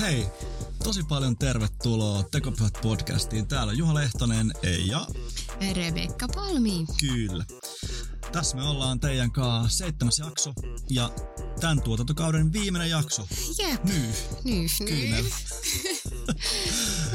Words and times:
Hei, 0.00 0.26
tosi 0.84 1.02
paljon 1.02 1.36
tervetuloa 1.36 2.22
Tekopyhät 2.22 2.78
podcastiin. 2.82 3.46
Täällä 3.46 3.70
on 3.70 3.78
Juha 3.78 3.94
Lehtonen 3.94 4.52
ja 4.84 5.06
Rebekka 5.74 6.28
Palmi. 6.34 6.86
kyllä. 7.00 7.44
Tässä 8.32 8.56
me 8.56 8.62
ollaan 8.62 9.00
teidän 9.00 9.30
kanssa 9.30 9.78
seitsemäs 9.78 10.18
jakso 10.18 10.52
ja 10.90 11.10
tämän 11.60 11.82
tuotantokauden 11.82 12.52
viimeinen 12.52 12.90
jakso. 12.90 13.26
Jep. 13.58 13.84
Nyy. 13.84 14.08
Nyh, 14.44 14.70
Kyllä. 14.78 15.16
nyh. 15.16 15.34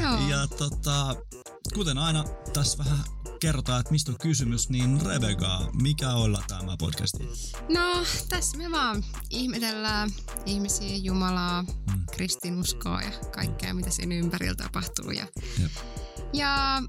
Joo. 0.02 0.28
Ja 0.28 0.46
tota, 0.46 1.16
kuten 1.74 1.98
aina 1.98 2.24
tässä 2.52 2.78
vähän 2.78 2.98
kerrotaan, 3.40 3.80
että 3.80 3.92
mistä 3.92 4.12
on 4.12 4.18
kysymys, 4.18 4.68
niin 4.68 5.00
Rebeka, 5.06 5.70
mikä 5.82 6.12
olla 6.12 6.42
tämä 6.48 6.76
podcasti? 6.76 7.28
No, 7.74 8.04
tässä 8.28 8.56
me 8.58 8.70
vaan 8.70 9.04
ihmetellään 9.30 10.10
ihmisiä, 10.46 10.96
Jumalaa, 10.96 11.62
Mm. 11.62 12.06
kristinuskoa 12.12 13.02
ja 13.02 13.10
kaikkea, 13.34 13.74
mitä 13.74 13.90
siinä 13.90 14.14
ympärillä 14.14 14.54
tapahtuu. 14.54 15.10
Ja, 15.10 15.26
Jep. 15.62 15.72
ja 16.32 16.82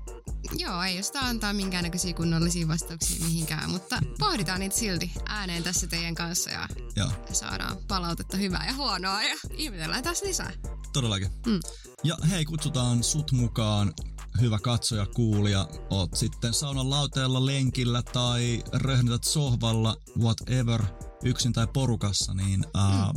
joo, 0.57 0.83
ei 0.83 0.97
josta 0.97 1.19
antaa 1.19 1.53
minkäännäköisiä 1.53 2.13
kunnollisia 2.13 2.67
vastauksia 2.67 3.25
mihinkään, 3.25 3.69
mutta 3.69 3.99
pohditaan 4.19 4.59
niitä 4.59 4.75
silti 4.75 5.11
ääneen 5.25 5.63
tässä 5.63 5.87
teidän 5.87 6.15
kanssa 6.15 6.49
ja 6.49 6.67
Joo, 6.95 7.11
saadaan 7.31 7.77
palautetta 7.87 8.37
hyvää 8.37 8.65
ja 8.67 8.73
huonoa 8.73 9.23
ja 9.23 9.35
ihmetellään 9.53 10.03
taas 10.03 10.21
lisää. 10.21 10.51
todellakin. 10.93 11.29
Mm. 11.45 11.59
Ja 12.03 12.17
hei, 12.29 12.45
kutsutaan 12.45 13.03
sut 13.03 13.31
mukaan, 13.31 13.93
hyvä 14.41 14.59
katsoja, 14.59 15.05
kuulija. 15.05 15.67
Oot 15.89 16.15
sitten 16.15 16.53
saunan 16.53 16.89
lauteella, 16.89 17.45
lenkillä 17.45 18.01
tai 18.01 18.63
röhnität 18.73 19.23
sohvalla, 19.23 19.97
whatever, 20.19 20.83
yksin 21.23 21.53
tai 21.53 21.67
porukassa, 21.73 22.33
niin 22.33 22.65
ää, 22.73 23.13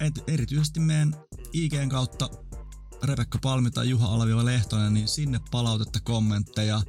et, 0.00 0.24
erityisesti 0.26 0.80
meidän 0.80 1.16
IGn 1.52 1.88
kautta 1.88 2.30
Rebekka 3.02 3.38
Palmi 3.42 3.70
tai 3.70 3.88
Juha 3.88 4.06
Alaviva 4.06 4.44
Lehtonen, 4.44 4.94
niin 4.94 5.08
sinne 5.08 5.40
palautetta, 5.50 6.00
kommentteja, 6.00 6.82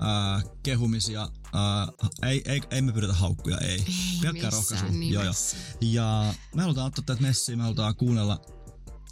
ää, 0.00 0.42
kehumisia. 0.62 1.28
Ää, 1.52 1.88
ei, 2.22 2.42
ei, 2.44 2.60
ei 2.70 2.82
me 2.82 2.92
pyydetä 2.92 3.14
haukkuja, 3.14 3.58
ei. 3.58 3.68
Ei 3.68 3.84
Pelkkää 4.22 4.50
missään 4.50 4.52
rohkaisua. 4.52 5.04
Joo, 5.10 5.22
joo. 5.22 5.34
Ja 5.80 6.34
me 6.54 6.62
halutaan 6.62 6.86
ottaa 6.86 7.04
tätä 7.06 7.22
messiä, 7.22 7.56
me 7.56 7.62
halutaan 7.62 7.96
kuunnella. 7.96 8.40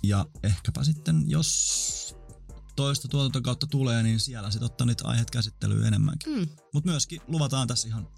Ja 0.03 0.27
ehkäpä 0.43 0.85
sitten, 0.85 1.25
jos 1.27 2.17
toista 2.77 3.09
tuotantokautta 3.09 3.67
tulee, 3.67 4.03
niin 4.03 4.21
siellä 4.21 4.51
sitten 4.51 4.67
ottaa 4.67 4.87
niitä 4.87 5.09
aiheet 5.09 5.31
käsittelyyn 5.31 5.87
enemmänkin. 5.87 6.33
Mm. 6.33 6.49
Mutta 6.73 6.91
myöskin 6.91 7.21
luvataan 7.27 7.69
tässä 7.69 7.89
ihan 7.89 8.09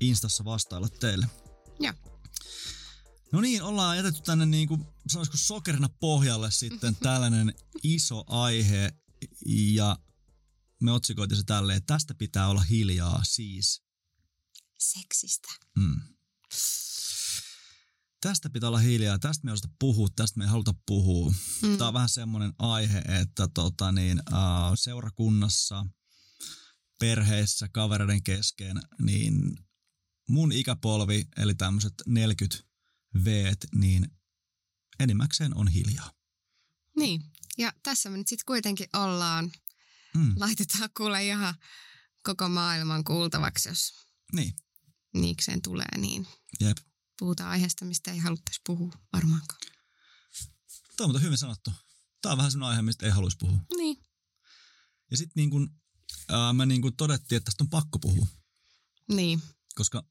Instassa 0.00 0.44
vastailla 0.44 0.88
teille. 0.88 1.26
Joo. 1.80 1.94
No 3.32 3.40
niin, 3.40 3.62
ollaan 3.62 3.96
jätetty 3.96 4.22
tänne 4.22 4.46
niin 4.46 4.68
kuin, 4.68 4.84
sanoisiko 5.08 5.36
sokerina 5.36 5.88
pohjalle 5.88 6.50
sitten 6.50 6.96
tällainen 7.02 7.54
iso 7.82 8.24
aihe. 8.26 8.92
Ja 9.46 9.98
me 10.80 10.92
otsikoitiin 10.92 11.38
se 11.38 11.44
tälleen, 11.44 11.76
että 11.76 11.94
tästä 11.94 12.14
pitää 12.14 12.48
olla 12.48 12.62
hiljaa 12.62 13.20
siis. 13.24 13.82
Seksistä. 14.78 15.48
Mm. 15.76 16.00
Tästä 18.20 18.50
pitää 18.50 18.68
olla 18.68 18.78
hiljaa, 18.78 19.18
tästä 19.18 19.44
me 19.44 19.50
ei 19.50 19.52
osata 19.52 19.74
puhua, 19.78 20.08
tästä 20.16 20.38
me 20.38 20.44
ei 20.44 20.50
haluta 20.50 20.74
puhua. 20.86 21.32
Mm. 21.62 21.78
Tämä 21.78 21.88
on 21.88 21.94
vähän 21.94 22.08
semmoinen 22.08 22.52
aihe, 22.58 22.98
että 22.98 23.48
tota 23.54 23.92
niin, 23.92 24.22
uh, 24.32 24.74
seurakunnassa, 24.74 25.86
perheissä, 26.98 27.68
kavereiden 27.72 28.22
kesken, 28.22 28.80
niin 29.02 29.56
mun 30.28 30.52
ikäpolvi, 30.52 31.24
eli 31.36 31.54
tämmöiset 31.54 31.94
40 32.06 32.68
v 33.24 33.52
niin 33.74 34.08
enimmäkseen 35.00 35.56
on 35.56 35.68
hiljaa. 35.68 36.10
Niin, 36.96 37.22
ja 37.58 37.72
tässä 37.82 38.10
me 38.10 38.16
nyt 38.16 38.28
sitten 38.28 38.46
kuitenkin 38.46 38.88
ollaan. 38.92 39.52
Mm, 40.16 40.34
Laitetaan 40.36 40.90
kuule 40.96 41.26
ihan 41.26 41.54
koko 42.22 42.48
maailman 42.48 43.04
kuultavaksi, 43.04 43.68
jos 43.68 43.92
niin, 44.32 44.52
niikseen 45.14 45.62
tulee, 45.62 45.98
niin 45.98 46.26
jep. 46.60 46.78
Puhutaan 47.18 47.50
aiheesta, 47.50 47.84
mistä 47.84 48.12
ei 48.12 48.18
haluttaisi 48.18 48.60
puhua 48.66 48.92
varmaankaan. 49.12 49.60
Tämä 50.96 51.12
on 51.14 51.22
hyvin 51.22 51.38
sanottu. 51.38 51.72
Tämä 52.22 52.32
on 52.32 52.38
vähän 52.38 52.50
semmoinen 52.50 52.70
aihe, 52.70 52.82
mistä 52.82 53.06
ei 53.06 53.12
haluaisi 53.12 53.36
puhua. 53.40 53.58
Niin, 53.76 53.96
Ja 55.10 55.16
sitten 55.16 55.32
niin 55.36 55.50
kun, 55.50 55.70
ää, 56.28 56.52
me 56.52 56.66
niin 56.66 56.82
kun 56.82 56.96
todettiin, 56.96 57.36
että 57.36 57.44
tästä 57.44 57.64
on 57.64 57.70
pakko 57.70 57.98
puhua. 57.98 58.26
niin, 59.08 59.42
koska 59.74 60.04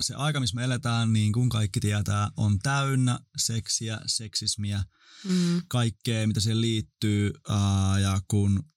se 0.00 0.14
aika, 0.14 0.40
missä 0.40 0.54
me 0.56 0.64
eletään, 0.64 1.12
niin 1.12 1.32
kuin 1.32 1.48
kaikki 1.48 1.80
tietää, 1.80 2.30
on 2.36 2.58
täynnä 2.58 3.18
seksiä, 3.36 4.00
seksismiä, 4.06 4.84
mm, 5.24 5.62
kaikkea, 5.68 6.26
mitä 6.26 6.40
siihen 6.40 6.60
liittyy. 6.60 7.32
Ää, 7.48 7.98
ja 7.98 8.20
kun 8.28 8.72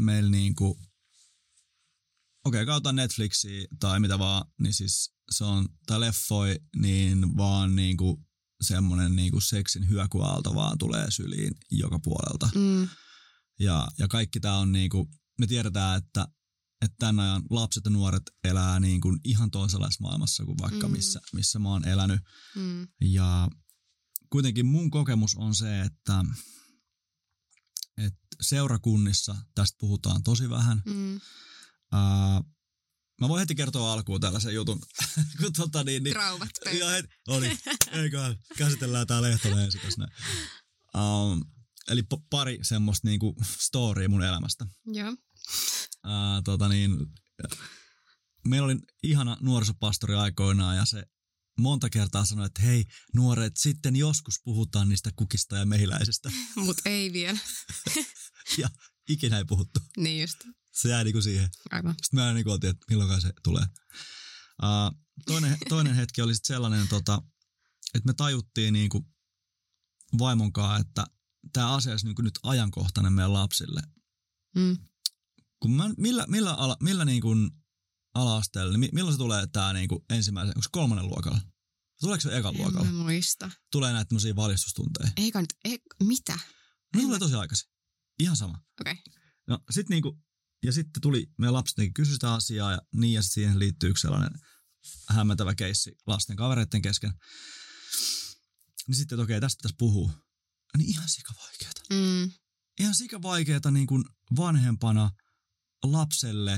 meillä 0.00 0.30
niin 0.30 0.54
kuin, 0.54 0.70
okei, 2.44 2.62
okay, 2.62 2.66
kautta 2.66 2.92
Netflixiä 2.92 3.66
tai 3.80 4.00
mitä 4.00 4.18
vaan, 4.18 4.44
niin 4.58 4.74
siis 4.74 5.17
se 5.30 5.44
on, 5.44 5.68
tai 5.86 6.00
leffoi, 6.00 6.58
niin 6.76 7.36
vaan 7.36 7.76
niin 7.76 7.96
kuin 7.96 8.16
semmoinen 8.60 9.16
niin 9.16 9.30
kuin 9.32 9.42
seksin 9.42 9.88
hyökyaalto 9.88 10.54
vaan 10.54 10.78
tulee 10.78 11.10
syliin 11.10 11.54
joka 11.70 11.98
puolelta. 11.98 12.50
mm, 12.54 12.88
Ja, 13.60 13.88
ja 13.98 14.08
kaikki 14.08 14.40
tämä 14.40 14.58
on 14.58 14.72
niinku, 14.72 15.10
me 15.38 15.46
tiedetään, 15.46 15.98
että, 15.98 16.28
että 16.82 16.96
tämän 16.98 17.24
ajan 17.24 17.42
lapset 17.50 17.84
ja 17.84 17.90
nuoret 17.90 18.22
elää 18.44 18.80
niin 18.80 19.00
kuin 19.00 19.20
ihan 19.24 19.50
toisenlaisessa 19.50 20.02
maailmassa 20.02 20.44
kuin 20.44 20.58
vaikka 20.60 20.88
Mm. 20.88 20.92
missä, 20.92 21.20
missä 21.32 21.58
mä 21.58 21.68
oon 21.68 21.88
elänyt. 21.88 22.20
mm, 22.56 22.86
Ja 23.00 23.48
kuitenkin 24.30 24.66
mun 24.66 24.90
kokemus 24.90 25.34
on 25.34 25.54
se, 25.54 25.80
että, 25.80 26.24
että 27.96 28.18
seurakunnissa 28.40 29.36
tästä 29.54 29.76
puhutaan 29.80 30.22
tosi 30.22 30.50
vähän. 30.50 30.82
mm. 30.86 31.20
Ää, 31.92 32.42
mä 33.20 33.28
voin 33.28 33.40
heti 33.40 33.54
kertoa 33.54 33.92
alkuun 33.92 34.20
tällaisen 34.20 34.54
jutun. 34.54 34.80
kun 35.40 35.52
tota 35.52 35.84
niin, 35.84 36.02
niin, 36.02 36.14
ja 36.16 36.38
pöydällä. 36.64 36.90
heti, 36.90 37.08
no 37.28 37.40
niin, 37.40 37.58
eiköhän 37.92 38.36
käsitellään 38.56 39.06
tää 39.06 39.22
Lehtonen 39.22 39.58
ensin 39.58 39.80
tässä 39.80 40.00
näin. 40.00 40.12
Um, 40.94 41.44
eli 41.88 42.02
pari 42.30 42.58
semmoista 42.62 43.08
niinku 43.08 43.36
storya 43.58 44.08
mun 44.08 44.22
elämästä. 44.22 44.66
Joo, 44.86 45.16
Ää, 46.04 46.42
tota 46.44 46.68
niin, 46.68 47.06
meillä 48.48 48.64
oli 48.64 48.76
ihana 49.02 49.36
nuorisopastori 49.40 50.14
aikoinaan 50.14 50.76
ja 50.76 50.84
se 50.84 51.04
monta 51.58 51.90
kertaa 51.90 52.24
sanoi, 52.24 52.46
että 52.46 52.62
hei 52.62 52.84
nuoret, 53.14 53.56
sitten 53.56 53.96
joskus 53.96 54.34
puhutaan 54.44 54.88
niistä 54.88 55.10
kukista 55.16 55.56
ja 55.56 55.66
mehiläisistä. 55.66 56.30
mut 56.64 56.76
ei 56.84 57.12
vielä. 57.12 57.38
Ja 58.58 58.70
ikinä 59.08 59.38
ei 59.38 59.44
puhuttu. 59.44 59.80
Niin 59.96 60.20
just, 60.20 60.38
Se 60.80 60.88
jäi 60.88 61.04
niinku 61.04 61.22
siihen. 61.22 61.48
aivan. 61.70 61.94
Sitten 62.02 62.20
mä 62.20 62.32
niinku 62.32 62.50
oltiin, 62.50 62.70
että 62.70 62.86
milloin 62.90 63.20
se 63.20 63.32
tulee. 63.42 63.66
Ää, 64.62 64.90
toinen, 65.26 65.58
toinen 65.68 65.94
hetki 65.94 66.22
oli 66.22 66.34
sitten 66.34 66.54
sellainen, 66.54 66.88
tota, 66.88 67.22
että 67.94 68.06
me 68.06 68.14
tajuttiin 68.14 68.72
niinku 68.72 69.08
vaimonkaan, 70.18 70.80
että 70.80 71.06
tämä 71.52 71.74
asia 71.74 71.92
olisi 71.92 72.06
niinku 72.06 72.22
nyt 72.22 72.38
ajankohtainen 72.42 73.12
meidän 73.12 73.32
lapsille. 73.32 73.82
Mm. 74.56 74.76
kun 75.62 75.70
mä, 75.70 75.90
millä, 75.96 76.24
millä, 76.28 76.54
ala, 76.54 76.76
millä 76.82 77.04
niin 77.04 77.20
kuin 77.22 77.50
ala-asteella, 78.14 78.72
niin 78.72 78.80
mi- 78.80 78.88
milloin 78.92 79.14
se 79.14 79.18
tulee 79.18 79.46
tämä 79.46 79.72
niin 79.72 79.88
kuin 79.88 80.04
ensimmäisen, 80.10 80.56
onko 80.56 80.66
kolmannen 80.72 81.06
luokalla? 81.06 81.40
Tuleeko 82.00 82.20
se 82.20 82.36
ekan 82.38 82.54
En 82.54 82.60
luokalla? 82.62 82.90
mä 82.92 83.02
muista. 83.02 83.50
Tulee 83.72 83.92
näitä 83.92 84.08
tämmöisiä 84.08 84.36
valistustunteja. 84.36 85.10
Eikä 85.16 85.40
nyt, 85.40 85.54
ei, 85.64 85.78
mitä? 86.02 86.32
Ne 86.34 86.40
En 86.94 87.00
tulee 87.00 87.14
mä- 87.16 87.18
tosi 87.18 87.34
aikaisin. 87.34 87.70
Ihan 88.18 88.36
sama. 88.36 88.62
Okei. 88.80 88.92
Okay. 88.92 89.22
No 89.46 89.58
sit 89.70 89.88
niinku, 89.88 90.18
ja 90.62 90.72
sitten 90.72 91.02
tuli, 91.02 91.26
meidän 91.38 91.54
lapset 91.54 91.76
kysyi 91.94 92.14
sitä 92.14 92.34
asiaa 92.34 92.72
ja 92.72 92.78
niin 92.94 93.12
ja 93.12 93.22
siihen 93.22 93.58
liittyy 93.58 93.90
yksi 93.90 94.02
sellainen 94.02 94.40
hämmentävä 95.08 95.54
keissi 95.54 95.96
lasten 96.06 96.36
kavereiden 96.36 96.82
kesken. 96.82 97.12
Niin 98.88 98.96
sitten, 98.96 99.16
että 99.16 99.22
okei, 99.22 99.40
tästä 99.40 99.58
pitäisi 99.58 99.76
puhua. 99.78 100.12
Niin 100.76 100.90
ihan 100.90 101.08
sikavaikeeta. 101.08 101.80
Mm, 101.90 102.32
ihan 102.80 102.94
sika 102.94 103.22
vaikeeta 103.22 103.70
niin 103.70 103.86
kuin 103.86 104.04
vanhempana 104.36 105.10
lapselle. 105.84 106.50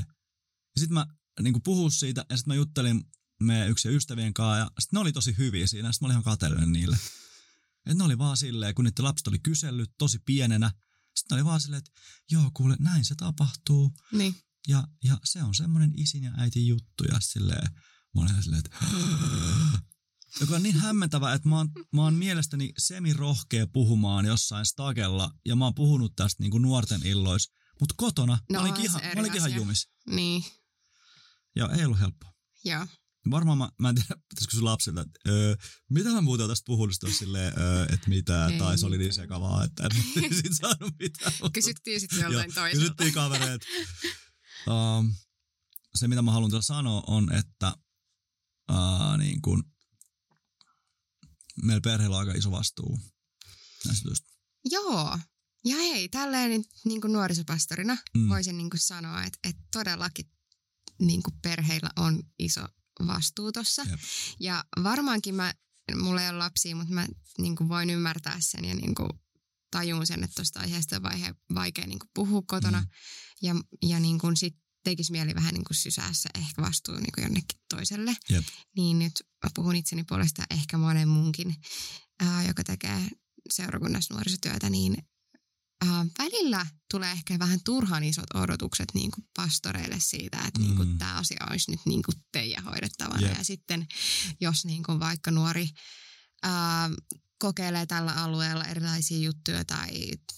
Ja 0.75 0.81
sitten 0.81 0.94
mä 0.94 1.06
niin 1.41 1.52
kuin 1.52 1.62
puhun 1.62 1.93
siitä 1.93 2.25
ja 2.31 2.37
sitten 2.37 2.50
mä 2.50 2.55
juttelin 2.55 3.05
meidän 3.43 3.69
yksi 3.69 3.88
ystävien 3.88 4.35
kanssa 4.35 4.58
ja 4.58 4.64
sitten 4.64 4.97
ne 4.97 5.00
oli 5.00 5.12
tosi 5.12 5.35
hyviä 5.38 5.67
siinä. 5.67 5.93
Sitten 5.93 6.06
mä 6.06 6.08
olin 6.08 6.14
ihan 6.14 6.25
kateellinen 6.25 6.73
niille. 6.73 6.99
Et 7.87 7.97
ne 7.97 8.05
oli 8.05 8.19
vaan 8.19 8.37
silleen, 8.37 8.75
kun 8.75 8.85
niiden 8.85 9.05
lapset 9.05 9.26
oli 9.26 9.38
kysellyt 9.38 9.91
tosi 9.99 10.19
pienenä. 10.19 10.70
Sitten 11.17 11.37
oli 11.37 11.45
vaan 11.45 11.61
silleen, 11.61 11.79
että 11.79 11.91
joo 12.31 12.51
kuule, 12.55 12.77
näin 12.79 13.05
se 13.05 13.15
tapahtuu. 13.15 13.93
niin, 14.12 14.35
Ja, 14.69 14.89
ja 15.05 15.21
se 15.25 15.43
on 15.43 15.55
semmoinen 15.55 15.93
isin 15.97 16.23
ja 16.23 16.33
äitin 16.37 16.67
juttu. 16.67 17.05
Ja 17.05 17.21
silleen, 17.21 17.73
mä 18.15 18.21
olin 18.23 18.43
silleen, 18.43 18.62
että 18.67 18.77
joka 20.41 20.57
on 20.57 20.62
niin 20.62 20.75
hämmentävä, 20.81 21.33
että 21.35 21.49
mä 21.49 21.57
oon, 21.57 21.69
mä 21.93 22.03
oon 22.03 22.15
mielestäni 22.15 22.73
semi-rohkea 22.79 23.67
puhumaan 23.67 24.25
jossain 24.27 24.67
stagella, 24.67 25.35
ja 25.47 25.57
mä 25.57 25.65
oon 25.65 25.75
puhunut 25.75 26.17
tästä 26.17 26.43
niin 26.43 26.51
kuin 26.51 26.62
nuorten 26.62 27.07
illois, 27.07 27.53
mutta 27.81 27.95
kotona 27.99 28.39
No 28.53 28.59
mä 28.59 28.61
olinkin 28.61 28.85
ihan, 28.85 29.01
mä 29.15 29.21
olinkin 29.21 29.39
ihan 29.39 29.55
jumis. 29.55 29.89
niin, 30.07 30.45
Ja 31.57 31.69
ei 31.69 31.85
ollut 31.85 32.01
helppoa. 32.01 32.33
joo. 32.65 32.87
Varmaan 33.31 33.58
mä, 33.58 33.69
mä 33.78 33.88
en 33.88 33.94
tiedä, 33.94 34.20
pitäisikö 34.28 34.56
sun 34.56 34.64
lapsilta, 34.64 35.00
että 35.00 35.20
öö, 35.28 35.56
mitä 35.90 36.11
mä 36.11 36.20
muuten 36.20 36.49
tästä 36.49 36.67
puhunut 36.67 36.96
silleen, 37.19 37.52
öö, 37.58 37.84
että 37.84 38.08
mitä, 38.08 38.46
Ei 38.46 38.58
tai 38.58 38.78
se 38.78 38.87
oli 38.87 38.99
niin 38.99 39.12
sekavaa, 39.12 39.64
että 39.64 39.88
en 40.22 40.34
sit 40.43 40.52
saanut 40.61 40.94
mitään. 40.99 41.32
Kysyttiin 41.52 42.00
sitten 42.00 42.20
joltain 42.20 42.55
toiselta. 42.55 42.81
Kysyttiin 42.81 43.12
kavereilta. 43.12 43.67
um, 44.67 45.14
se, 45.94 46.08
mitä 46.08 46.22
mä 46.22 46.32
haluan 46.32 46.62
sanoa, 46.62 47.02
on, 47.06 47.32
että 47.32 47.75
uh, 48.72 49.19
niin 49.19 49.43
kun, 49.43 49.64
meillä 51.62 51.81
perheellä 51.81 52.16
on 52.16 52.28
aika 52.28 52.38
iso 52.38 52.50
vastuu 52.50 53.00
näistä 53.87 54.08
jutuista. 54.08 54.31
Joo. 54.64 55.19
Ja 55.64 55.76
hei, 55.76 56.08
tälleen 56.08 56.50
nyt 56.50 56.66
niin 56.84 57.00
kuin 57.00 57.12
nuorisopastorina 57.12 57.96
mm. 58.16 58.28
voisin 58.28 58.58
niin 58.58 58.70
kuin 58.70 58.81
sanoa, 58.81 59.25
että, 59.25 59.38
että 59.44 59.62
todellakin 59.70 60.31
niin 60.99 61.23
kuin 61.23 61.34
perheillä 61.43 61.90
on 61.96 62.23
iso 62.38 62.69
vastuu 63.06 63.52
tuossa. 63.52 63.87
Ja 64.41 64.64
varmaankin 64.82 65.35
mä, 65.35 65.55
mulla 65.94 66.23
ei 66.23 66.29
ole 66.29 66.38
lapsia, 66.38 66.76
mutta 66.76 66.94
mä 66.94 67.06
niin 67.38 67.56
kuin 67.56 67.69
voin 67.69 67.91
ymmärtää 67.91 68.37
sen 68.41 68.64
ja 68.64 68.75
niin 68.75 68.94
kuin 68.94 69.11
tajun 69.70 70.06
sen, 70.06 70.25
että 70.25 70.35
tuosta 70.35 70.61
aiheesta 70.61 70.97
on 70.97 71.02
vaihe, 71.02 71.35
vaikea 71.55 71.87
niin 71.87 71.99
kuin 71.99 72.11
puhua 72.14 72.43
kotona. 72.47 72.81
Mm. 72.81 72.87
Ja, 73.43 73.55
ja 73.82 74.00
niin 74.00 74.19
kuin 74.19 74.37
sit 74.37 74.56
tekisi 74.85 75.12
mieli 75.12 75.35
vähän 75.35 75.55
niin 75.55 75.64
kuin 75.64 75.76
sysää 75.76 76.12
se 76.12 76.29
ehkä 76.38 76.62
vastuu 76.62 76.94
niin 76.94 77.12
kuin 77.14 77.23
jonnekin 77.23 77.61
toiselle. 77.69 78.17
Jep. 78.29 78.44
Niin 78.76 78.99
nyt 78.99 79.12
mä 79.44 79.50
puhun 79.55 79.76
itseni 79.76 80.05
puolesta 80.05 80.43
ehkä 80.50 80.79
monen 80.79 81.08
munkin, 81.08 81.56
ää, 82.20 82.44
joka 82.44 82.64
tekee 82.64 83.08
seurakunnassa 83.50 84.14
nuorisotyötä, 84.14 84.70
niin 84.70 84.97
ää, 85.87 86.06
välillä 86.19 86.67
tulee 86.91 87.12
ehkä 87.12 87.38
vähän 87.38 87.61
turhan 87.65 88.05
isot 88.05 88.35
odotukset 88.35 88.88
niin 88.94 89.11
kuin 89.11 89.27
pastoreille 89.37 90.00
siitä, 90.00 90.38
että 90.47 90.61
niin 90.61 90.71
Mm. 90.71 90.77
kuin 90.77 90.99
tämä 90.99 91.15
asia 91.15 91.47
olisi 91.50 91.71
nyt 91.71 91.81
niin 91.87 92.03
kuin 92.03 92.15
teidän 92.32 92.65
hoidettavana. 92.65 93.21
Jep. 93.29 93.38
Ja 93.38 93.44
sitten 93.44 93.87
jos 94.41 94.65
niin 94.65 94.82
kuin 94.82 95.00
vaikka 95.00 95.31
nuori 95.31 95.69
ää, 96.43 96.91
kokeilee 97.38 97.87
tällä 97.87 98.12
alueella 98.12 98.65
erilaisia 98.65 99.19
juttuja 99.19 99.65
tai 99.65 99.88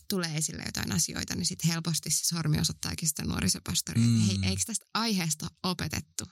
tulee 0.08 0.36
esille 0.36 0.62
jotain 0.66 0.92
asioita, 0.92 1.34
niin 1.34 1.46
sitten 1.46 1.70
helposti 1.70 2.10
se 2.10 2.26
sormi 2.26 2.60
osoittaakin 2.60 3.08
sitä 3.08 3.24
nuorisopastoria, 3.24 4.04
Mm. 4.06 4.20
että 4.20 4.26
hei, 4.42 4.50
eikö 4.50 4.62
tästä 4.66 4.86
aiheesta 4.94 5.46
opetettu? 5.62 6.24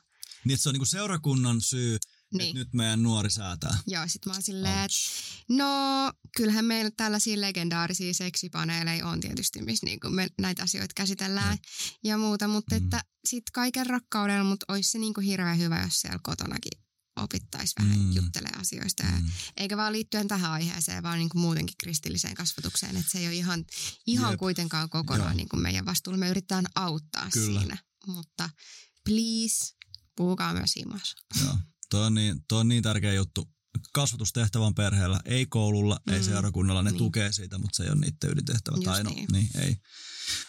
Niin, 0.45 0.55
että 0.55 0.63
se 0.63 0.69
on 0.69 0.73
niinku 0.73 0.85
seurakunnan 0.87 1.61
syy, 1.61 1.99
Niin. 2.39 2.55
nyt 2.57 2.69
meidän 2.73 3.03
nuori 3.03 3.31
säätää. 3.31 3.79
Joo, 3.87 4.05
sit 4.09 4.27
mä 4.27 4.33
oon 4.33 4.43
silleen, 4.43 4.79
että 4.79 4.97
no 5.49 5.67
kyllähän 6.37 6.65
meillä 6.65 6.91
tällaisia 6.97 7.41
legendaarisia 7.41 8.15
seksipaneeleja 8.15 9.07
on 9.07 9.21
tietysti, 9.21 9.63
missä 9.63 9.87
niinku 9.87 10.11
me 10.11 10.29
näitä 10.41 10.63
asioita 10.63 10.93
käsitellään 10.97 11.51
Jep. 11.53 11.61
ja 12.05 12.19
muuta, 12.19 12.49
mutta 12.49 12.79
Mm. 12.79 12.85
että 12.85 13.05
sit 13.29 13.45
kaiken 13.53 13.87
rakkaudella, 13.87 14.45
mutta 14.45 14.67
olisi 14.69 14.91
se 14.91 14.99
niinku 14.99 15.21
hirveän 15.21 15.59
hyvä, 15.59 15.83
jos 15.83 16.01
siellä 16.01 16.19
kotonakin 16.23 16.73
opittaisi 17.17 17.75
vähän 17.79 17.99
Mm. 17.99 18.13
juttelee 18.13 18.53
asioista. 18.57 19.03
Mm. 19.05 19.31
eikä 19.57 19.77
vaan 19.77 19.93
liittyen 19.93 20.29
tähän 20.29 20.51
aiheeseen, 20.51 21.03
vaan 21.03 21.19
niinku 21.19 21.39
muutenkin 21.39 21.75
kristilliseen 21.79 22.35
kasvatukseen, 22.35 22.97
että 22.97 23.11
se 23.13 23.19
ei 23.19 23.27
ole 23.27 23.35
ihan, 23.35 23.65
ihan 24.07 24.31
Jep. 24.33 24.39
kuitenkaan 24.39 24.91
kokonaan 24.91 25.29
Joo. 25.31 25.37
niinku 25.37 25.57
meidän 25.57 25.87
vastuulla. 25.87 26.19
Me 26.19 26.29
yritetään 26.29 26.67
auttaa 26.75 27.29
Kyllä. 27.33 27.61
siinä, 27.61 27.79
mutta 28.07 28.51
please, 29.05 29.75
puhukaa 30.17 30.53
myös 30.55 30.77
himassa. 30.77 31.17
Joo. 31.45 31.57
Toi 31.91 32.07
on, 32.07 32.15
niin, 32.15 32.45
toi 32.49 32.61
on 32.61 32.69
niin 32.69 32.83
tärkeä 32.83 33.13
juttu. 33.13 33.51
Kasvatustehtävä 33.93 34.67
on 34.67 34.75
perheellä, 34.75 35.21
ei 35.25 35.47
koululla, 35.47 36.01
mm. 36.07 36.13
ei 36.13 36.23
seurakunnalla. 36.23 36.83
Ne 36.83 36.91
Niin. 36.91 36.99
tukee 36.99 37.33
siitä, 37.33 37.59
mutta 37.59 37.77
se 37.77 37.83
ei 37.83 37.91
ole 37.91 38.01
niiden 38.01 38.31
ydintehtävä. 38.31 38.77
Just 38.77 38.85
tai 38.85 39.05
no, 39.05 39.11
niin. 39.11 39.29
niin, 39.33 39.49
ei. 39.55 39.77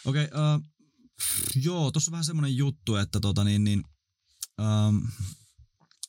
Okei, 0.04 0.24
okay, 0.24 0.56
uh, 0.56 0.64
joo, 1.54 1.90
tuossa 1.90 2.08
on 2.08 2.12
vähän 2.12 2.24
semmoinen 2.24 2.56
juttu, 2.56 2.96
että 2.96 3.20
tota 3.20 3.44
niin, 3.44 3.64
niin 3.64 3.84
um, 4.60 5.08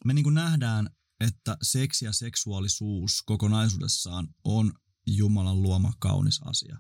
me 0.06 0.14
niin 0.14 0.24
kuin 0.24 0.36
nähdään, 0.36 0.90
että 1.20 1.58
seksi 1.62 2.06
ja 2.06 2.14
seksuaalisuus 2.14 3.22
kokonaisuudessaan 3.26 4.28
on 4.44 4.74
Jumalan 5.08 5.62
luoma 5.62 5.94
kaunis 6.00 6.40
asia. 6.46 6.78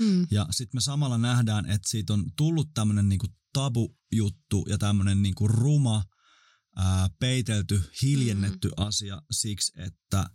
Mm. 0.00 0.26
Ja 0.30 0.46
sitten 0.50 0.76
me 0.76 0.80
samalla 0.80 1.18
nähdään, 1.18 1.66
että 1.66 1.90
siitä 1.90 2.12
on 2.12 2.24
tullut 2.36 2.70
tämmöinen 2.74 3.08
niinku 3.08 3.26
tabu-juttu 3.52 4.66
ja 4.68 4.78
tämmöinen 4.78 5.22
niinku 5.22 5.48
ruma, 5.48 6.04
ää, 6.76 7.08
peitelty, 7.18 7.90
hiljennetty 8.02 8.68
mm. 8.68 8.74
asia 8.86 9.22
siksi, 9.30 9.72
että, 9.76 10.30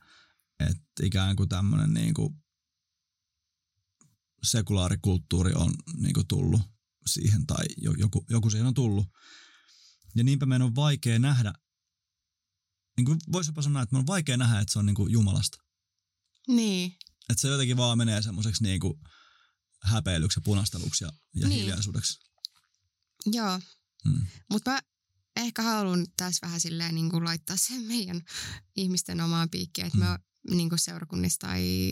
että 0.60 1.04
ikään 1.04 1.36
kuin 1.36 1.50
tämmöinen 1.50 1.94
niinku 1.94 2.36
sekulaarikulttuuri 4.44 5.52
on 5.56 5.74
niinku 5.98 6.24
tullut 6.24 6.62
siihen 7.06 7.48
tai 7.48 7.66
jo- 7.78 7.94
joku, 7.98 8.26
joku 8.30 8.50
siihen 8.50 8.68
on 8.68 8.74
tullut. 8.74 9.08
Ja 10.16 10.24
niinpä 10.24 10.46
meidän 10.46 10.66
on 10.68 10.76
vaikea 10.76 11.20
nähdä, 11.20 11.54
niin 12.98 13.06
kuin 13.06 13.20
voisi 13.32 13.52
sanoa, 13.62 13.82
että 13.82 13.94
meidän 13.94 14.02
on 14.04 14.08
vaikea 14.08 14.38
nähdä, 14.38 14.60
että 14.60 14.74
se 14.74 14.80
on 14.80 14.86
niinku 14.86 15.08
Jumalasta. 15.08 15.58
Niin, 16.48 16.98
Että 17.30 17.42
se 17.42 17.48
jotenkin 17.48 17.78
vaan 17.78 17.98
menee 17.98 18.22
semmoiseksi 18.22 18.64
niinku 18.64 19.00
häpeilyksi 19.84 20.40
ja 20.40 20.42
punasteluksi 20.46 21.04
ja, 21.04 21.12
ja 21.36 21.48
Niin. 21.48 21.60
hiljaisuudeksi. 21.60 22.20
joo. 23.26 23.60
Mm. 24.06 24.28
Mutta 24.52 24.72
mä 24.72 24.80
ehkä 25.36 25.62
haluan 25.62 26.08
tässä 26.18 26.48
vähän 26.48 26.60
silleen 26.62 26.96
niin 26.96 27.10
kuin 27.10 27.24
laittaa 27.24 27.58
sen 27.58 27.82
meidän 27.82 28.22
ihmisten 28.76 29.22
omaan 29.22 29.50
piikkiin, 29.50 29.88
että 29.88 29.98
mm. 29.98 30.04
me 30.04 30.56
niin 30.56 30.70
kuin 30.70 30.80
seurakunnista 30.80 31.48
tai 31.48 31.92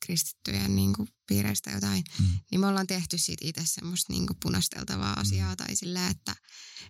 kristittyjen 0.00 0.76
niin 0.76 0.92
kuin 0.92 1.08
piireistä 1.26 1.70
jotain, 1.70 2.04
Mm. 2.18 2.38
niin 2.50 2.60
me 2.60 2.66
ollaan 2.66 2.86
tehty 2.86 3.18
siitä 3.18 3.44
itse 3.48 3.62
semmoista 3.66 4.12
niin 4.12 4.26
kuin 4.26 4.36
punasteltavaa 4.42 5.20
asiaa 5.20 5.50
Mm. 5.52 5.56
tai 5.56 5.76
silleen, 5.76 6.10
että, 6.10 6.36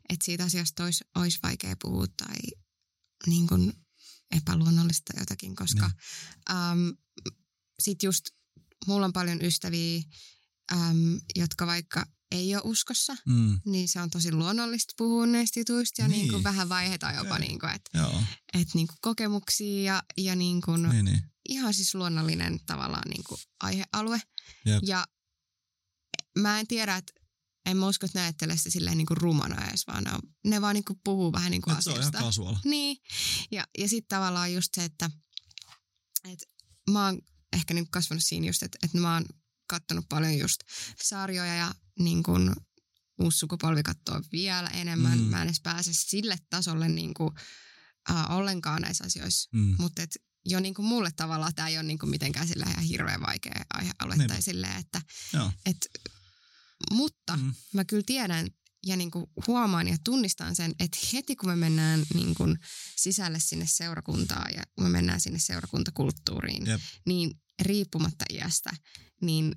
että 0.08 0.25
siitä 0.25 0.44
asiasta 0.44 0.84
olisi, 0.84 1.04
olisi 1.14 1.38
vaikea 1.42 1.76
puhua 1.82 2.06
tai 2.16 2.37
niin 3.26 3.46
kuin 3.46 3.72
epäluonnollista 4.30 5.12
jotakin, 5.20 5.56
koska 5.56 5.90
Niin. 5.90 6.58
um, 6.90 6.96
sit 7.78 8.02
just 8.02 8.25
mulla 8.87 9.06
on 9.06 9.12
paljon 9.12 9.42
ystäviä, 9.42 10.02
um, 10.72 11.20
jotka 11.37 11.66
vaikka 11.66 12.06
ei 12.31 12.55
ole 12.55 12.62
uskossa, 12.65 13.17
Mm. 13.26 13.61
niin 13.67 13.88
se 13.88 14.00
on 14.00 14.11
tosi 14.11 14.32
luonnollista 14.32 14.94
puhua 14.99 15.26
näistä 15.26 15.61
jutuista 15.61 16.03
ja 16.03 16.09
Niin. 16.09 16.21
niin. 16.21 16.32
Niin 16.32 16.43
vähän 16.44 16.69
vaiheta 16.69 17.12
jopa, 17.12 17.38
niin 17.38 17.59
kuin, 17.59 17.73
että 17.75 17.99
et 18.55 18.69
niin 18.75 18.87
kuin 18.87 18.97
kokemuksia 19.00 19.82
ja, 19.94 20.03
ja 20.17 20.37
niin 20.37 20.61
kuin 20.62 20.82
niin, 20.82 21.05
niin. 21.05 21.23
ihan 21.49 21.75
siis 21.75 21.94
luonnollinen 21.94 22.61
tavallaan 22.67 23.09
niin 23.11 23.25
kuin 23.29 23.41
aihealue. 23.62 24.21
Jep. 24.65 24.82
Ja 24.87 25.06
mä 26.38 26.61
en 26.61 26.67
tiedä, 26.67 26.97
että 26.97 27.12
en 27.67 27.76
mä 27.76 27.87
usko, 27.87 28.06
että 28.06 28.19
ne 28.19 28.23
ajattelee 28.23 28.56
sitä 28.56 28.71
silleen 28.71 28.97
niin 28.99 29.06
kuin 29.06 29.17
rumana 29.17 29.69
edes, 29.69 29.87
vaan 29.87 30.05
ne, 30.05 30.12
on, 30.12 30.21
ne 30.44 30.61
vaan 30.61 30.75
niin 30.75 30.85
kuin 30.85 31.00
puhuu 31.05 31.32
vähän 31.32 31.50
niin 31.50 31.62
kuin 31.62 31.76
Et 31.76 31.82
se 31.85 31.91
on 31.91 31.97
ihan 31.97 32.06
asiasta. 32.06 32.19
Niin, 32.64 32.97
ja, 33.50 33.64
ja 33.78 33.88
sitten 33.88 34.16
tavallaan 34.19 34.54
just 34.54 34.69
se, 34.75 34.85
että, 34.85 35.11
että 36.25 36.47
mä 36.90 37.04
oon 37.04 37.19
ehkä 37.52 37.75
niin 37.75 37.90
kasvanut 37.90 38.25
siinä 38.25 38.47
just, 38.47 38.62
että, 38.62 38.78
että 38.83 38.99
mä 38.99 39.14
oon 39.14 39.25
kattonut 39.66 40.04
paljon 40.09 40.38
just 40.38 40.61
sarjoja 41.02 41.54
ja 41.54 41.75
niin 41.98 42.22
kuin 42.22 42.52
uusi 43.20 43.38
sukupolvi 43.38 43.82
katsoo 43.82 44.20
vielä 44.32 44.68
enemmän. 44.68 45.18
Mm. 45.18 45.24
Mä 45.24 45.42
en 45.42 45.48
edes 45.48 45.60
pääse 45.62 45.90
sille 45.94 46.36
tasolle 46.50 46.88
niin 46.88 47.14
kuin, 47.14 47.30
äh, 48.10 48.30
ollenkaan 48.36 48.82
näissä 48.82 49.04
asioissa. 49.04 49.50
Mm. 49.52 49.74
Mutta 49.78 50.02
jo 50.46 50.60
niin 50.60 50.74
kuin 50.74 50.86
mulle 50.86 51.10
tavallaan 51.16 51.54
tämä 51.54 51.68
ei 51.68 51.76
ole 51.76 51.82
niin 51.82 51.98
kuin 51.98 52.10
mitenkään 52.10 52.48
sillä 52.48 52.66
ihan 52.70 52.84
hirveän 52.84 53.20
vaikea 53.20 53.64
aihealue. 53.74 54.16
Niinpä. 54.16 54.34
Tai 54.34 54.42
silleen, 54.42 54.76
että, 54.76 55.00
Joo. 55.32 55.52
et, 55.66 55.76
mutta 56.92 57.36
Mm. 57.36 57.54
mä 57.74 57.84
kyllä 57.84 58.02
tiedän 58.06 58.46
ja 58.86 58.96
niin 58.96 59.10
kuin 59.10 59.26
huomaan 59.46 59.88
ja 59.88 59.96
tunnistan 60.04 60.56
sen, 60.56 60.74
että 60.80 60.98
heti 61.12 61.36
kun 61.36 61.48
me 61.48 61.56
mennään 61.56 62.04
niin 62.14 62.34
kuin 62.34 62.58
sisälle 62.96 63.40
sinne 63.40 63.66
seurakuntaan 63.68 64.54
ja 64.56 64.62
kun 64.74 64.84
me 64.84 64.90
mennään 64.90 65.20
sinne 65.20 65.38
seurakuntakulttuuriin, 65.38 66.66
Jep. 66.66 66.80
niin 67.06 67.40
riippumatta 67.62 68.24
iästä, 68.32 68.70
niin 69.22 69.54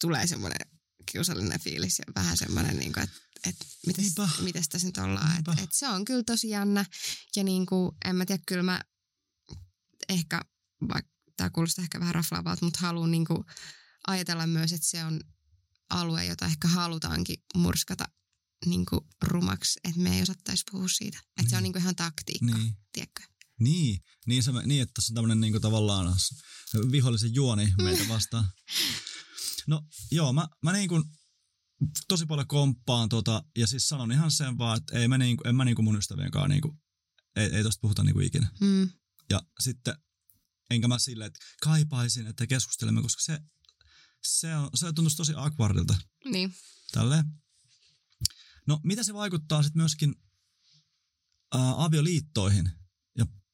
tulee 0.00 0.26
semmoinen 0.26 0.77
kiusallinen 1.12 1.60
fiilis 1.60 1.98
ja 1.98 2.04
vähän 2.14 2.36
semmoinen, 2.36 2.76
niin 2.76 2.92
kuin, 2.92 3.04
että, 3.04 3.16
että 3.46 3.64
mites, 3.86 4.04
Niinpä. 4.04 4.28
mites 4.40 4.68
tässä 4.68 4.86
nyt 4.88 4.98
ollaan. 4.98 5.38
Että, 5.38 5.52
että 5.52 5.76
se 5.78 5.88
on 5.88 6.04
kyllä 6.04 6.22
tosi 6.22 6.48
jännä 6.48 6.84
ja 7.36 7.44
niin 7.44 7.66
kuin, 7.66 7.92
en 8.04 8.16
mä 8.16 8.26
tiedä, 8.26 8.42
kyllä 8.46 8.62
mä 8.62 8.80
ehkä, 10.08 10.40
vaikka 10.88 11.12
tämä 11.36 11.50
kuulostaa 11.50 11.82
ehkä 11.82 12.00
vähän 12.00 12.14
raflaavalta, 12.14 12.64
mutta 12.64 12.78
haluan 12.82 13.10
niin 13.10 13.24
kuin 13.24 13.44
ajatella 14.06 14.46
myös, 14.46 14.72
että 14.72 14.86
se 14.86 15.04
on 15.04 15.20
alue, 15.90 16.24
jota 16.24 16.46
ehkä 16.46 16.68
halutaankin 16.68 17.42
murskata 17.54 18.04
niin 18.66 18.86
kuin 18.86 19.00
rumaksi, 19.22 19.80
että 19.84 20.00
me 20.00 20.16
ei 20.16 20.22
osattaisi 20.22 20.64
puhua 20.70 20.88
siitä. 20.88 21.18
Että 21.18 21.42
se 21.42 21.46
Niin. 21.48 21.56
on 21.56 21.62
niin 21.62 21.72
kuin 21.72 21.82
ihan 21.82 21.96
taktiikka, 21.96 22.46
Niin. 22.56 22.76
tiedätkö? 22.92 23.22
Niin, 23.60 24.02
niin, 24.26 24.42
se, 24.42 24.52
niin 24.66 24.82
että 24.82 24.92
tässä 24.94 25.12
on 25.12 25.14
tämmöinen 25.14 25.40
niin 25.40 25.60
tavallaan 25.60 26.16
vihollisen 26.92 27.34
juoni 27.34 27.72
meitä 27.82 28.08
vastaan. 28.14 28.48
No 29.68 29.82
joo, 30.10 30.32
mä, 30.32 30.48
mä 30.62 30.72
niin 30.72 30.88
kuin 30.88 31.04
tosi 32.08 32.26
paljon 32.26 32.46
komppaan 32.46 33.08
tota, 33.08 33.44
ja 33.56 33.66
siis 33.66 33.88
sanon 33.88 34.12
ihan 34.12 34.30
sen 34.30 34.58
vaan, 34.58 34.76
että 34.78 34.98
ei 34.98 35.08
mä 35.08 35.18
niin 35.18 35.36
kuin, 35.36 35.48
en 35.48 35.56
mä 35.56 35.64
niin 35.64 35.74
kuin 35.76 35.84
mun 35.84 35.96
ystävien 35.98 36.30
kanssa 36.30 36.48
niin 36.48 36.60
kuin, 36.60 36.78
ei, 37.36 37.46
ei 37.46 37.62
tosta 37.62 37.80
puhuta 37.80 38.04
niin 38.04 38.14
kuin 38.14 38.26
ikinä. 38.26 38.50
Mm. 38.60 38.90
Ja 39.30 39.42
sitten 39.60 39.94
enkä 40.70 40.88
mä 40.88 40.98
silleen, 40.98 41.26
että 41.26 41.38
kaipaisin, 41.62 42.26
että 42.26 42.46
keskustelemme, 42.46 43.02
koska 43.02 43.22
se, 43.22 43.40
se, 44.22 44.56
on, 44.56 44.70
se 44.74 44.92
tuntuisi 44.92 45.16
tosi 45.16 45.32
awkwardilta 45.36 45.96
Niin. 46.24 46.54
tälleen. 46.92 47.24
No 48.66 48.80
mitä 48.84 49.02
se 49.02 49.14
vaikuttaa 49.14 49.62
sitten 49.62 49.82
myöskin 49.82 50.14
ää, 51.54 51.84
avioliittoihin 51.84 52.70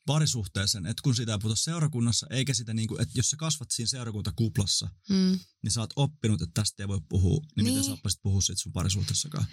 parisuhteeseen, 0.07 0.87
että 0.87 1.01
kun 1.03 1.15
sitä 1.15 1.33
ei 1.33 1.39
puhuta 1.39 1.61
seurakunnassa, 1.61 2.27
eikä 2.31 2.55
sitä 2.55 2.75
niin 2.75 2.89
kuin, 2.89 3.03
että 3.03 3.19
jos 3.19 3.31
sä 3.31 3.37
kasvat 3.37 3.71
siinä 3.71 3.89
seurakuntakuplassa, 3.89 4.89
Mm. 5.09 5.39
niin 5.63 5.71
sä 5.73 5.81
oot 5.81 5.93
oppinut, 5.97 6.43
että 6.43 6.53
tästä 6.55 6.83
ei 6.83 6.89
voi 6.89 7.01
puhua, 7.09 7.41
niin, 7.41 7.47
niin. 7.57 7.65
Niin. 7.65 7.75
miten 7.75 7.85
sä 7.85 7.93
oppisit 7.93 8.23
puhua 8.23 8.41
siitä 8.41 8.61
sun 8.63 8.73
parisuhteessakaan. 8.73 9.47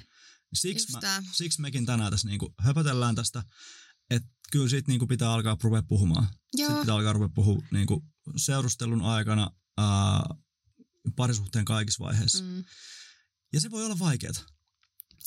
Siksi, 0.53 0.91
Just 0.93 1.01
mä, 1.03 1.23
siksi 1.33 1.61
mekin 1.61 1.85
tänään 1.85 2.11
tässä 2.11 2.27
niinku 2.27 2.53
höpötellään 2.59 3.15
tästä, 3.15 3.43
että 4.09 4.29
kyllä 4.51 4.69
siitä 4.69 4.91
niinku 4.91 5.07
pitää 5.07 5.33
alkaa 5.33 5.57
ruveta 5.63 5.87
puhumaan. 5.87 6.27
Joo. 6.53 6.67
Sitten 6.67 6.81
pitää 6.81 6.95
alkaa 6.95 7.13
ruveta 7.13 7.33
puhua 7.35 7.63
niinku 7.71 8.05
seurustelun 8.37 9.01
aikana 9.01 9.51
ää, 9.77 10.23
parisuhteen 11.15 11.65
kaikissa 11.65 12.03
vaiheissa. 12.03 12.43
Mm. 12.43 12.63
Ja 13.53 13.61
se 13.61 13.71
voi 13.71 13.85
olla 13.85 13.99
vaikeaa. 13.99 14.33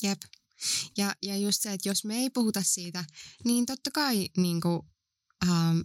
Jep. 0.03 0.21
Ja, 0.97 1.15
ja 1.23 1.37
just 1.37 1.61
se, 1.61 1.73
että 1.73 1.89
jos 1.89 2.05
me 2.05 2.15
ei 2.15 2.29
puhuta 2.29 2.63
siitä, 2.63 3.05
niin 3.45 3.65
totta 3.65 3.91
kai 3.91 4.29
niin 4.37 4.61
kuin, 4.61 4.81
ähm, 5.43 5.79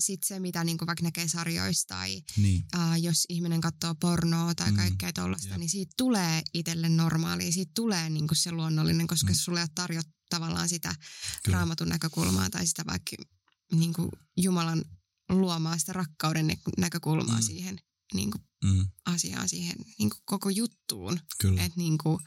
sit 0.00 0.22
se, 0.24 0.40
mitä 0.40 0.64
niin 0.64 0.78
kuin 0.78 0.86
vaikka 0.86 1.02
näkee 1.02 1.28
sarjoista 1.28 1.94
tai 1.94 2.22
Niin. 2.36 2.64
äh, 2.74 3.00
jos 3.02 3.24
ihminen 3.28 3.60
katsoo 3.60 3.94
pornoa 3.94 4.54
tai 4.54 4.70
Mm, 4.70 4.76
kaikkea 4.76 5.12
tuollaista, 5.12 5.58
niin 5.58 5.68
siitä 5.70 5.92
tulee 5.96 6.42
itselle 6.54 6.88
normaalia, 6.88 7.52
siitä 7.52 7.72
tulee 7.74 8.10
niin 8.10 8.28
kuin 8.28 8.38
se 8.38 8.52
luonnollinen, 8.52 9.06
koska 9.06 9.28
Mm. 9.32 9.34
sulle 9.34 9.60
ei 9.60 9.64
ole 9.64 9.70
tarjot 9.74 10.06
tavallaan 10.30 10.68
sitä 10.68 10.94
Kyllä. 11.44 11.58
raamatun 11.58 11.88
näkökulmaa 11.88 12.50
tai 12.50 12.66
sitä 12.66 12.82
vaikka 12.86 13.16
niin 13.72 13.92
kuin 13.92 14.08
Jumalan 14.36 14.84
luomaa 15.28 15.78
sitä 15.78 15.92
rakkauden 15.92 16.46
nä- 16.46 16.56
näkökulmaa 16.78 17.36
Mm. 17.40 17.42
siihen 17.42 17.80
niin 18.14 18.30
kuin 18.30 18.42
Mm, 18.66 18.86
asiaan, 19.04 19.48
siihen 19.48 19.76
niin 19.98 20.10
kuin 20.10 20.20
koko 20.24 20.50
juttuun. 20.50 21.20
kyllä. 21.38 21.62
Että 21.64 21.78
niin 21.80 21.98
kuin, 21.98 22.18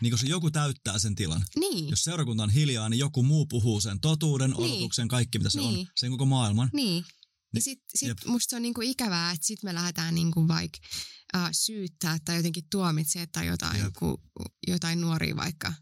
Niin 0.00 0.10
kun 0.10 0.18
se 0.18 0.26
joku 0.26 0.50
täyttää 0.50 0.98
sen 0.98 1.14
tilan. 1.14 1.44
niin, 1.58 1.88
Jos 1.88 2.04
seurakunta 2.04 2.42
on 2.42 2.50
hiljaa, 2.50 2.88
niin 2.88 2.98
joku 2.98 3.22
muu 3.22 3.46
puhuu 3.46 3.80
sen 3.80 4.00
totuuden, 4.00 4.50
Niin. 4.50 4.72
odotuksen, 4.72 5.08
kaikki 5.08 5.38
mitä 5.38 5.50
se 5.50 5.60
on. 5.60 5.74
Niin. 5.74 5.88
Sen 5.96 6.10
koko 6.10 6.26
maailman. 6.26 6.70
Niin. 6.72 7.04
Ni- 7.04 7.58
Ja 7.58 7.60
sit, 7.62 7.82
sit 7.94 8.08
jep. 8.08 8.18
musta 8.26 8.50
se 8.50 8.56
on 8.56 8.62
niinku 8.62 8.80
ikävää, 8.80 9.32
että 9.32 9.46
sit 9.46 9.62
me 9.62 9.74
lähdetään 9.74 10.14
niinku 10.14 10.48
vaikka 10.48 10.78
uh, 11.36 11.48
syyttää 11.52 12.18
tai 12.24 12.36
jotenkin 12.36 12.64
tuomitsemaan 12.70 13.28
tai 13.32 13.46
jotain, 13.46 13.80
Jep. 13.82 13.94
ku, 13.98 14.22
jotain 14.66 15.00
nuoria 15.00 15.36
vaikka, 15.36 15.72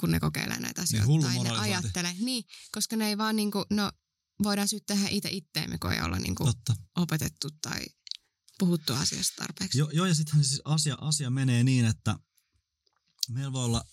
kun 0.00 0.10
ne 0.10 0.20
kokeilee 0.20 0.60
näitä 0.60 0.82
asioita. 0.82 1.06
hullu 1.06 1.22
tai 1.24 1.38
ne 1.42 1.50
ajattelee. 1.50 2.14
Niin, 2.18 2.44
koska 2.72 2.96
ne 2.96 3.08
ei 3.08 3.18
vaan 3.18 3.36
niinku, 3.36 3.64
no 3.70 3.92
voidaan 4.42 4.68
syyttää 4.68 5.08
itse 5.10 5.28
itteemme, 5.30 5.78
kun 5.78 5.92
ei 5.92 6.02
olla 6.02 6.18
niinku 6.18 6.44
Totta. 6.44 6.74
opetettu 6.96 7.48
tai 7.62 7.86
puhuttu 8.58 8.92
asiasta 8.92 9.36
tarpeeksi. 9.36 9.78
Joo, 9.78 9.90
joo 9.92 10.06
ja 10.06 10.14
sittenhän 10.14 10.44
siis 10.44 10.62
asia, 10.64 10.96
asia 11.00 11.30
menee 11.30 11.64
niin, 11.64 11.84
että 11.84 12.18
meillä 13.30 13.52
voi 13.52 13.64
olla 13.64 13.84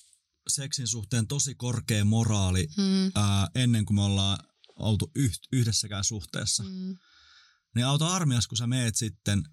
seksin 0.47 0.87
suhteen 0.87 1.27
tosi 1.27 1.55
korkea 1.55 2.05
moraali 2.05 2.67
Mm, 2.77 3.11
ää, 3.15 3.47
ennen 3.55 3.85
kuin 3.85 3.95
me 3.95 4.01
ollaan 4.01 4.37
oltu 4.75 5.11
yht, 5.15 5.39
yhdessäkään 5.51 6.03
suhteessa. 6.03 6.63
Mm, 6.63 6.97
Niin 7.75 7.85
auta 7.85 8.07
armias, 8.07 8.47
kun 8.47 8.57
sä 8.57 8.67
meet 8.67 8.95
sitten 8.95 9.43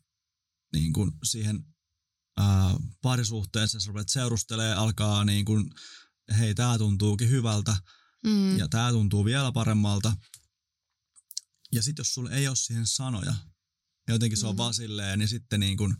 niin 0.72 0.92
kun 0.92 1.18
siihen 1.24 1.64
ää, 2.36 2.76
parisuhteeseen, 3.02 3.80
sä 3.80 3.88
rupeat 3.88 4.08
seurustelee, 4.08 4.74
alkaa 4.74 5.24
niin 5.24 5.44
kun, 5.44 5.74
hei, 6.38 6.54
tää 6.54 6.78
tuntuukin 6.78 7.30
hyvältä 7.30 7.76
mm, 8.24 8.58
ja 8.58 8.68
tää 8.68 8.90
tuntuu 8.90 9.24
vielä 9.24 9.52
paremmalta. 9.52 10.16
Ja 11.72 11.82
sitten 11.82 12.00
jos 12.00 12.14
sulla 12.14 12.30
ei 12.30 12.48
ole 12.48 12.56
siihen 12.56 12.86
sanoja, 12.86 13.34
ja 14.10 14.14
jotenkin 14.14 14.38
se 14.38 14.46
on 14.46 14.54
Mm. 14.54 14.58
vaan 14.58 14.74
silleen, 14.74 15.18
niin 15.18 15.28
sitten 15.28 15.60
niin 15.60 15.76
kun, 15.76 15.96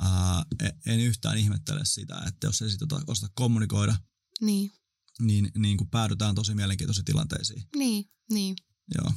ää, 0.00 0.44
e- 0.64 0.92
en 0.92 1.00
yhtään 1.00 1.38
ihmettele 1.38 1.84
sitä, 1.84 2.22
että 2.26 2.46
jos 2.46 2.62
ei 2.62 2.70
sitten 2.70 2.88
osata 3.06 3.32
kommunikoida, 3.34 3.96
niin, 4.40 4.72
niin, 5.20 5.50
niin 5.58 5.76
kun 5.76 5.90
päädytään 5.90 6.34
tosi 6.34 6.54
mielenkiintoisiin 6.54 7.04
tilanteisiin. 7.04 7.62
niin, 7.76 8.04
niin. 8.30 8.56
Joo. 8.94 9.12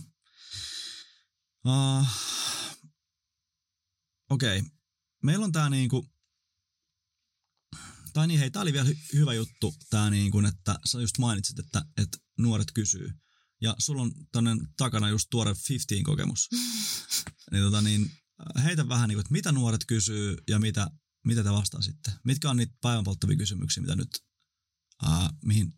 Uh, 1.68 2.08
Okei. 4.30 4.60
Okay. 4.60 4.72
Meillä 5.24 5.46
on 5.46 5.52
tää 5.52 5.70
niinku... 5.70 6.10
Tai 8.14 8.28
niin, 8.28 8.40
hei, 8.40 8.52
tää 8.52 8.62
oli 8.62 8.74
vielä 8.74 8.90
hy- 8.90 9.14
hyvä 9.14 9.34
juttu, 9.34 9.76
tää 9.90 10.10
niinku, 10.10 10.40
että 10.40 10.80
sä 10.86 11.02
just 11.02 11.18
mainitsit, 11.18 11.60
että, 11.60 11.86
että 11.98 12.18
nuoret 12.40 12.72
kysyy. 12.74 13.12
Ja 13.64 13.76
sulla 13.80 14.02
on 14.02 14.12
tonne 14.32 14.52
takana 14.78 15.10
just 15.10 15.28
tuore 15.30 15.52
15-kokemus. 15.52 16.50
niin, 17.52 17.64
tota, 17.64 17.82
niin 17.82 18.12
heitä 18.64 18.90
vähän 18.90 19.10
niinku, 19.10 19.20
että 19.20 19.32
mitä 19.32 19.52
nuoret 19.52 19.86
kysyy 19.88 20.38
ja 20.48 20.60
mitä, 20.60 20.88
mitä 21.26 21.44
te 21.44 21.52
vastasitte. 21.52 22.12
Mitkä 22.24 22.50
on 22.50 22.58
niitä 22.58 22.74
päivänpolttavia 22.82 23.38
kysymyksiä, 23.38 23.82
mitä 23.82 23.96
nyt, 23.96 24.20
uh, 25.04 25.30
mihin 25.46 25.74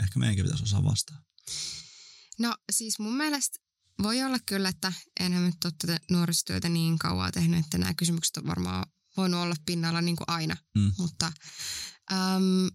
ehkä 0.00 0.18
meidänkin 0.18 0.44
pitäisi 0.44 0.64
osaa 0.64 0.84
vastaa. 0.84 1.22
No 2.38 2.56
siis 2.72 2.98
mun 2.98 3.16
mielestä 3.16 3.58
voi 4.02 4.22
olla 4.22 4.38
kyllä, 4.46 4.68
että 4.68 4.92
enhän 5.20 5.46
nyt 5.46 5.64
ole 5.64 5.72
tätä 5.78 6.00
nuorisotyötä 6.10 6.68
niin 6.68 6.98
kauan 6.98 7.32
tehnyt, 7.32 7.64
että 7.64 7.78
nämä 7.78 7.94
kysymykset 7.94 8.36
on 8.36 8.46
varmaan 8.46 8.86
voinut 9.16 9.40
olla 9.40 9.54
pinnalla 9.66 10.00
niin 10.00 10.16
kuin 10.16 10.28
aina. 10.28 10.56
Mm. 10.74 10.92
Mutta 10.98 11.32
äm, 12.12 12.70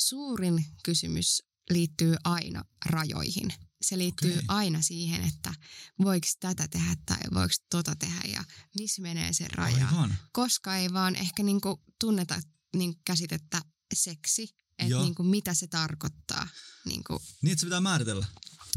suurin 0.00 0.66
kysymys 0.84 1.42
liittyy 1.70 2.16
aina 2.24 2.64
rajoihin. 2.86 3.65
Se 3.88 3.98
liittyy 3.98 4.32
Okei. 4.32 4.44
aina 4.48 4.82
siihen, 4.82 5.24
että 5.24 5.54
voiko 6.02 6.26
tätä 6.40 6.68
tehdä 6.68 6.96
tai 7.06 7.18
voiko 7.34 7.54
tota 7.70 7.96
tehdä 7.96 8.20
ja 8.32 8.44
missä 8.78 9.02
menee 9.02 9.32
se 9.32 9.48
raja. 9.48 9.88
Aivan. 9.88 10.14
Koska 10.32 10.76
ei 10.76 10.92
vaan 10.92 11.16
ehkä 11.16 11.42
niinku 11.42 11.82
tunneta 12.00 12.40
niinku 12.76 13.00
käsitettä 13.04 13.62
seksi, 13.94 14.54
että 14.78 14.98
niinku 14.98 15.22
mitä 15.22 15.54
se 15.54 15.66
tarkoittaa. 15.66 16.48
Niinku, 16.84 17.22
Niin, 17.42 17.52
että 17.52 17.60
se 17.60 17.66
pitää 17.66 17.80
määritellä. 17.80 18.26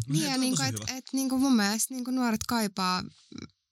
Niin, 0.07 0.23
ja 0.23 0.37
niinku, 0.37 0.63
hyvä. 0.63 0.97
et, 0.97 1.05
niinku 1.13 1.37
mun 1.37 1.55
mielestä 1.55 1.93
niinku 1.93 2.11
nuoret 2.11 2.43
kaipaa 2.47 3.03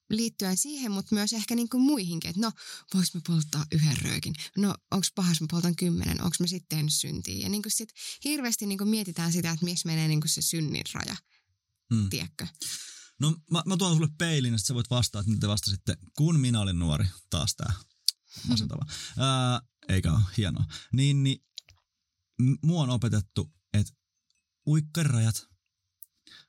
liittyen 0.09 0.57
siihen, 0.57 0.91
mutta 0.91 1.15
myös 1.15 1.33
ehkä 1.33 1.55
niinku 1.55 1.79
muihinkin, 1.79 2.29
että 2.29 2.41
no, 2.41 2.51
voiko 2.93 3.07
me 3.13 3.21
polttaa 3.27 3.65
yhden 3.71 3.97
röökin? 4.01 4.33
No, 4.57 4.75
onko 4.91 5.07
pahas, 5.15 5.41
mä 5.41 5.47
poltan 5.51 5.75
kymmenen? 5.75 6.21
Onko 6.23 6.35
mä 6.39 6.47
sitten 6.47 6.77
tehnyt 6.77 6.93
syntiä? 6.93 7.35
Ja 7.35 7.49
niinku 7.49 7.69
sit 7.69 7.89
hirveästi 8.23 8.65
niinku 8.65 8.85
mietitään 8.85 9.31
sitä, 9.31 9.51
että 9.51 9.65
missä 9.65 9.87
menee 9.87 10.07
niinku 10.07 10.27
se 10.27 10.41
synnin 10.41 10.83
raja, 10.93 11.15
Mm. 11.93 12.09
tiedätkö? 12.09 12.47
No 13.19 13.35
mä, 13.51 13.63
mä 13.65 13.77
tuon 13.77 13.95
sulle 13.95 14.09
peilin, 14.17 14.53
että 14.53 14.67
sä 14.67 14.73
voit 14.73 14.89
vastata, 14.89 15.19
että 15.19 15.39
te 15.39 15.47
vastasitte, 15.47 15.97
kun 16.17 16.39
minä 16.39 16.59
olin 16.61 16.79
nuori. 16.79 17.05
Taas 17.29 17.55
tää 17.55 17.73
masentava. 18.47 18.85
Ää, 19.17 19.61
eikä 19.89 20.13
ole 20.13 20.21
hienoa. 20.37 20.65
Niin, 20.93 21.23
niin 21.23 21.45
mua 22.61 22.83
on 22.83 22.89
opetettu, 22.89 23.53
että 23.73 23.93
uikkarirajat, 24.67 25.47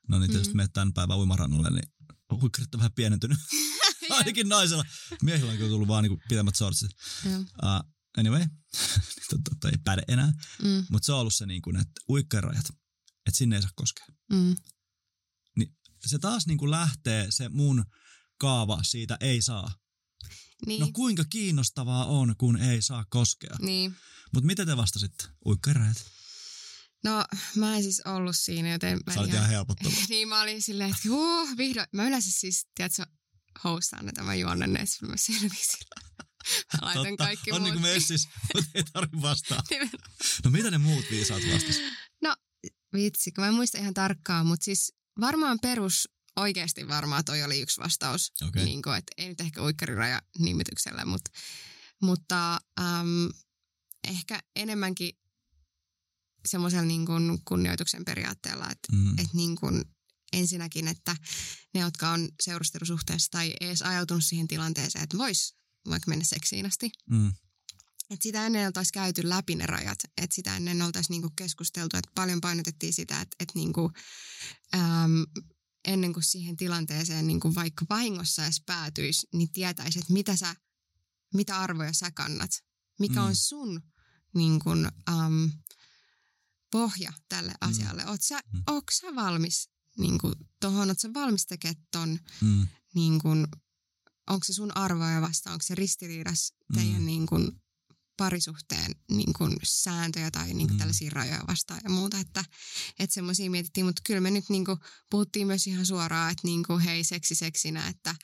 no 0.09 0.19
niin 0.19 0.31
tietysti 0.31 0.55
mm. 0.55 0.57
menet 0.57 0.73
tämän 0.73 0.93
päivän 0.93 1.19
uimarannalle, 1.19 1.71
niin 1.71 1.93
uikkarit 2.33 2.75
on 2.75 2.79
vähän 2.81 2.93
pienentynyt. 2.93 3.39
Ainakin 4.11 4.49
naisella. 4.49 4.85
Miehillä 5.23 5.53
on 5.53 5.59
tullut 5.59 5.89
vaan 5.89 6.05
niinku 6.05 6.23
pitemmät 6.29 6.55
sortsit. 6.55 6.91
Uh, 7.27 7.41
anyway, 8.19 8.47
totta, 9.31 9.51
totta, 9.51 9.69
ei 9.69 9.79
päde 9.85 10.03
enää. 10.09 10.33
Mm, 10.63 10.87
Mutta 10.91 11.07
se 11.07 11.13
on 11.13 11.21
ollut 11.21 11.35
se, 11.35 11.47
niin 11.47 11.63
kuin, 11.63 11.77
että 11.77 12.01
uikkarirajat, 12.09 12.69
että 13.27 13.39
sinne 13.39 13.57
ei 13.57 13.63
saa 13.63 13.71
koskea. 13.75 14.07
mm, 14.33 14.57
se 16.07 16.19
taas 16.19 16.47
niin 16.47 16.59
kuin 16.59 16.71
lähtee 16.71 17.27
se 17.31 17.49
mun 17.49 17.85
kaava 18.41 18.83
siitä 18.83 19.17
ei 19.21 19.43
saa. 19.43 19.75
niin, 20.67 20.81
No 20.81 20.91
kuinka 20.93 21.25
kiinnostavaa 21.31 22.05
on, 22.07 22.35
kun 22.39 22.57
ei 22.57 22.83
saa 22.83 23.05
koskea. 23.11 23.57
niin. 23.61 23.97
Mutta 24.35 24.47
mitä 24.47 24.67
te 24.67 24.77
vastasitte? 24.77 25.25
Uikkarajat. 25.47 26.07
No, 27.05 27.25
mä 27.57 27.77
en 27.77 27.83
siis 27.83 28.03
ollut 28.05 28.37
siinä, 28.37 28.71
joten 28.73 28.99
mä 29.07 29.15
Sä 29.15 29.21
olit 29.21 29.31
en 29.31 29.37
ihan 29.37 29.49
helpottava. 29.49 29.95
niin 30.09 30.29
mä 30.29 30.41
olin 30.41 30.63
silleen, 30.63 30.91
että 30.91 31.09
huh, 31.09 31.57
vihdoin. 31.57 31.87
Mä 31.93 32.07
yleensä 32.07 32.31
siis, 32.31 32.67
tiedätkö, 32.75 33.07
hostaan 33.65 34.07
ne 34.07 34.13
tämän 34.13 34.41
juonnen, 34.41 34.73
ne 34.73 34.85
mä 35.09 35.17
selvisin. 35.17 35.87
Mä 36.73 36.79
laitan 36.83 37.05
Totta, 37.05 37.25
kaikki 37.25 37.53
on 37.53 37.63
muut. 37.63 37.73
niin 37.73 37.83
kuin 37.83 37.93
messis, 37.93 38.29
mutta 38.55 38.71
ei 38.75 38.83
tarvitse 38.93 39.23
vastaa. 39.23 39.63
No 40.45 40.51
mitä 40.51 40.71
ne 40.71 40.79
muut 40.79 41.05
viisaat 41.11 41.43
vastas? 41.53 41.77
Vitsi, 42.93 43.33
kun 43.33 43.45
mä 43.45 43.49
en 43.49 43.55
muista 43.55 43.79
ihan 43.79 43.95
tarkkaan, 43.95 44.47
mutta 44.47 44.65
siis 44.65 44.93
varmaan 45.21 45.59
perus, 45.63 46.09
oikeasti 46.37 46.89
varmaan 46.89 47.25
toi 47.25 47.43
oli 47.43 47.61
yksi 47.61 47.81
vastaus. 47.81 48.33
Okei. 48.49 48.65
Niin 48.65 48.83
kuin, 48.83 48.97
että 48.97 49.13
ei 49.17 49.29
nyt 49.29 49.41
ehkä 49.41 49.63
uikkariraja 49.63 50.23
nimityksellä, 50.39 51.05
mutta, 51.05 51.31
mutta 52.03 52.61
äm, 52.81 53.29
ehkä 54.09 54.43
enemmänkin 54.57 55.19
semmoisella 56.51 56.85
niin 56.85 57.07
kuin 57.07 57.39
kunnioituksen 57.45 58.05
periaatteella, 58.05 58.71
että 58.71 58.93
Mm. 58.93 59.11
että 59.11 59.37
niin 59.37 59.57
kuin 59.57 59.85
ensinnäkin, 60.33 60.89
että 60.89 61.17
ne, 61.75 61.81
jotka 61.81 62.11
on 62.11 62.29
seurustelusuhteessa 62.43 63.29
tai 63.31 63.55
edes 63.61 63.83
ajautunut 63.83 64.25
siihen 64.25 64.49
tilanteeseen, 64.49 65.03
että 65.03 65.19
vois 65.19 65.55
vaikka 65.89 66.09
mennä 66.09 66.25
seksiin 66.25 66.67
asti, 66.67 66.91
Mm. 67.11 67.29
että 68.11 68.23
sitä 68.23 68.47
ennen 68.47 68.67
oltaisiin 68.67 68.93
käyty 68.93 69.29
läpi 69.29 69.55
ne 69.55 69.67
rajat, 69.67 69.99
että 70.17 70.35
sitä 70.35 70.57
ennen 70.57 70.83
oltaisiin 70.83 71.11
niinku 71.15 71.31
keskusteltu, 71.37 71.97
että 71.97 72.11
paljon 72.15 72.41
painotettiin 72.41 72.93
sitä, 72.93 73.21
että, 73.21 73.37
että 73.41 73.53
niinku, 73.55 73.93
äm, 74.75 75.27
ennen 75.85 76.13
kuin 76.13 76.25
siihen 76.25 76.57
tilanteeseen 76.57 77.27
niinku 77.27 77.55
vaikka 77.55 77.87
vahingossa 77.91 78.45
edes 78.45 78.63
päätyisi, 78.67 79.27
niin 79.35 79.53
tietäisi, 79.53 79.99
että 79.99 80.13
mitä, 80.13 80.37
sä, 80.37 80.57
mitä 81.35 81.59
arvoja 81.59 81.93
sä 81.93 82.11
kannat, 82.11 82.51
mikä 82.99 83.21
Mm. 83.21 83.27
on 83.27 83.37
sun 83.37 83.83
niin 84.35 84.59
kun, 84.61 84.89
äm, 85.09 85.51
pohja 86.71 87.13
tälle 87.29 87.51
Mm. 87.53 87.69
asialle? 87.71 88.07
Oot 88.07 88.23
sä, 88.23 88.41
Mm. 88.53 88.63
ootko 88.67 88.91
sä 88.93 89.15
valmis 89.15 89.71
niin 89.99 90.19
kuin, 90.19 90.35
tohon, 90.61 90.89
oot 90.89 90.99
sä 91.01 91.15
valmis 91.15 91.47
tekemään 91.47 91.83
ton, 91.91 92.19
Mm. 92.41 92.67
niin 92.95 93.19
kuin, 93.21 93.47
onko 94.31 94.45
se 94.45 94.53
sun 94.53 94.77
arvoja 94.77 95.21
vastaan, 95.21 95.53
onko 95.55 95.63
se 95.63 95.75
ristiriidas 95.75 96.53
teidän 96.75 97.01
Mm. 97.01 97.07
niin 97.07 97.27
kuin, 97.27 97.63
parisuhteen 98.17 98.95
niin 99.11 99.33
kuin, 99.33 99.57
sääntöjä 99.65 100.31
tai 100.31 100.47
niin 100.55 100.67
kuin, 100.69 100.73
Mm. 100.75 100.79
tällaisia 100.79 101.11
rajoja 101.11 101.45
vastaan 101.49 101.81
ja 101.85 101.91
muuta, 101.91 102.19
että, 102.19 102.45
että 102.99 103.15
semmoisia 103.15 103.51
mietittiin, 103.51 103.87
mutta 103.87 104.03
kyllä 104.07 104.21
me 104.21 104.31
nyt 104.31 104.49
niin 104.49 104.65
kuin, 104.65 104.79
puhuttiin 105.11 105.47
myös 105.47 105.67
ihan 105.67 105.87
suoraan, 105.87 106.33
että 106.33 106.47
niin 106.47 106.63
kuin, 106.67 106.81
hei 106.81 107.05
seksi 107.05 107.35
seksinä, 107.35 107.89
että 107.89 108.15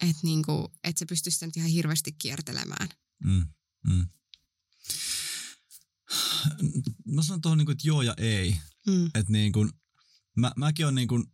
että, 0.00 0.20
niin 0.22 0.42
kuin, 0.44 0.68
että 0.84 0.98
se 0.98 1.06
pystyisi 1.06 1.34
sitä 1.36 1.46
nyt 1.46 1.56
ihan 1.56 1.70
hirveästi 1.70 2.12
kiertelemään. 2.12 2.88
Mm. 3.24 3.46
Mm. 3.86 4.06
Mä 7.06 7.22
sanon 7.22 7.40
tuohon, 7.40 7.58
niin 7.58 7.66
kuin, 7.66 7.72
että 7.72 7.88
joo 7.88 8.02
ja 8.02 8.14
ei. 8.16 8.56
Mm. 8.86 9.06
että 9.06 9.32
niin 9.32 9.52
kun, 9.52 9.72
mä, 10.36 10.52
mäkin 10.56 10.86
olen 10.86 10.94
niin 10.94 11.08
kun 11.08 11.32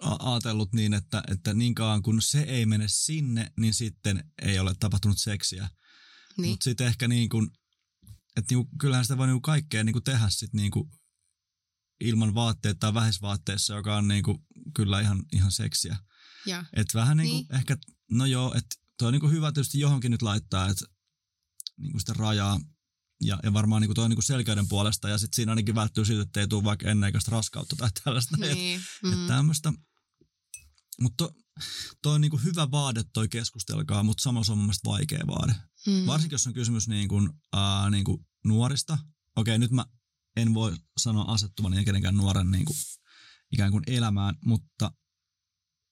a- 0.00 0.32
ajatellut 0.32 0.72
niin, 0.72 0.94
että, 0.94 1.22
että 1.28 1.54
niin 1.54 1.74
kauan 1.74 2.02
kun 2.02 2.22
se 2.22 2.40
ei 2.42 2.66
mene 2.66 2.84
sinne, 2.88 3.52
niin 3.58 3.74
sitten 3.74 4.32
ei 4.42 4.58
ole 4.58 4.74
tapahtunut 4.80 5.18
seksiä. 5.18 5.70
Niin. 6.36 6.50
Mutta 6.50 6.64
sitten 6.64 6.86
ehkä 6.86 7.08
niin 7.08 7.28
kun, 7.28 7.50
että 8.36 8.54
niin 8.54 8.66
kyllähän 8.80 9.04
sitä 9.04 9.18
voi 9.18 9.26
niin 9.26 9.42
kaikkea 9.42 9.84
niin 9.84 10.02
tehdä 10.04 10.26
sit 10.30 10.54
niin 10.54 10.70
ilman 12.00 12.34
vaatteita 12.34 12.78
tai 12.78 12.94
vähäisvaatteissa, 12.94 13.74
joka 13.74 13.96
on 13.96 14.08
niin 14.08 14.24
kyllä 14.76 15.00
ihan, 15.00 15.24
ihan 15.32 15.52
seksiä. 15.52 15.96
Ja, 16.46 16.64
Et 16.76 16.94
vähän 16.94 17.16
niin 17.16 17.30
kuin 17.30 17.46
Niin. 17.50 17.54
ehkä, 17.54 17.76
no 18.10 18.26
joo, 18.26 18.54
että 18.54 18.76
toi 18.98 19.06
on 19.08 19.12
niin 19.12 19.20
kuin 19.20 19.32
hyvä 19.32 19.52
tietysti 19.52 19.78
johonkin 19.80 20.10
nyt 20.10 20.22
laittaa, 20.22 20.68
että 20.68 20.84
niin 21.76 21.92
kuin 21.92 22.00
sitä 22.00 22.12
rajaa 22.12 22.60
ja, 23.22 23.38
ja 23.42 23.52
varmaan 23.52 23.82
niin 23.82 23.88
kuin 23.88 23.94
toi 23.94 24.08
niin 24.08 24.16
kuin 24.16 24.24
selkeyden 24.24 24.68
puolesta 24.68 25.08
ja 25.08 25.18
sitten 25.18 25.36
siinä 25.36 25.52
ainakin 25.52 25.74
välttyy 25.74 26.04
siitä, 26.04 26.22
että 26.22 26.40
ei 26.40 26.48
tule 26.48 26.64
vaikka 26.64 26.90
enneikäistä 26.90 27.30
raskautta 27.30 27.76
tai 27.76 27.90
tällaista. 28.04 28.36
Et, 28.42 28.54
niin. 28.54 28.80
mm. 29.02 29.12
Että 29.12 29.34
tämmöistä. 29.34 29.72
Mutta 31.00 31.24
to, 31.24 31.34
toi 32.02 32.14
on 32.14 32.20
niin 32.20 32.30
kuin 32.30 32.44
hyvä 32.44 32.70
vaade 32.70 33.04
toi 33.12 33.28
keskustelkaa, 33.28 34.02
mutta 34.02 34.22
samalla 34.22 34.44
se 34.44 34.52
on 34.52 34.58
mun 34.58 34.66
mielestä 34.66 34.90
vaikea 34.90 35.26
vaade. 35.26 35.54
mm. 35.86 36.06
Varsinkin 36.06 36.34
jos 36.34 36.46
on 36.46 36.52
kysymys 36.52 36.88
niin 36.88 37.08
kuin, 37.08 37.30
ää, 37.52 37.90
niin 37.90 38.04
kuin 38.04 38.26
nuorista. 38.44 38.98
Okei, 39.36 39.58
nyt 39.58 39.70
mä 39.70 39.84
en 40.36 40.54
voi 40.54 40.76
sanoa 40.98 41.24
asettuvani 41.24 41.84
kenenkään 41.84 42.16
nuoren 42.16 42.50
niin 42.50 42.64
kuin, 42.64 42.76
ikään 43.52 43.72
kuin 43.72 43.84
elämään, 43.86 44.34
mutta 44.44 44.92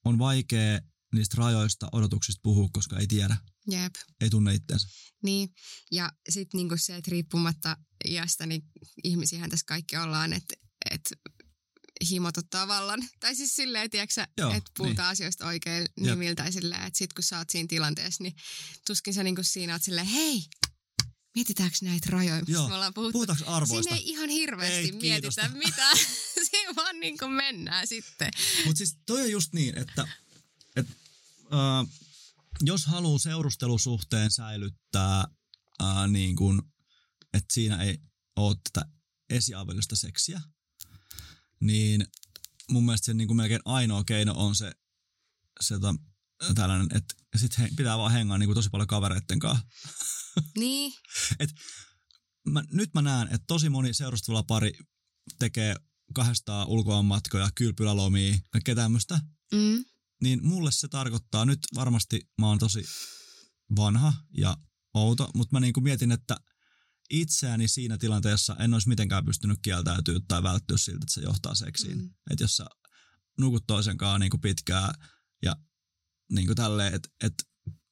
on 0.04 0.18
vaikea 0.18 0.80
niistä 1.14 1.34
rajoista, 1.38 1.88
odotuksista 1.92 2.40
puhua, 2.42 2.68
koska 2.72 2.98
ei 2.98 3.06
tiedä, 3.06 3.36
Jep. 3.70 3.94
ei 4.20 4.30
tunne 4.30 4.54
itseensä. 4.54 4.88
Niin, 5.22 5.54
ja 5.92 6.12
sitten 6.28 6.58
niinku 6.58 6.76
se, 6.76 6.96
että 6.96 7.10
riippumatta 7.10 7.76
iästä, 8.08 8.46
niin 8.46 8.62
ihmisiähän 9.04 9.50
tässä 9.50 9.66
kaikki 9.66 9.96
ollaan, 9.96 10.32
että 10.32 10.54
et 10.90 11.12
himot 12.10 12.36
ottaa 12.36 12.68
vallan. 12.68 13.08
Tai 13.20 13.34
siis 13.34 13.56
silleen, 13.56 13.90
tiedätkö 13.90 14.22
että 14.22 14.70
puhutaan 14.76 15.06
niin. 15.06 15.12
asioista 15.12 15.46
oikein 15.46 15.86
nimiltä 16.00 16.44
ja 16.44 16.52
silleen, 16.52 16.82
että 16.82 16.98
sit 16.98 17.12
kun 17.12 17.24
sä 17.24 17.38
oot 17.38 17.50
siinä 17.50 17.66
tilanteessa, 17.68 18.22
niin 18.22 18.34
tuskin 18.86 19.14
sä 19.14 19.22
niinku 19.22 19.42
siinä 19.42 19.72
oot 19.72 19.82
silleen, 19.82 20.06
hei, 20.06 20.42
mietitäänkö 21.34 21.76
näitä 21.82 22.08
rajoja, 22.10 22.40
mistä 22.40 22.52
Joo, 22.52 22.68
me 22.68 22.74
ollaan 22.74 22.94
puhuttu. 22.94 23.12
Puhutaanko 23.12 23.44
arvoista? 23.46 23.82
Siinä 23.82 23.96
ei 23.96 24.08
ihan 24.08 24.28
hirveästi 24.28 24.76
Ei, 24.76 24.92
mietitä 24.92 25.48
mitään. 25.48 25.96
Siinä 26.50 26.72
vaan 26.76 27.00
niinku 27.00 27.28
mennään 27.28 27.86
sitten. 27.86 28.30
Mutta 28.64 28.78
siis 28.78 28.96
toi 29.06 29.22
on 29.22 29.30
just 29.30 29.52
niin, 29.52 29.78
että 29.78 30.08
et, 30.76 30.86
äh, 31.52 31.86
jos 32.60 32.86
haluaa 32.86 33.18
seurustelusuhteen 33.18 34.30
säilyttää 34.30 35.24
äh, 35.82 36.08
niin 36.08 36.36
kun, 36.36 36.72
että 37.34 37.54
siinä 37.54 37.82
ei 37.82 37.98
ole 38.36 38.56
tätä 38.72 38.88
esiavellista 39.30 39.96
seksiä, 39.96 40.40
niin 41.60 42.06
mun 42.70 42.84
mielestä 42.84 43.06
se 43.06 43.14
niin 43.14 43.26
kuin 43.28 43.36
melkein 43.36 43.60
ainoa 43.64 44.04
keino 44.04 44.32
on 44.36 44.56
se, 44.56 44.72
se 45.60 45.74
tota, 45.74 45.94
tällainen, 46.54 46.88
että 46.94 47.14
sit 47.36 47.58
he, 47.58 47.68
pitää 47.76 47.98
vaan 47.98 48.12
hengaa 48.12 48.38
niin 48.38 48.48
kuin 48.48 48.54
tosi 48.54 48.70
paljon 48.70 48.86
kavereitten 48.86 49.38
kanssa. 49.38 49.66
Niin, 50.56 50.92
Mä, 52.48 52.64
nyt 52.72 52.90
mä 52.94 53.02
näen, 53.02 53.28
että 53.28 53.44
tosi 53.46 53.68
moni 53.68 53.94
seurustella 53.94 54.42
pari 54.42 54.72
tekee 55.38 55.76
kahdestaan 56.14 56.68
ulkomaanmatkoja, 56.68 57.50
kylpylälomia, 57.54 58.38
kaikkea 58.50 58.74
tämmöistä. 58.74 59.20
mm, 59.52 59.84
niin 60.20 60.46
mulle 60.46 60.72
se 60.72 60.88
tarkoittaa, 60.88 61.44
nyt 61.44 61.58
varmasti 61.74 62.30
mä 62.40 62.46
oon 62.46 62.58
tosi 62.58 62.84
vanha 63.76 64.12
ja 64.38 64.56
outo, 64.94 65.30
mutta 65.34 65.56
mä 65.56 65.60
niinku 65.60 65.80
mietin, 65.80 66.12
että 66.12 66.36
itseäni 67.10 67.68
siinä 67.68 67.98
tilanteessa 67.98 68.56
en 68.58 68.74
olisi 68.74 68.88
mitenkään 68.88 69.24
pystynyt 69.24 69.58
kieltäytyä 69.62 70.20
tai 70.28 70.42
välttyä 70.42 70.76
siltä, 70.76 70.98
että 71.02 71.14
se 71.14 71.20
johtaa 71.20 71.54
seksiin. 71.54 71.98
Mm. 71.98 72.10
Että 72.30 72.44
jos 72.44 72.56
sä 72.56 72.66
nukut 73.38 73.66
toisen 73.66 73.96
kanssa 73.96 74.18
niinku 74.18 74.38
pitkään 74.38 74.94
ja 75.42 75.56
niinku 76.32 76.54
tälleen, 76.54 76.94
että 76.94 77.08
et 77.24 77.34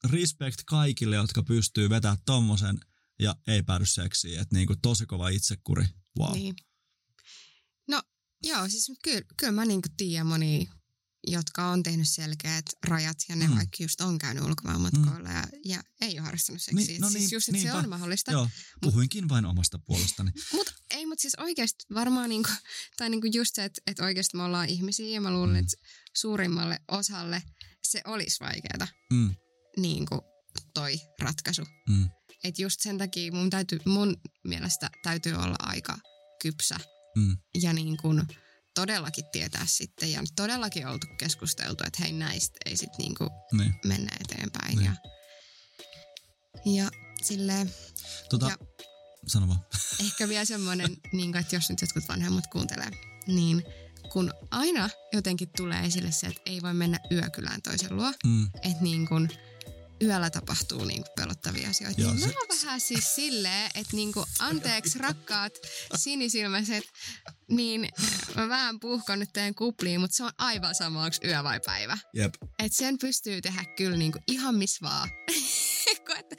respect 0.05 0.61
kaikille, 0.67 1.17
jotka 1.17 1.43
pystyy 1.43 1.91
vetämään 1.91 2.19
tommosen 2.27 2.79
ja 3.19 3.37
ei 3.47 3.63
päädy 3.63 3.87
seksiin. 3.87 4.41
Että 4.41 4.55
niinku 4.55 4.77
tosi 4.83 5.07
kova 5.07 5.29
itsekuri. 5.29 5.87
Wow. 6.19 6.33
Niin. 6.33 6.55
No 7.89 8.03
joo, 8.43 8.69
siis 8.69 8.93
kyllä, 9.03 9.23
kyllä 9.37 9.53
mä 9.53 9.65
niinku 9.65 9.89
tiedän 9.97 10.27
monia, 10.27 10.73
jotka 11.27 11.67
on 11.67 11.83
tehnyt 11.83 12.09
selkeät 12.09 12.65
rajat 12.87 13.17
ja 13.29 13.37
ne 13.37 13.47
Mm. 13.49 13.57
vaikka 13.57 13.77
just 13.83 14.01
on 14.01 14.19
käynyt 14.19 14.45
ulkomaanmatkoilla 14.45 15.29
mm. 15.29 15.35
ja, 15.35 15.45
ja 15.65 15.83
ei 16.01 16.13
ole 16.19 16.21
harrastanut 16.25 16.63
seksiä. 16.63 16.87
Niin, 16.87 17.01
no 17.01 17.11
siis 17.11 17.21
niin, 17.23 17.31
just, 17.33 17.49
että 17.49 17.59
se 17.61 17.65
niinpä. 17.65 17.79
on 17.79 17.89
mahdollista. 17.89 18.33
Joo, 18.33 18.49
puhuinkin 18.81 19.29
vain 19.29 19.45
omasta 19.45 19.79
puolestani. 19.79 20.31
Mutta 20.53 20.73
ei, 20.91 21.07
mutta 21.07 21.23
siis 21.23 21.35
oikeasti 21.35 21.85
varmaan 21.95 22.29
niinku, 22.29 22.51
tai 22.97 23.11
niinku 23.11 23.27
just 23.35 23.55
se, 23.55 23.65
että, 23.65 23.81
että 23.87 24.05
oikeasti 24.05 24.37
me 24.37 24.43
ollaan 24.43 24.69
ihmisiä 24.69 25.07
ja 25.15 25.21
mä 25.21 25.31
luulen, 25.31 25.51
Mm. 25.55 25.61
että 25.61 25.77
suurimmalle 26.17 26.81
osalle 26.89 27.43
se 27.83 28.03
olisi 28.05 28.41
vaikeaa 28.41 28.89
Mm, 29.13 29.35
niinku 29.77 30.21
toi 30.75 31.01
ratkaisu. 31.21 31.63
mm, 31.89 32.11
Että 32.45 32.63
just 32.63 32.81
sen 32.81 32.99
takia 32.99 33.33
mun, 33.33 33.51
täytyy, 33.51 33.79
mun 33.85 34.17
mielestä 34.45 34.91
täytyy 35.03 35.33
olla 35.35 35.57
aika 35.59 35.99
kypsä 36.43 36.77
mm. 37.17 37.37
ja 37.63 37.73
niin 37.73 37.97
kuin 37.97 38.23
todellakin 38.81 39.25
tietää 39.33 39.67
sitten 39.67 40.13
ja 40.13 40.23
todellakin 40.37 40.87
oltu 40.87 41.07
keskusteltu, 41.19 41.85
että 41.87 42.03
hei 42.03 42.13
näistä 42.13 42.59
ei 42.67 42.77
sitten 42.77 42.99
niin 42.99 43.15
kuin 43.15 43.31
Niin. 43.53 43.75
mennä 43.85 44.13
eteenpäin. 44.21 44.79
Niin. 44.79 44.85
Ja, 44.85 44.95
ja 46.75 46.91
silleen, 47.23 47.75
Tota, 48.31 48.47
Ja- 48.49 48.57
sano 49.27 49.49
vaan. 49.49 49.61
ehkä 50.07 50.29
vielä 50.29 50.45
semmoinen, 50.45 50.97
niin 51.13 51.33
kuin, 51.33 51.41
että 51.41 51.57
jos 51.57 51.71
nyt 51.71 51.81
jotkut 51.81 52.09
vanhemmat 52.09 52.47
kuuntelee, 52.47 52.91
niin 53.27 53.65
kun 54.13 54.35
aina 54.51 54.91
jotenkin 55.13 55.49
tulee 55.57 55.85
esille 55.85 56.13
se, 56.13 56.27
että 56.27 56.43
ei 56.47 56.63
voi 56.63 56.75
mennä 56.75 56.99
yökylään 57.13 57.63
toisen 57.63 57.97
luo, 57.97 58.13
Mm. 58.25 58.47
että 58.63 58.83
niin 58.83 59.09
kuin 59.09 59.29
yöllä 60.03 60.31
tapahtuu 60.31 60.85
niin 60.85 61.03
kuin 61.03 61.13
pelottavia 61.17 61.71
asioita. 61.71 62.01
Joo, 62.01 62.11
niin 62.13 62.21
se- 62.21 62.27
mä 62.27 62.33
oon 62.41 62.59
vähän 62.63 62.81
siis 62.81 63.15
silleen, 63.15 63.71
että 63.75 63.97
niin 63.97 64.13
kuin, 64.13 64.27
anteeksi 64.39 64.99
rakkaat 64.99 65.53
sinisilmäiset, 65.97 66.85
niin 67.49 67.89
mä 68.37 68.49
vähän 68.49 68.81
puhkon 68.81 69.19
nyt 69.19 69.33
teidän 69.33 69.55
kupliin, 69.55 70.01
mutta 70.01 70.17
se 70.17 70.25
on 70.25 70.31
aivan 70.39 70.75
sama, 70.75 71.03
onko 71.05 71.17
yö 71.25 71.45
vai 71.45 71.61
päivä. 71.67 71.99
Jep. 72.15 72.35
Et 72.59 72.73
sen 72.73 72.99
pystyy 72.99 73.41
tehdä 73.41 73.65
kyllä 73.77 73.97
niin 73.97 74.13
kuin 74.13 74.23
ihan 74.29 74.55
missä 74.55 74.79
vaan. 74.83 75.09
Että 76.19 76.37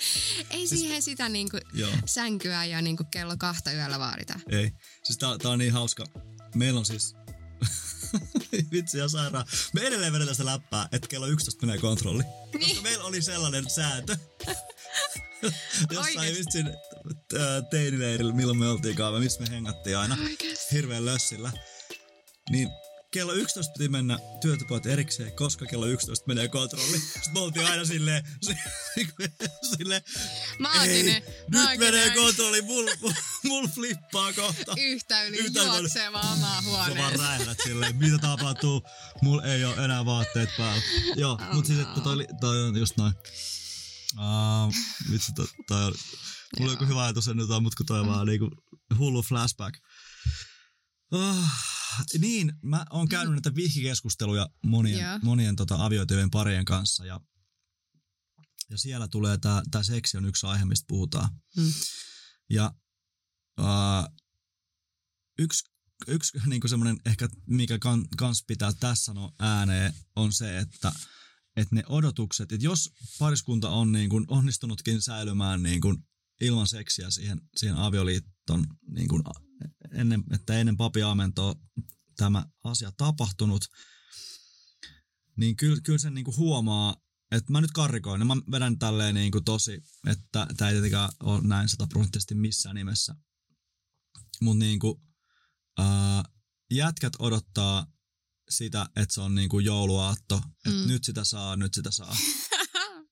ei 0.49 0.67
Siis- 0.67 0.81
siihen 0.81 1.01
sitä 1.01 1.29
niin 1.29 1.49
kuin 1.49 1.61
Joo. 1.73 1.91
sänkyä 2.05 2.65
ja 2.65 2.81
niin 2.81 2.97
kuin 2.97 3.07
kello 3.11 3.35
kahta 3.37 3.71
yöllä 3.71 3.99
vaadita. 3.99 4.39
Ei. 4.51 4.71
Siis 5.03 5.17
tää, 5.17 5.37
tää 5.37 5.51
on 5.51 5.59
niin 5.59 5.73
hauska. 5.73 6.05
Meillä 6.55 6.79
on 6.79 6.85
siis... 6.85 7.15
Vitsi 8.71 8.97
ja 8.97 9.07
sairaan. 9.09 9.45
Me 9.73 9.81
edelleen 9.81 10.13
vedetään 10.13 10.35
sitä 10.35 10.45
läppää, 10.45 10.87
että 10.91 11.07
kello 11.07 11.27
11 11.27 11.65
menee 11.65 11.81
kontrolli. 11.81 12.23
Koska 12.23 12.57
Niin. 12.57 12.83
meillä 12.83 13.03
oli 13.03 13.21
sellainen 13.21 13.69
sääntö. 13.69 14.17
Jossain 15.91 16.35
vitsin 16.35 16.67
äh, 16.67 16.73
teinileirillä, 17.69 18.33
milloin 18.33 18.57
me 18.59 18.67
oltiinkaan, 18.69 19.21
missä 19.23 19.41
me 19.41 19.49
hengattiin 19.49 19.97
aina 19.97 20.17
hirveän 20.71 21.05
lössillä. 21.05 21.51
Niin 22.49 22.69
kello 23.11 23.33
11 23.33 23.73
piti 23.73 23.89
mennä 23.89 24.19
työtypojat 24.41 24.85
erikseen, 24.85 25.31
koska 25.31 25.65
kello 25.65 25.85
11 25.85 26.27
menee 26.27 26.47
kontrolli. 26.47 26.99
Sitten 26.99 27.33
me 27.33 27.39
oltiin 27.39 27.65
aina 27.65 27.85
silleen, 27.85 28.23
silleen 29.77 30.01
Maaginen. 30.59 31.07
Ei, 31.07 31.19
nyt 31.19 31.23
maaginen. 31.53 31.79
menee 31.93 32.09
kontrolli, 32.15 32.61
mul, 32.61 32.89
mul, 33.01 33.11
mul 33.43 33.67
flippaa 33.67 34.33
kohta. 34.33 34.73
Yhtä 34.77 35.23
yli 35.23 35.37
Yhtä 35.37 35.59
juoksee 35.63 36.11
vaan 36.13 36.33
omaa 36.33 36.61
Sä 36.61 36.71
vaan 36.71 36.87
huoneeseen. 36.89 37.19
räjähdät 37.19 37.57
silleen, 37.63 37.95
mitä 37.95 38.17
tapahtuu, 38.17 38.81
mulla 39.21 39.43
ei 39.43 39.65
ole 39.65 39.85
enää 39.85 40.05
vaatteet 40.05 40.49
päällä. 40.57 40.81
Joo, 41.15 41.31
Oh 41.49 41.53
mut 41.53 41.65
siis 41.65 41.79
no. 41.79 41.87
että 41.87 42.01
toi, 42.01 42.27
toi 42.39 42.63
on 42.63 42.77
just 42.77 42.97
noin. 42.97 43.13
Uh, 44.17 44.73
vitsi, 45.11 45.33
toi, 45.33 45.47
toi 45.67 45.83
on, 45.85 45.93
mulla 46.59 46.71
on 46.71 46.73
joku 46.73 46.85
hyvä 46.85 47.03
ajatus 47.03 47.27
ennen 47.27 47.43
jotain, 47.43 47.63
mutta 47.63 47.77
kun 47.77 47.85
toi 47.85 47.99
on 47.99 48.07
vaan 48.07 48.27
niinku 48.27 48.49
hullu 48.97 49.21
flashback. 49.21 49.79
Oh, 51.11 51.47
niin, 52.19 52.53
mä 52.63 52.85
oon 52.89 53.09
käynyt 53.09 53.33
näitä 53.33 53.55
vihkikeskusteluja 53.55 54.49
monien, 54.63 54.99
Joo. 54.99 55.19
monien 55.23 55.55
tota, 55.55 55.85
avioityvien 55.85 56.31
parien 56.31 56.65
kanssa 56.65 57.05
ja, 57.05 57.19
ja 58.69 58.77
siellä 58.77 59.07
tulee 59.07 59.37
tää, 59.37 59.61
tää 59.71 59.83
seksi 59.83 60.17
on 60.17 60.25
yksi 60.25 60.45
aihe, 60.45 60.65
mistä 60.65 60.85
puhutaan. 60.87 61.29
Mm. 61.57 61.71
Ja 62.49 62.73
uh, 63.59 64.15
yksi, 65.39 65.63
yksi 66.07 66.37
niin 66.45 66.61
kuin 66.61 66.69
semmoinen 66.69 66.97
ehkä, 67.05 67.29
mikä 67.47 67.79
kan, 67.79 68.07
kans 68.17 68.43
pitää 68.47 68.71
tässä 68.79 69.05
sanoa 69.05 69.33
ääneen, 69.39 69.93
on 70.15 70.33
se, 70.33 70.57
että 70.57 70.91
että 71.55 71.75
ne 71.75 71.83
odotukset, 71.87 72.51
että 72.51 72.65
jos 72.65 72.89
pariskunta 73.19 73.69
on 73.69 73.91
niin 73.91 74.09
kuin 74.09 74.25
onnistunutkin 74.27 75.01
säilymään 75.01 75.63
niin 75.63 75.81
kuin 75.81 75.97
ilman 76.41 76.67
seksiä 76.67 77.09
siihen, 77.09 77.41
siihen 77.55 77.77
avioliitton, 77.77 78.67
niin 78.91 79.07
kuin 79.07 79.23
ennen, 79.91 80.23
että 80.31 80.53
ennen 80.53 80.77
papiamentoa 80.77 81.55
tämä 82.17 82.45
asia 82.63 82.91
tapahtunut, 82.97 83.65
niin 85.37 85.55
kyllä, 85.55 85.81
kyllä 85.83 85.99
sen 85.99 86.13
niin 86.13 86.25
kuin 86.25 86.37
huomaa, 86.37 86.95
että 87.31 87.51
mä 87.51 87.61
nyt 87.61 87.71
karrikoin, 87.71 88.21
ja 88.21 88.25
mä 88.25 88.37
vedän 88.51 88.79
tälleen 88.79 89.15
niin 89.15 89.31
kuin 89.31 89.43
tosi, 89.43 89.83
että 90.07 90.47
tämä 90.57 90.69
ei 90.69 90.73
tietenkään 90.73 91.09
ole 91.23 91.47
näin 91.47 91.69
sataprosenttisesti 91.69 92.35
missään 92.35 92.75
nimessä. 92.75 93.15
Mutta 94.41 94.59
niin 94.59 94.79
kuin, 94.79 95.01
ää, 95.77 96.23
jätkät 96.71 97.13
odottaa 97.19 97.87
sitä, 98.49 98.89
että 98.95 99.13
se 99.13 99.21
on 99.21 99.35
niin 99.35 99.49
kuin 99.49 99.65
jouluaatto, 99.65 100.41
että 100.65 100.79
mm. 100.79 100.87
nyt 100.87 101.03
sitä 101.03 101.23
saa, 101.23 101.55
nyt 101.55 101.73
sitä 101.73 101.91
saa. 101.91 102.15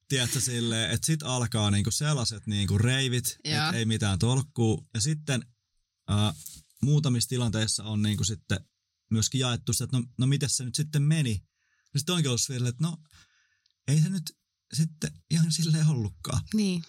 Tiedätkö 0.08 0.42
silleen, 0.42 0.92
että 0.92 1.06
sit 1.06 1.24
alkaa 1.24 1.72
niinku 1.72 1.92
sellaiset 1.92 2.48
niinku 2.48 2.78
reivit, 2.78 3.38
että 3.44 3.70
ei 3.70 3.86
mitään 3.86 4.20
tolkkuu. 4.20 4.88
Ja 4.94 5.02
sitten 5.02 5.46
ää, 6.08 6.34
muutamissa 6.82 7.30
tilanteissa 7.30 7.84
on 7.84 8.02
niinku 8.02 8.24
sitten 8.24 8.60
myöskin 9.12 9.40
jaettu 9.40 9.74
sitä, 9.74 9.84
että 9.84 9.98
no, 9.98 10.04
no 10.18 10.28
miten 10.28 10.50
se 10.50 10.66
nyt 10.66 10.76
sitten 10.76 11.02
meni. 11.02 11.44
Ja 11.94 12.00
sitten 12.00 12.16
onkin 12.16 12.30
ollut 12.30 12.42
silleen, 12.42 12.70
että 12.70 12.84
no 12.84 12.98
ei 13.88 14.02
se 14.02 14.10
nyt 14.10 14.38
sitten 14.74 15.12
ihan 15.32 15.52
silleen 15.52 15.88
ollutkaan. 15.88 16.42
Niin. 16.54 16.84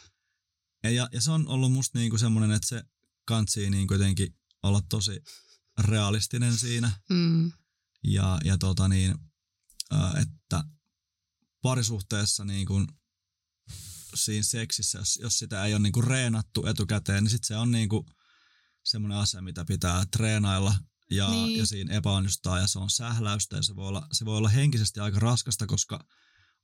Ja, 0.82 0.90
ja, 0.90 1.08
ja 1.12 1.20
se 1.20 1.30
on 1.30 1.48
ollut 1.48 1.72
musta 1.72 1.98
niinku 1.98 2.18
semmoinen, 2.18 2.50
että 2.50 2.68
se 2.68 2.82
kantsii 3.24 3.70
niinku 3.70 3.94
jotenkin 3.94 4.36
olla 4.62 4.82
tosi 4.88 5.20
realistinen 5.78 6.58
siinä. 6.58 7.00
Mm. 7.10 7.52
Ja, 8.04 8.38
ja 8.44 8.58
tota 8.58 8.88
niin, 8.88 9.14
että 10.22 10.64
parisuhteessa 11.62 12.44
niin 12.44 12.66
kuin 12.66 12.86
siinä 14.14 14.42
seksissä, 14.42 14.98
jos, 14.98 15.18
jos 15.22 15.38
sitä 15.38 15.64
ei 15.64 15.74
ole 15.74 15.82
niin 15.82 15.92
kuin 15.92 16.06
reenattu 16.06 16.66
etukäteen, 16.66 17.24
niin 17.24 17.30
sitten 17.30 17.46
se 17.46 17.56
on 17.56 17.70
niin 17.70 17.88
kuin 17.88 18.06
semmoinen 18.84 19.18
asia, 19.18 19.42
mitä 19.42 19.64
pitää 19.64 20.04
treenailla 20.12 20.74
ja, 21.10 21.30
niin. 21.30 21.58
ja 21.58 21.66
siinä 21.66 21.94
epäonnistaa 21.94 22.58
ja 22.58 22.66
se 22.66 22.78
on 22.78 22.90
sähläystä 22.90 23.56
ja 23.56 23.62
se 23.62 23.76
voi 23.76 23.88
olla, 23.88 24.06
se 24.12 24.24
voi 24.24 24.36
olla 24.36 24.48
henkisesti 24.48 25.00
aika 25.00 25.18
raskasta, 25.18 25.66
koska 25.66 26.04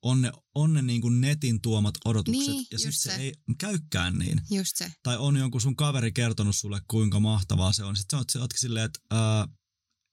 on 0.02 0.22
ne, 0.22 0.32
on 0.54 0.72
ne 0.72 0.82
niin 0.82 1.00
kuin 1.00 1.20
netin 1.20 1.60
tuomat 1.60 1.94
odotukset 2.04 2.46
niin, 2.46 2.66
ja 2.70 2.78
sitten 2.78 2.92
se. 2.92 3.10
se 3.10 3.16
ei 3.16 3.34
käykään 3.58 4.18
niin. 4.18 4.40
Just 4.50 4.76
se. 4.76 4.92
Tai 5.02 5.16
on 5.16 5.36
jonkun 5.36 5.60
sun 5.60 5.76
kaveri 5.76 6.12
kertonut 6.12 6.56
sulle, 6.56 6.80
kuinka 6.88 7.20
mahtavaa 7.20 7.72
se 7.72 7.84
on. 7.84 7.96
Sitten 7.96 8.18
sä 8.32 8.40
ootkin 8.40 8.60
silleen, 8.60 8.84
että 8.84 9.00
ää, 9.10 9.48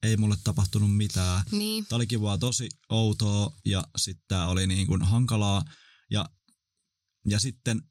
ei 0.04 0.18
mulle 0.18 0.36
tapahtunut 0.44 0.98
mitään. 0.98 1.44
Niin. 1.52 1.86
Tämä 1.86 1.98
olikin 1.98 2.22
vaan 2.22 2.40
tosi 2.40 2.70
outoa 2.90 3.56
ja 3.66 3.84
sitten 3.98 4.26
tämä 4.28 4.48
oli 4.48 4.68
niin 4.68 4.88
kuin 4.88 5.02
hankalaa. 5.02 5.64
Ja, 6.12 6.30
ja 7.26 7.40
sitten 7.40 7.82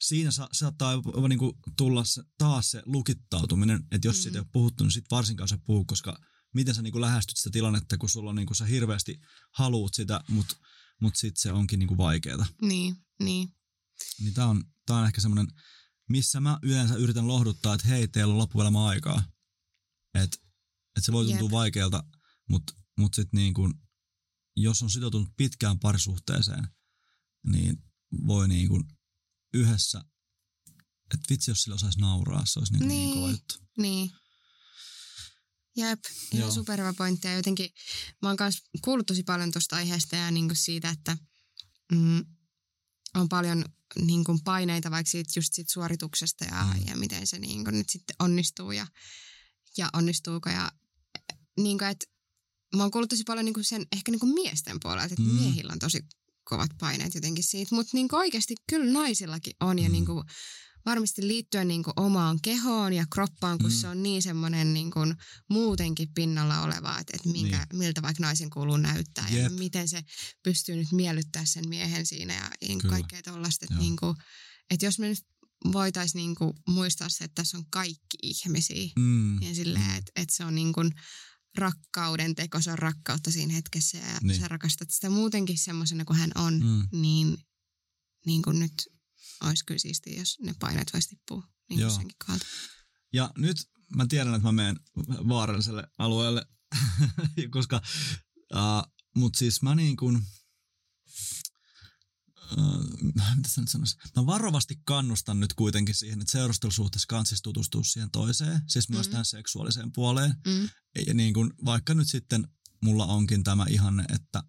siinä 0.00 0.30
sa- 0.30 0.48
saattaa 0.52 1.02
niin 1.28 1.38
kuin 1.38 1.52
tulla 1.76 2.04
se, 2.04 2.22
taas 2.38 2.70
se 2.70 2.82
lukittautuminen, 2.86 3.86
että 3.90 4.08
jos 4.08 4.16
mm. 4.16 4.22
siitä 4.22 4.38
ei 4.38 4.40
ole 4.40 4.48
puhuttu, 4.52 4.84
niin 4.84 4.92
sitten 4.92 5.16
varsinkaan 5.16 5.48
se 5.48 5.58
puhuu, 5.66 5.84
koska 5.84 6.18
miten 6.54 6.74
sä 6.74 6.82
niin 6.82 6.92
kuin 6.92 7.02
lähestyt 7.02 7.36
sitä 7.36 7.50
tilannetta, 7.50 7.98
kun 7.98 8.08
sulla 8.08 8.30
on 8.30 8.36
niin 8.36 8.46
kuin 8.46 8.56
sä 8.56 8.64
hirveästi 8.64 9.20
haluut 9.50 9.94
sitä, 9.94 10.20
mutta 10.28 10.56
mut 11.00 11.16
sitten 11.16 11.42
se 11.42 11.52
onkin 11.52 11.78
niin 11.78 11.88
kuin 11.88 11.98
vaikeaa. 11.98 12.46
Niin, 12.62 12.96
niin. 13.20 13.48
Niin 14.20 14.34
tämä 14.34 14.48
on, 14.48 14.64
tää 14.86 14.96
on 14.96 15.06
ehkä 15.06 15.20
semmoinen, 15.20 15.46
missä 16.08 16.40
mä 16.40 16.58
yleensä 16.62 16.94
yritän 16.94 17.28
lohduttaa, 17.28 17.74
että 17.74 17.88
hei, 17.88 18.08
teillä 18.08 18.32
on 18.32 18.38
loppuelämä 18.38 18.86
aikaa. 18.86 19.22
Että 20.14 20.36
et 20.96 21.04
se 21.04 21.12
voi 21.12 21.24
tuntua 21.24 21.46
Jep. 21.46 21.52
vaikealta, 21.52 22.04
mutta 22.48 22.72
mut 22.98 23.14
sitten 23.14 23.38
niin 23.38 23.54
kun, 23.54 23.80
jos 24.56 24.82
on 24.82 24.90
sitoutunut 24.90 25.28
pitkään 25.36 25.78
parisuhteeseen, 25.78 26.68
niin 27.46 27.84
voi 28.26 28.48
niin 28.48 28.68
kun 28.68 28.88
yhdessä, 29.54 30.04
että 31.14 31.26
vitsi 31.30 31.50
jos 31.50 31.62
sillä 31.62 31.74
osaisi 31.74 32.00
nauraa, 32.00 32.46
se 32.46 32.58
olisi 32.58 32.72
niin, 32.72 32.88
niin. 32.88 33.00
niin 33.00 33.14
kova 33.14 33.30
juttu. 33.30 33.54
Niin. 33.78 34.10
Jep, 35.76 36.00
ihan 36.32 36.52
superhyvä 36.52 36.92
pointti. 36.92 37.26
Ja 37.26 37.34
jotenkin 37.34 37.70
mä 38.22 38.28
oon 38.28 38.36
myös 38.40 38.62
kuullut 38.84 39.06
tosi 39.06 39.22
paljon 39.22 39.52
tuosta 39.52 39.76
aiheesta 39.76 40.16
ja 40.16 40.30
niin 40.30 40.56
siitä, 40.56 40.90
että 40.90 41.16
mm, 41.92 42.24
on 43.14 43.28
paljon 43.28 43.64
niin 43.96 44.24
kuin 44.24 44.38
paineita 44.44 44.90
vaikka 44.90 45.10
siitä, 45.10 45.32
just 45.36 45.52
siitä 45.52 45.72
suorituksesta 45.72 46.44
ja, 46.44 46.64
mm. 46.64 46.86
ja 46.86 46.96
miten 46.96 47.26
se 47.26 47.38
niin 47.38 47.64
kuin 47.64 47.78
nyt 47.78 47.90
sitten 47.90 48.16
onnistuu 48.18 48.72
ja, 48.72 48.86
ja 49.76 49.90
onnistuuko. 49.92 50.50
Ja 50.50 50.72
niin 51.56 51.78
kuin, 51.78 51.88
että 51.88 52.06
mä 52.76 52.82
oon 52.82 52.90
kuullut 52.90 53.10
tosi 53.10 53.22
paljon 53.24 53.44
niin 53.44 53.54
kuin 53.54 53.64
sen 53.64 53.86
ehkä 53.92 54.10
niin 54.10 54.20
kuin 54.20 54.34
miesten 54.34 54.76
puolelta, 54.82 55.04
että 55.04 55.22
mm. 55.22 55.34
miehillä 55.34 55.72
on 55.72 55.78
tosi 55.78 56.00
kovat 56.44 56.70
paineet 56.80 57.14
jotenkin 57.14 57.44
siitä, 57.44 57.74
mutta 57.74 57.90
niin 57.92 58.08
oikeasti 58.12 58.54
kyllä 58.70 58.92
naisillakin 58.92 59.52
on 59.60 59.78
ja 59.78 59.88
mm. 59.88 59.92
niin 59.92 60.06
kuin 60.06 60.24
varmasti 60.86 61.28
liittyen 61.28 61.68
niin 61.68 61.82
kuin 61.82 61.94
omaan 61.96 62.38
kehoon 62.42 62.92
ja 62.92 63.06
kroppaan, 63.12 63.58
kun 63.58 63.70
mm. 63.70 63.76
se 63.76 63.88
on 63.88 64.02
niin 64.02 64.22
semmoinen 64.22 64.74
niin 64.74 64.90
kuin 64.90 65.14
muutenkin 65.50 66.08
pinnalla 66.14 66.60
oleva, 66.60 66.98
että, 66.98 67.12
että 67.16 67.28
minkä, 67.28 67.56
niin. 67.56 67.78
miltä 67.78 68.02
vaikka 68.02 68.22
naisen 68.22 68.50
kuuluu 68.50 68.76
näyttää 68.76 69.28
Jep. 69.28 69.42
ja 69.42 69.50
miten 69.50 69.88
se 69.88 70.02
pystyy 70.42 70.76
nyt 70.76 70.92
miellyttää 70.92 71.44
sen 71.44 71.68
miehen 71.68 72.06
siinä 72.06 72.34
ja 72.34 72.50
niin 72.68 72.78
kaikkea 72.78 73.22
tuollaista. 73.22 73.66
Että, 73.70 73.78
niin 73.78 73.96
kuin, 73.96 74.16
että 74.70 74.86
jos 74.86 74.98
me 74.98 75.08
nyt 75.08 75.18
voitaisiin 75.72 76.20
niin 76.20 76.34
kuin 76.34 76.52
muistaa 76.68 77.08
se, 77.08 77.24
että 77.24 77.34
tässä 77.34 77.58
on 77.58 77.64
kaikki 77.70 78.16
ihmisiä 78.22 78.90
mm. 78.98 79.42
ja 79.42 79.54
silleen, 79.54 79.90
että, 79.90 80.12
että 80.16 80.36
se 80.36 80.44
on 80.44 80.54
niin 80.54 80.72
kuin 80.72 80.90
rakkauden 81.56 82.34
teko, 82.34 82.60
se 82.60 82.70
on 82.70 82.78
rakkautta 82.78 83.30
siinä 83.30 83.52
hetkessä 83.52 83.98
ja 83.98 84.18
niin. 84.22 84.40
sä 84.40 84.48
rakastat 84.48 84.90
sitä 84.90 85.10
muutenkin 85.10 85.58
semmoisena 85.58 86.04
kuin 86.04 86.18
hän 86.18 86.30
on, 86.34 86.54
mm. 86.54 87.00
niin, 87.00 87.38
niin 88.26 88.42
kuin 88.42 88.58
nyt 88.58 88.88
olisi 89.40 89.64
kyllä 89.64 89.78
siistiä, 89.78 90.18
jos 90.18 90.38
ne 90.42 90.54
paineet 90.60 90.92
voisi 90.92 91.08
tippua 91.08 91.48
niin 91.68 91.80
Joo. 91.80 91.90
senkin 91.90 92.16
kohdalta. 92.26 92.46
Ja 93.12 93.30
nyt 93.38 93.56
mä 93.96 94.06
tiedän, 94.06 94.34
että 94.34 94.48
mä 94.48 94.52
menen 94.52 94.80
vaaralliselle 95.28 95.88
alueelle, 95.98 96.46
koska, 97.50 97.82
uh, 98.54 98.92
mutta 99.16 99.38
siis 99.38 99.62
mä 99.62 99.74
niin 99.74 99.96
kuin, 99.96 100.22
äh, 102.52 103.02
mitä 103.02 103.34
nyt 103.36 103.68
sanoisi? 103.68 103.96
Mä 104.16 104.26
varovasti 104.26 104.80
kannustan 104.84 105.40
nyt 105.40 105.54
kuitenkin 105.54 105.94
siihen, 105.94 106.20
että 106.20 106.32
seurustelusuhteessa 106.32 107.06
kanssa 107.06 107.36
tutustua 107.42 107.84
siihen 107.84 108.10
toiseen, 108.10 108.60
siis 108.68 108.88
myös 108.88 109.06
mm. 109.06 109.10
tähän 109.10 109.24
seksuaaliseen 109.24 109.92
puoleen. 109.92 110.34
Mm. 110.46 110.68
Ja 111.06 111.14
niin 111.14 111.34
kuin, 111.34 111.50
vaikka 111.64 111.94
nyt 111.94 112.08
sitten 112.08 112.48
mulla 112.82 113.06
onkin 113.06 113.44
tämä 113.44 113.66
ihanne, 113.68 114.04
että, 114.14 114.42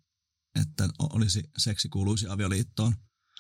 että 0.62 0.90
olisi 1.00 1.44
seksi 1.58 1.90
kuuluisi 1.90 2.28
avioliittoon. 2.28 2.96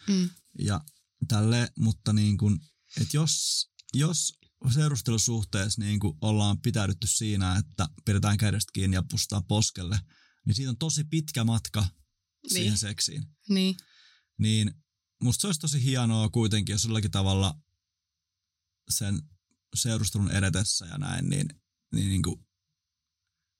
Mm. 0.07 0.29
Ja 0.59 0.81
tälle, 1.27 1.71
mutta 1.77 2.13
niin 2.13 2.37
kuin, 2.37 2.59
että 3.01 3.17
jos, 3.17 3.65
jos 3.93 4.33
seurustelusuhteessa 4.73 5.81
niin 5.81 5.99
kuin 5.99 6.17
ollaan 6.21 6.61
pitäydytty 6.61 7.07
siinä, 7.07 7.57
että 7.57 7.89
pidetään 8.05 8.37
kädestä 8.37 8.71
kiinni 8.73 8.95
ja 8.95 9.03
pustetaan 9.11 9.45
poskelle, 9.45 9.99
niin 10.45 10.55
siitä 10.55 10.69
on 10.69 10.77
tosi 10.77 11.03
pitkä 11.03 11.43
matka 11.43 11.81
niin. 11.81 12.53
siihen 12.53 12.77
seksiin. 12.77 13.25
Niin. 13.49 13.75
Niin 14.39 14.73
musta 15.23 15.41
se 15.41 15.47
olisi 15.47 15.59
tosi 15.59 15.83
hienoa 15.83 16.29
kuitenkin, 16.29 16.73
jos 16.73 16.85
jollakin 16.85 17.11
tavalla 17.11 17.59
sen 18.89 19.21
seurustelun 19.75 20.31
edetessä 20.31 20.85
ja 20.85 20.97
näin, 20.97 21.29
niin, 21.29 21.47
niin, 21.93 22.09
niin 22.09 22.21
kuin 22.21 22.45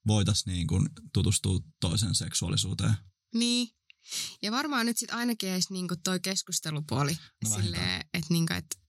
voitaisiin 0.08 0.54
niin 0.54 0.68
kuin 0.68 0.90
tutustua 1.14 1.60
toisen 1.82 2.16
seksuaalisuuteen. 2.16 2.96
Niin, 3.34 3.68
ja 4.42 4.52
varmaan 4.52 4.86
nyt 4.86 4.98
sitten 4.98 5.18
ainakin 5.18 5.50
edes 5.50 5.70
niinku 5.70 5.96
toi 6.04 6.20
keskustelupuoli 6.20 7.18
no 7.44 7.50
silleen, 7.50 8.02
että 8.14 8.28
niinku, 8.34 8.54
et 8.54 8.85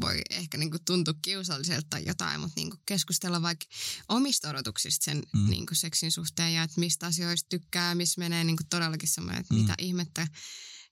voi 0.00 0.22
ehkä 0.30 0.58
niinku 0.58 0.78
tuntua 0.86 1.14
kiusalliselta 1.22 1.86
tai 1.90 2.04
jotain, 2.06 2.40
mutta 2.40 2.60
niinku 2.60 2.76
keskustella 2.86 3.42
vaikka 3.42 3.66
omista 4.08 4.50
odotuksista 4.50 5.04
sen 5.04 5.22
mm. 5.32 5.50
niinku 5.50 5.74
seksin 5.74 6.12
suhteen 6.12 6.54
ja 6.54 6.62
että 6.62 6.80
mistä 6.80 7.06
asioista 7.06 7.48
tykkää, 7.48 7.94
missä 7.94 8.18
menee 8.18 8.44
niinku 8.44 8.62
todellakin 8.70 9.08
semmoinen, 9.08 9.40
että 9.40 9.54
mm. 9.54 9.60
mitä 9.60 9.74
ihmettä. 9.78 10.28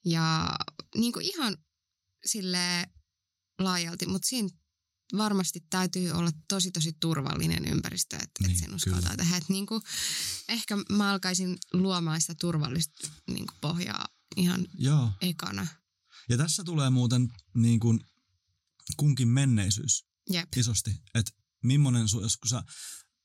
Ja 0.05 0.57
niinku 0.97 1.21
ihan 1.23 1.57
sille 2.27 2.87
laajalti, 3.59 4.07
mutta 4.07 4.29
siinä 4.29 4.49
varmasti 5.17 5.67
täytyy 5.71 6.11
olla 6.11 6.31
tosi 6.49 6.71
tosi 6.71 6.93
turvallinen 7.01 7.65
ympäristö, 7.69 8.17
että, 8.17 8.31
niin, 8.41 8.51
että 8.51 8.65
sen 8.65 8.75
uskaltaa 8.75 9.01
kyllä. 9.01 9.17
tehdä. 9.17 9.37
Että 9.37 9.53
niin 9.53 9.67
kuin, 9.67 9.83
ehkä 10.49 10.77
mä 10.91 11.11
alkaisin 11.11 11.59
luomaan 11.73 12.21
sitä 12.21 12.35
turvallista 12.41 13.09
niin 13.27 13.47
kuin 13.47 13.59
pohjaa 13.61 14.07
ihan 14.37 14.67
Joo. 14.79 15.11
ekana. 15.21 15.67
Ja 16.29 16.37
tässä 16.37 16.65
tulee 16.65 16.91
muuten 16.91 17.33
niin 17.55 17.81
kuin 17.81 18.01
kunkin 18.97 19.29
menneisyys 19.29 20.05
Jep. 20.31 20.49
isosti. 20.57 20.91
Että 21.15 21.33
millainen, 21.63 22.07
jos 22.23 22.37
kun 22.37 22.49
sä 22.49 22.63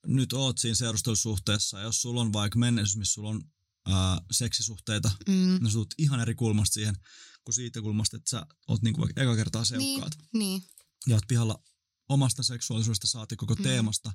nyt 0.08 0.34
oot 0.34 0.58
siinä 0.58 0.76
seurustelusuhteessa, 0.76 1.82
jos 1.82 2.02
sulla 2.02 2.22
on 2.22 2.34
vaikka 2.34 2.60
menneisyys, 2.60 2.98
missä 2.98 3.14
sulla 3.14 3.30
on 3.30 3.44
ää, 3.88 4.22
seksisuhteita, 4.32 5.12
mm. 5.28 5.34
niin 5.34 5.72
sä 5.72 5.80
ihan 5.98 6.20
eri 6.20 6.36
kulmasta 6.36 6.74
siihen, 6.74 6.96
kuin 7.44 7.54
siitä 7.54 7.82
kulmasta, 7.82 8.18
että 8.18 8.30
sä 8.30 8.46
oot 8.68 8.82
niinku 8.82 9.02
vaikka 9.02 9.22
eka 9.22 9.36
kertaa 9.36 9.66
seukkaat. 9.66 10.18
Niin, 10.18 10.30
niin 10.40 10.64
ja 11.08 11.16
oot 11.16 11.28
pihalla 11.28 11.64
omasta 12.10 12.44
seksuaalisuudesta 12.44 13.08
saati 13.08 13.36
koko 13.36 13.56
Mm. 13.56 13.64
teemasta. 13.64 14.12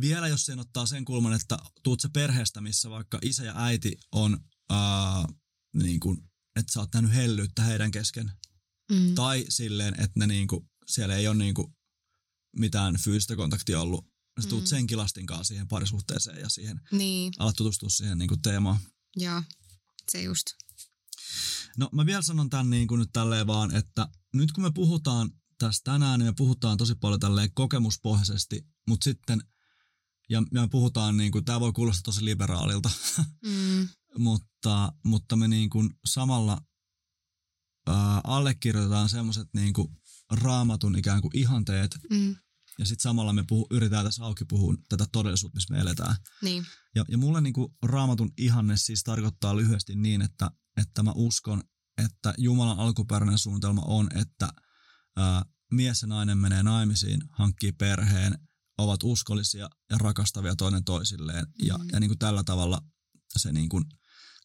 Vielä 0.00 0.28
jos 0.28 0.46
sen 0.46 0.58
ottaa 0.58 0.86
sen 0.86 1.04
kulman, 1.04 1.32
että 1.32 1.58
tuut 1.82 2.00
se 2.00 2.08
perheestä, 2.08 2.60
missä 2.60 2.90
vaikka 2.90 3.18
isä 3.22 3.44
ja 3.44 3.52
äiti 3.56 3.96
on, 4.12 4.38
ää, 4.70 5.26
niin 5.74 6.00
kuin, 6.00 6.30
että 6.56 6.72
sä 6.72 6.80
oot 6.80 6.94
nähnyt 6.94 7.14
hellyyttä 7.14 7.62
heidän 7.62 7.90
kesken. 7.90 8.32
Mm. 8.90 9.14
Tai 9.14 9.44
silleen, 9.48 9.94
että 9.94 10.12
ne 10.16 10.26
niin 10.26 10.46
kuin, 10.48 10.70
siellä 10.86 11.16
ei 11.16 11.28
ole 11.28 11.36
niin 11.36 11.54
kuin, 11.54 11.74
mitään 12.58 12.96
fyysistä 13.04 13.36
kontaktia 13.36 13.80
ollut. 13.80 14.06
Sä 14.42 14.48
tuut 14.48 14.62
Mm. 14.64 14.66
senkin 14.66 14.98
lastinkaan 14.98 15.44
siihen 15.44 15.68
parisuhteeseen 15.68 16.40
ja 16.40 16.48
siihen, 16.48 16.80
Niin, 16.92 17.32
alat 17.38 17.56
tutustua 17.56 17.88
siihen 17.88 18.18
niin 18.18 18.28
kuin 18.28 18.42
teemaan. 18.42 18.78
joo, 19.16 19.42
se 20.10 20.22
just. 20.22 20.46
No 21.78 21.88
mä 21.92 22.06
vielä 22.06 22.22
sanon 22.22 22.50
tämän 22.50 22.70
niin 22.70 22.88
kuin 22.88 22.98
nyt 22.98 23.10
tälleen 23.12 23.46
vaan, 23.46 23.74
että 23.74 24.08
nyt 24.34 24.52
kun 24.52 24.64
me 24.64 24.70
puhutaan 24.74 25.30
tästä 25.58 25.92
tänään, 25.92 26.20
niin 26.20 26.26
me 26.28 26.32
puhutaan 26.36 26.78
tosi 26.78 26.94
paljon 26.94 27.20
tälleen 27.20 27.52
kokemuspohjaisesti, 27.54 28.66
mutta 28.88 29.04
sitten, 29.04 29.42
ja, 30.28 30.42
ja 30.52 30.60
me 30.60 30.68
puhutaan 30.68 31.16
niin 31.16 31.32
kuin, 31.32 31.44
tämä 31.44 31.60
voi 31.60 31.72
kuulostaa 31.72 32.02
tosi 32.02 32.24
liberaalilta, 32.24 32.90
Mm. 33.44 33.88
mutta, 34.18 34.92
mutta 35.04 35.36
me 35.36 35.48
niin 35.48 35.70
kuin 35.70 35.90
samalla 36.04 36.62
allekirjoitetaan 38.24 39.08
semmoiset 39.08 39.48
niin 39.54 39.72
kuin 39.72 39.88
raamatun 40.30 40.98
ikään 40.98 41.22
kuin 41.22 41.36
ihanteet, 41.38 41.98
Mm. 42.10 42.36
ja 42.78 42.86
sitten 42.86 43.02
samalla 43.02 43.32
me 43.32 43.44
puhu, 43.48 43.66
yritetään 43.70 44.04
tässä 44.04 44.24
auki 44.24 44.44
puhua 44.44 44.74
tätä 44.88 45.06
todellisuutta, 45.12 45.56
missä 45.56 45.74
me 45.74 45.80
eletään. 45.80 46.16
Niin, 46.42 46.66
Ja, 46.94 47.04
ja 47.08 47.18
mulle 47.18 47.40
niin 47.40 47.52
kuin 47.52 47.74
raamatun 47.82 48.30
ihanne 48.38 48.76
siis 48.76 49.02
tarkoittaa 49.02 49.56
lyhyesti 49.56 49.94
niin, 49.96 50.22
että, 50.22 50.50
että 50.76 51.02
mä 51.02 51.12
uskon, 51.14 51.62
että 52.04 52.34
Jumalan 52.38 52.78
alkuperäinen 52.78 53.38
suunnitelma 53.38 53.82
on, 53.84 54.08
että 54.16 54.48
ää, 55.16 55.42
mies 55.72 56.02
ja 56.02 56.08
nainen 56.08 56.38
menee 56.38 56.62
naimisiin, 56.62 57.20
hankkii 57.32 57.72
perheen, 57.72 58.38
ovat 58.78 59.00
uskollisia 59.02 59.68
ja 59.90 59.98
rakastavia 59.98 60.56
toinen 60.56 60.84
toisilleen. 60.84 61.46
Ja, 61.62 61.78
Mhm. 61.78 61.88
ja 61.92 62.00
niin 62.00 62.08
kuin 62.10 62.18
tällä 62.18 62.44
tavalla 62.44 62.80
se 63.38 63.52
niin 63.52 63.68
kuin 63.68 63.84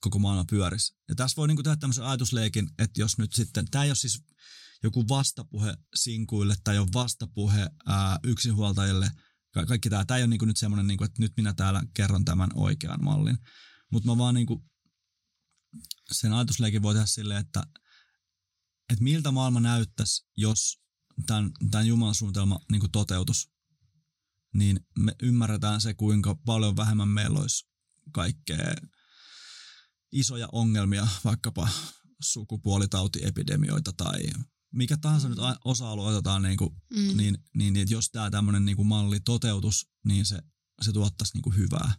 koko 0.01 0.19
maailma 0.19 0.45
pyörisi. 0.49 0.95
Ja 1.09 1.15
tässä 1.15 1.35
voi 1.35 1.47
niin 1.47 1.55
kuin 1.55 1.63
tehdä 1.63 1.77
tämmöisen 1.77 2.05
ajatusleikin, 2.05 2.69
että 2.79 3.01
jos 3.01 3.17
nyt 3.17 3.33
sitten, 3.33 3.65
tämä 3.71 3.83
ei 3.83 3.89
ole 3.89 3.95
siis 3.95 4.23
joku 4.83 5.07
vastapuhe 5.07 5.77
sinkuille 5.95 6.55
tai 6.63 6.77
on 6.77 6.87
vastapuhe 6.93 7.69
ää, 7.85 8.19
yksinhuoltajille, 8.23 9.11
Ka- 9.55 9.65
kaikki 9.65 9.89
tämä, 9.89 10.05
tämä 10.05 10.17
ei 10.17 10.23
ole 10.23 10.29
niinku 10.29 10.45
nyt 10.45 10.57
semmoinen, 10.57 10.87
niinku, 10.87 11.03
että 11.03 11.21
nyt 11.21 11.33
minä 11.37 11.53
täällä 11.53 11.83
kerron 11.93 12.25
tämän 12.25 12.49
oikean 12.55 13.03
mallin. 13.03 13.37
Mutta 13.91 14.09
mä 14.09 14.17
vaan 14.17 14.35
niinku, 14.35 14.65
sen 16.11 16.33
ajatusleikin 16.33 16.81
voi 16.81 16.93
tehdä 16.93 17.05
silleen, 17.05 17.39
että, 17.39 17.63
että 18.89 19.03
miltä 19.03 19.31
maailma 19.31 19.59
näyttäisi, 19.59 20.27
jos 20.37 20.79
tämän, 21.25 21.51
tämän 21.71 21.87
Jumalan 21.87 22.15
suunnitelma 22.15 22.59
niinku 22.71 22.87
toteutus. 22.87 23.49
Niin 24.53 24.79
me 24.99 25.15
ymmärretään 25.23 25.81
se, 25.81 25.93
kuinka 25.93 26.35
paljon 26.35 26.77
vähemmän 26.77 27.09
meillä 27.09 27.39
olisi 27.39 27.67
kaikkea 28.11 28.75
isoja 30.15 30.47
ongelmia, 30.51 31.07
vaikkapa 31.23 31.69
sukupuolitautiepidemioita 32.23 33.93
tai 33.93 34.19
mikä 34.73 34.97
tahansa 34.97 35.29
nyt 35.29 35.39
a- 35.39 35.59
osa-alue 35.65 36.07
otetaan 36.07 36.41
niin 36.41 36.57
kuin 36.57 36.69
mm. 36.93 36.99
niin, 36.99 37.17
niin, 37.17 37.37
niin 37.53 37.77
että 37.77 37.93
jos 37.93 38.09
tämä 38.09 38.31
tämmöinen 38.31 38.65
niinku 38.65 38.83
malli 38.83 39.19
toteutus, 39.19 39.87
niin 40.05 40.25
se, 40.25 40.39
se 40.81 40.91
tuottaisi 40.93 41.33
niinku 41.33 41.51
hyvää. 41.51 41.95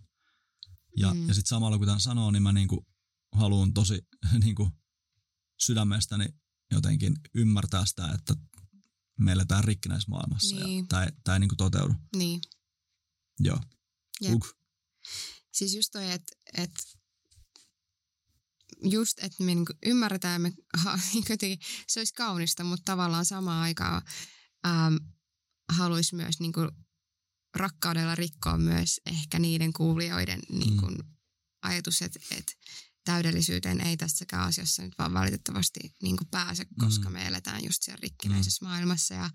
Ja, 0.96 1.14
Mm. 1.14 1.20
mm. 1.20 1.28
ja 1.28 1.34
sitten 1.34 1.48
samalla 1.48 1.78
kun 1.78 1.86
tämän 1.86 2.00
sanoo, 2.00 2.30
niin 2.30 2.42
mä 2.42 2.52
niinku 2.52 2.86
haluan 3.32 3.74
tosi 3.74 3.98
niinku 4.44 4.70
sydämestäni 5.60 6.24
jotenkin 6.72 7.16
ymmärtää 7.34 7.86
sitä, 7.86 8.08
että 8.14 8.34
me 9.20 9.32
eletään 9.32 9.64
rikkinäismaailmassa 9.64 10.56
Niin. 10.56 10.78
ja 10.78 10.86
tämä, 10.88 11.06
tämä 11.24 11.36
ei 11.36 11.40
niinku 11.40 11.56
toteudu. 11.56 11.94
niin. 12.16 12.40
Joo. 13.40 13.60
Jep. 14.20 14.42
Siis 15.52 15.74
just 15.74 15.88
toi, 15.92 16.10
että 16.10 16.36
et, 16.54 16.70
just, 18.82 19.18
että 19.18 19.42
me 19.44 19.54
niinku 19.54 19.72
ymmärretään, 19.86 20.32
ja 20.32 20.38
me, 20.38 20.52
ha, 20.84 20.98
niinku 21.12 21.32
jotenkin, 21.32 21.58
se 21.88 22.00
olisi 22.00 22.14
kaunista, 22.14 22.64
mutta 22.64 22.92
tavallaan 22.92 23.24
samaan 23.26 23.62
aikaan 23.62 24.02
äm, 24.66 24.96
haluaisi 25.72 26.14
myös 26.14 26.40
niinku 26.40 26.60
rakkaudella 27.56 28.14
rikkoa 28.14 28.58
myös 28.58 29.00
ehkä 29.06 29.38
niiden 29.38 29.72
kuulijoiden 29.72 30.40
niinku, 30.52 30.86
ajatus, 31.62 32.02
että 32.02 32.18
et 32.30 32.56
täydellisyyteen 33.04 33.80
ei 33.80 33.96
tässäkään 33.96 34.48
asiassa 34.48 34.82
nyt 34.82 34.92
vaan 34.98 35.14
valitettavasti 35.14 35.80
niinku 36.02 36.24
pääse, 36.30 36.66
koska 36.80 37.08
Mm. 37.08 37.12
me 37.12 37.26
eletään 37.26 37.64
just 37.64 37.82
siellä 37.82 38.00
rikkinäisessä 38.02 38.64
maailmassa 38.64 39.14
ja 39.14 39.30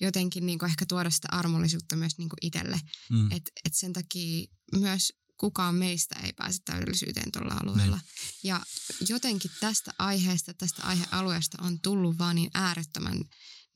jotenkin 0.00 0.46
niinku 0.46 0.64
ehkä 0.64 0.86
tuoda 0.88 1.10
sitä 1.10 1.28
armollisuutta 1.30 1.96
myös 1.96 2.18
niinku 2.18 2.36
itselle 2.42 2.80
Mm. 3.10 3.32
et, 3.32 3.42
et 3.64 3.74
sen 3.74 3.92
takia 3.92 4.46
myös 4.76 5.12
kukaan 5.40 5.74
meistä 5.74 6.14
ei 6.22 6.32
pääse 6.32 6.58
täydellisyyteen 6.64 7.32
tuolla 7.32 7.54
alueella. 7.62 7.96
Niin. 7.96 8.38
Ja 8.42 8.60
jotenkin 9.08 9.50
tästä 9.60 9.94
aiheesta, 9.98 10.54
tästä 10.54 10.82
aihealueesta 10.82 11.58
on 11.62 11.80
tullut 11.80 12.18
vaan 12.18 12.36
niin 12.36 12.50
äärettömän 12.54 13.24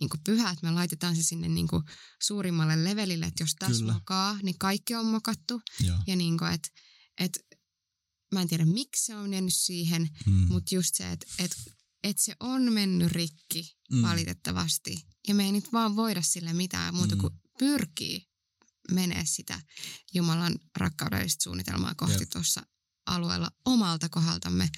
niin 0.00 0.08
kuin 0.10 0.20
pyhä, 0.24 0.50
että 0.50 0.66
me 0.66 0.72
laitetaan 0.72 1.16
se 1.16 1.22
sinne 1.22 1.48
niin 1.48 1.68
kuin 1.68 1.82
suurimmalle 2.22 2.84
levelille, 2.84 3.26
että 3.26 3.42
jos 3.42 3.54
tässä 3.58 3.80
Kyllä. 3.80 3.92
mokaa, 3.92 4.38
niin 4.42 4.58
kaikki 4.58 4.94
on 4.94 5.06
mokattu. 5.06 5.62
Joo. 5.80 5.98
Ja 6.06 6.16
niin 6.16 6.38
kuin, 6.38 6.52
että, 6.52 6.68
että 7.20 7.40
mä 8.34 8.42
en 8.42 8.48
tiedä 8.48 8.64
miksi 8.64 9.04
se 9.04 9.16
on 9.16 9.32
jäänyt 9.32 9.54
siihen, 9.54 10.08
Mm. 10.26 10.32
mutta 10.32 10.74
just 10.74 10.94
se, 10.94 11.12
että, 11.12 11.26
että, 11.38 11.56
että 12.02 12.22
se 12.22 12.36
on 12.40 12.72
mennyt 12.72 13.12
rikki 13.12 13.76
Mm. 13.92 14.02
valitettavasti. 14.02 15.02
Ja 15.28 15.34
me 15.34 15.44
ei 15.44 15.52
nyt 15.52 15.72
vaan 15.72 15.96
voida 15.96 16.22
sille 16.22 16.52
mitään 16.52 16.94
muuta 16.94 17.14
Mm. 17.14 17.20
kuin 17.20 17.32
pyrkii 17.58 18.26
menee 18.90 19.22
sitä 19.26 19.60
Jumalan 20.14 20.58
rakkaudellista 20.76 21.42
suunnitelmaa 21.42 21.94
kohti 21.94 22.26
tuossa 22.26 22.62
alueella 23.06 23.50
omalta 23.64 24.08
kohdaltamme. 24.08 24.68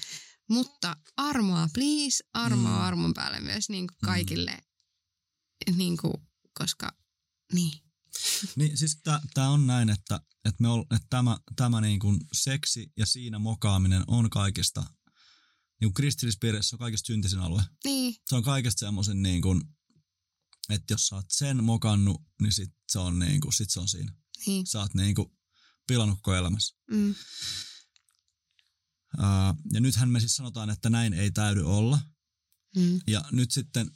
Mutta 0.49 0.97
armoa, 1.17 1.69
please, 1.73 2.23
armoa 2.33 2.71
Mm. 2.71 2.81
armon 2.81 3.13
päälle 3.13 3.39
myös 3.39 3.69
niin 3.69 3.87
kuin 3.87 3.97
kaikille, 4.05 4.61
niin 5.75 5.97
kuin, 5.97 6.13
koska 6.53 6.91
niin. 7.53 7.71
Niin 8.55 8.77
siis 8.77 9.01
tämä 9.33 9.49
on 9.49 9.67
näin, 9.67 9.89
että, 9.89 10.19
että, 10.45 10.61
me 10.61 10.67
ol, 10.67 10.81
että 10.81 11.07
tämä, 11.09 11.37
tämä 11.55 11.81
niin 11.81 11.99
kuin 11.99 12.19
seksi 12.33 12.91
ja 12.97 13.05
siinä 13.05 13.39
mokaaminen 13.39 14.03
on 14.07 14.29
kaikista, 14.29 14.81
niin 14.81 15.87
kuin 15.87 15.93
kristillispiirissä 15.93 16.75
on 16.75 16.79
kaikista 16.79 17.07
syntisin 17.07 17.39
alue. 17.39 17.63
Niin, 17.83 18.15
Se 18.29 18.35
on 18.35 18.43
kaikesta 18.43 18.79
semmoisen 18.79 19.23
niin 19.23 19.41
kuin, 19.41 19.61
että 20.69 20.93
jos 20.93 21.07
sä 21.07 21.15
oot 21.15 21.25
sen 21.29 21.63
mokannut, 21.63 22.21
niin 22.41 22.51
sit 22.51 22.73
se 22.89 22.99
on, 22.99 23.19
niin 23.19 23.41
kuin, 23.41 23.53
sit 23.53 23.69
se 23.69 23.79
on 23.79 23.87
siinä. 23.87 24.13
niin. 24.45 24.67
Sä 24.67 24.79
oot 24.79 24.93
niin 24.93 25.15
kuin 25.15 25.27
pilannut 25.87 26.17
koko 26.17 26.35
elämässä. 26.35 26.75
Mm, 26.91 27.15
Uh, 29.17 29.55
ja 29.73 29.81
nythän 29.81 30.09
me 30.09 30.19
siis 30.19 30.35
sanotaan, 30.35 30.69
että 30.69 30.89
näin 30.89 31.13
ei 31.13 31.31
täydy 31.31 31.61
olla. 31.63 31.99
mm, 32.75 33.01
Ja 33.07 33.25
nyt 33.31 33.51
sitten 33.51 33.91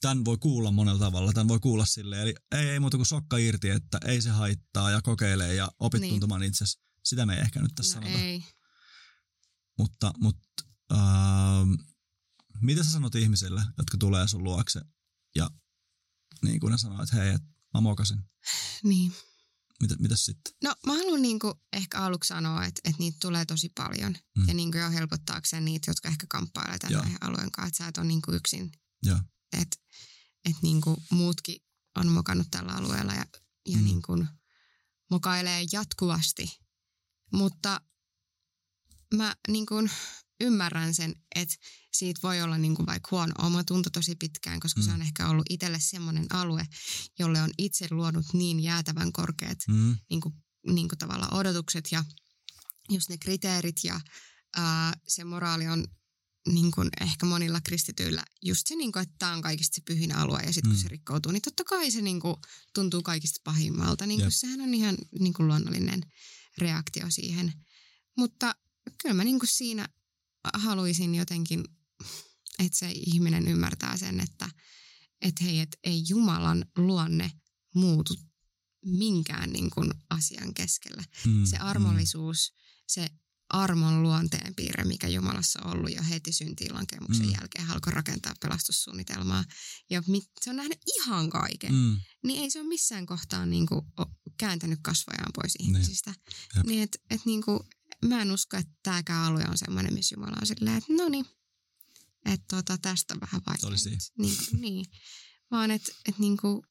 tämän 0.00 0.24
voi 0.24 0.38
kuulla 0.38 0.70
monella 0.70 0.98
tavalla. 0.98 1.32
Tämän 1.32 1.48
voi 1.48 1.60
kuulla 1.60 1.86
silleen, 1.86 2.22
eli 2.22 2.34
ei, 2.52 2.68
ei 2.68 2.80
muuta 2.80 2.96
kuin 2.96 3.06
sokka 3.06 3.36
irti, 3.36 3.70
että 3.70 4.00
ei 4.06 4.22
se 4.22 4.30
haittaa 4.30 4.90
ja 4.90 5.02
kokeilee 5.02 5.54
ja 5.54 5.72
opit 5.78 6.00
Niin. 6.00 6.10
tuntemaan 6.10 6.42
itsesi. 6.42 6.78
Sitä 7.04 7.26
me 7.26 7.34
ei 7.34 7.40
ehkä 7.40 7.60
nyt 7.62 7.72
tässä 7.74 8.00
no 8.00 8.06
sanota. 8.06 8.24
ei. 8.24 8.44
Mutta, 9.78 10.12
mutta 10.20 10.64
uh, 10.92 11.68
mitä 12.60 12.84
sä 12.84 12.90
sanot 12.90 13.14
ihmisille, 13.14 13.62
jotka 13.78 13.96
tulee 13.98 14.28
sun 14.28 14.44
luokse 14.44 14.80
ja 15.36 15.50
niin 16.42 16.60
kuin 16.60 16.70
ne 16.70 16.78
sanoo, 16.78 17.02
että 17.02 17.16
hei, 17.16 17.28
et 17.34 17.42
mä 17.74 17.80
mokasin. 17.80 18.18
Niin. 18.82 19.12
Mitä, 19.80 19.96
mitäs 19.98 20.24
sitten? 20.24 20.52
No 20.64 20.74
mä 20.86 20.92
haluan 20.92 21.22
niinku 21.22 21.60
ehkä 21.72 21.98
aluksi 21.98 22.28
sanoa, 22.28 22.64
että, 22.64 22.80
että 22.84 22.98
niitä 22.98 23.18
tulee 23.20 23.44
tosi 23.44 23.68
paljon. 23.74 24.16
Mm. 24.38 24.48
Ja 24.48 24.54
niinku 24.54 24.78
jo 24.78 24.90
helpottaakseen 24.90 25.64
niitä, 25.64 25.90
jotka 25.90 26.08
ehkä 26.08 26.26
kamppailee 26.28 26.78
tämän 26.78 26.92
Joo. 26.92 27.02
aihealueen 27.02 27.50
kanssa, 27.50 27.68
että 27.68 27.78
sä 27.84 27.88
et 27.88 27.98
ole 27.98 28.06
niinku 28.06 28.32
yksin. 28.32 28.72
Joo. 29.02 29.18
Että 29.52 29.76
et 30.44 30.56
niinku 30.62 31.02
muutkin 31.10 31.60
on 31.96 32.08
mokannut 32.08 32.46
tällä 32.50 32.72
alueella 32.72 33.12
ja, 33.12 33.26
ja 33.66 33.76
Mm. 33.76 33.78
mm. 33.78 33.84
niinku 33.84 34.26
mokailee 35.10 35.64
jatkuvasti. 35.72 36.58
Mutta 37.32 37.80
mä 39.14 39.36
niinku 39.48 39.74
ymmärrän 40.40 40.94
sen, 40.94 41.14
että 41.34 41.54
siitä 41.92 42.20
voi 42.22 42.42
olla 42.42 42.58
niinku 42.58 42.86
vaikka 42.86 43.08
huono 43.10 43.32
omatunto 43.38 43.90
tosi 43.90 44.14
pitkään, 44.14 44.60
koska 44.60 44.80
mm. 44.80 44.84
se 44.84 44.92
on 44.92 45.02
ehkä 45.02 45.28
ollut 45.28 45.46
itselle 45.50 45.80
semmoinen 45.80 46.26
alue, 46.30 46.66
jolle 47.18 47.42
on 47.42 47.50
itse 47.58 47.86
luonut 47.90 48.26
niin 48.32 48.60
jäätävän 48.60 49.12
korkeat 49.12 49.58
Mm, 49.68 49.96
niin 50.10 50.20
kuin, 50.20 50.34
niin 50.66 50.88
kuin 50.88 50.98
tavallaan 50.98 51.34
odotukset 51.34 51.88
ja 51.92 52.04
just 52.90 53.08
ne 53.08 53.18
kriteerit 53.18 53.84
ja 53.84 54.00
ää, 54.56 54.96
se 55.08 55.24
moraali 55.24 55.68
on 55.68 55.84
niin 56.52 56.70
kuin 56.70 56.88
ehkä 57.00 57.26
monilla 57.26 57.60
kristityillä 57.60 58.24
just 58.42 58.66
se, 58.66 58.76
niin 58.76 58.92
kuin, 58.92 59.02
että 59.02 59.14
tämä 59.18 59.32
on 59.32 59.42
kaikista 59.42 59.74
se 59.74 59.82
pyhin 59.84 60.16
alue 60.16 60.40
ja 60.42 60.52
sitten 60.52 60.70
kun 60.70 60.78
Mm. 60.78 60.82
se 60.82 60.88
rikkoutuu, 60.88 61.32
niin 61.32 61.42
totta 61.42 61.64
kai 61.64 61.90
se 61.90 62.00
niin 62.00 62.20
kuin, 62.20 62.36
tuntuu 62.74 63.02
kaikista 63.02 63.40
pahimmalta. 63.44 64.06
Niin 64.06 64.20
kuin, 64.20 64.26
Jep. 64.26 64.32
sehän 64.32 64.60
on 64.60 64.74
ihan 64.74 64.96
niin 65.20 65.32
kuin 65.32 65.46
luonnollinen 65.48 66.02
reaktio 66.58 67.06
siihen. 67.10 67.52
Mutta 68.16 68.54
kyllä 69.02 69.14
mä 69.14 69.24
niin 69.24 69.38
kuin 69.38 69.48
siinä 69.48 69.88
haluaisin 70.54 71.14
jotenkin, 71.14 71.64
että 72.58 72.78
se 72.78 72.90
ihminen 72.94 73.48
ymmärtää 73.48 73.96
sen, 73.96 74.20
että 74.20 74.50
et 75.22 75.40
hei, 75.42 75.58
et 75.60 75.76
ei 75.84 76.04
Jumalan 76.08 76.64
luonne 76.76 77.32
muutu 77.74 78.14
minkään 78.84 79.50
niin 79.52 79.70
kuin 79.70 79.90
asian 80.10 80.54
keskellä. 80.54 81.04
Mm, 81.26 81.44
Se 81.44 81.56
armollisuus, 81.56 82.52
se 82.86 83.08
armon 83.48 84.02
luonteen 84.02 84.54
piirre, 84.54 84.84
mikä 84.84 85.08
Jumalassa 85.08 85.60
on 85.64 85.70
ollut 85.76 85.94
jo 85.96 86.02
heti 86.08 86.32
syntiin 86.32 86.74
lankemuksen 86.74 87.26
Mm. 87.26 87.32
jälkeen, 87.32 87.64
hän 87.64 87.74
alkoi 87.74 87.92
rakentaa 87.92 88.34
pelastussuunnitelmaa. 88.40 89.44
Ja 89.90 90.02
mit, 90.06 90.24
se 90.40 90.50
on 90.50 90.56
nähnyt 90.56 90.78
ihan 90.96 91.30
kaiken. 91.30 91.72
Mm, 91.72 91.78
mm, 91.78 91.96
Niin 92.24 92.42
ei 92.42 92.50
se 92.50 92.60
ole 92.60 92.68
missään 92.68 93.06
kohtaa 93.06 93.46
niin 93.46 93.66
kuin, 93.66 93.80
kääntänyt 94.38 94.78
kasvojaan 94.82 95.30
pois 95.34 95.54
Niin. 95.58 95.66
ihmisistä. 95.76 96.14
Jep. 96.56 96.66
Niin, 96.66 96.82
että 96.82 96.98
et, 97.10 97.20
niin 97.24 97.42
kuin, 97.42 97.60
mä 98.04 98.22
en 98.22 98.32
usko, 98.32 98.56
että 98.56 98.72
tämäkään 98.82 99.24
alue 99.24 99.44
on 99.48 99.58
semmoinen, 99.58 99.94
missä 99.94 100.14
Jumala 100.14 100.36
on 100.40 100.46
silleen, 100.46 100.76
että 100.76 100.92
no 100.92 101.08
niin, 101.08 101.26
että 102.24 102.56
tota, 102.56 102.78
tästä 102.78 103.14
on 103.14 103.20
vähän 103.20 103.40
vaikea. 103.46 103.60
Se 103.60 103.66
oli 103.66 103.78
siinä. 103.78 103.96
nyt. 103.96 104.12
Niin, 104.18 104.36
kuin, 104.50 104.60
niin. 104.60 104.86
Vaan 105.50 105.70
että 105.70 105.92
et, 106.08 106.18
niin 106.18 106.36
kuin, 106.36 106.62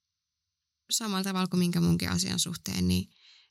samalla 0.91 1.23
tavalla 1.23 1.47
kuin 1.47 1.59
minkä 1.59 1.81
munkin 1.81 2.09
asian 2.09 2.39
suhteen, 2.39 2.87
niin 2.87 3.09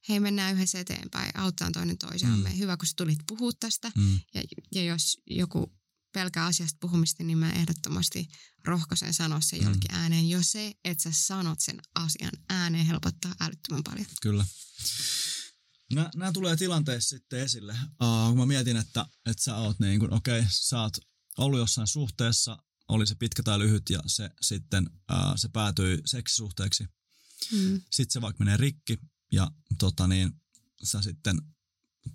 hei 0.08 0.20
mennään 0.20 0.54
yhdessä 0.54 0.80
eteenpäin, 0.80 1.38
autetaan 1.38 1.72
toinen 1.72 1.98
toisiamme. 1.98 2.50
Mm. 2.50 2.58
Hyvä, 2.58 2.76
kun 2.76 2.86
sä 2.86 2.92
tulit 2.96 3.18
puhua 3.28 3.52
tästä. 3.60 3.92
mm, 3.96 4.20
Ja, 4.34 4.42
ja 4.74 4.84
jos 4.84 5.16
joku 5.26 5.72
pelkää 6.12 6.44
asiasta 6.46 6.76
puhumista, 6.80 7.22
niin 7.24 7.38
mä 7.38 7.50
ehdottomasti 7.52 8.28
rohkaisen 8.64 9.14
sanoa 9.14 9.40
sen 9.40 9.58
Mm. 9.58 9.64
jollekin 9.64 9.94
ääneen. 9.94 10.28
Jo 10.28 10.38
se, 10.42 10.74
että 10.84 11.02
sä 11.02 11.10
sanot 11.12 11.60
sen 11.60 11.80
asian 11.94 12.32
ääneen, 12.48 12.86
helpottaa 12.86 13.34
älyttömän 13.40 13.82
paljon. 13.84 14.06
kyllä. 14.22 14.46
Nämä, 15.92 16.10
nämä 16.14 16.32
tulee 16.32 16.56
tilanteessa 16.56 17.08
sitten 17.08 17.40
esille. 17.40 17.72
Uh, 18.02 18.28
kun 18.28 18.36
mä 18.36 18.46
mietin, 18.46 18.76
että, 18.76 19.06
että 19.26 19.42
sä 19.42 19.56
oot 19.56 19.80
niin 19.80 20.00
kuin, 20.00 20.12
okei, 20.12 20.38
okay, 20.38 20.50
sä 20.50 20.80
oot 20.80 20.96
ollut 21.38 21.58
jossain 21.58 21.86
suhteessa, 21.86 22.58
oli 22.88 23.06
se 23.06 23.14
pitkä 23.14 23.42
tai 23.42 23.58
lyhyt 23.58 23.90
ja 23.90 24.00
se 24.06 24.30
sitten 24.42 24.90
uh, 24.90 25.32
se 25.36 25.48
päätyi 25.48 26.00
seksisuhteeksi. 26.04 26.84
Mm. 27.52 27.82
Sitten 27.90 28.12
se 28.12 28.20
vaikka 28.20 28.44
menee 28.44 28.56
rikki 28.56 28.98
ja 29.32 29.50
tota 29.78 30.06
niin, 30.06 30.32
sä 30.82 31.02
sitten 31.02 31.42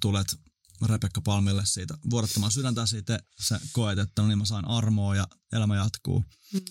tulet 0.01 0.35
Rebekka 0.85 1.21
Palmille 1.21 1.65
siitä 1.65 1.97
vuodattamaan 2.09 2.51
sydäntä 2.51 2.85
siitä, 2.85 3.19
sä 3.41 3.59
koet, 3.71 3.99
että 3.99 4.21
no 4.21 4.27
niin 4.27 4.37
mä 4.37 4.45
sain 4.45 4.67
armoa 4.67 5.15
ja 5.15 5.27
elämä 5.51 5.75
jatkuu. 5.75 6.19
Mm. 6.53 6.61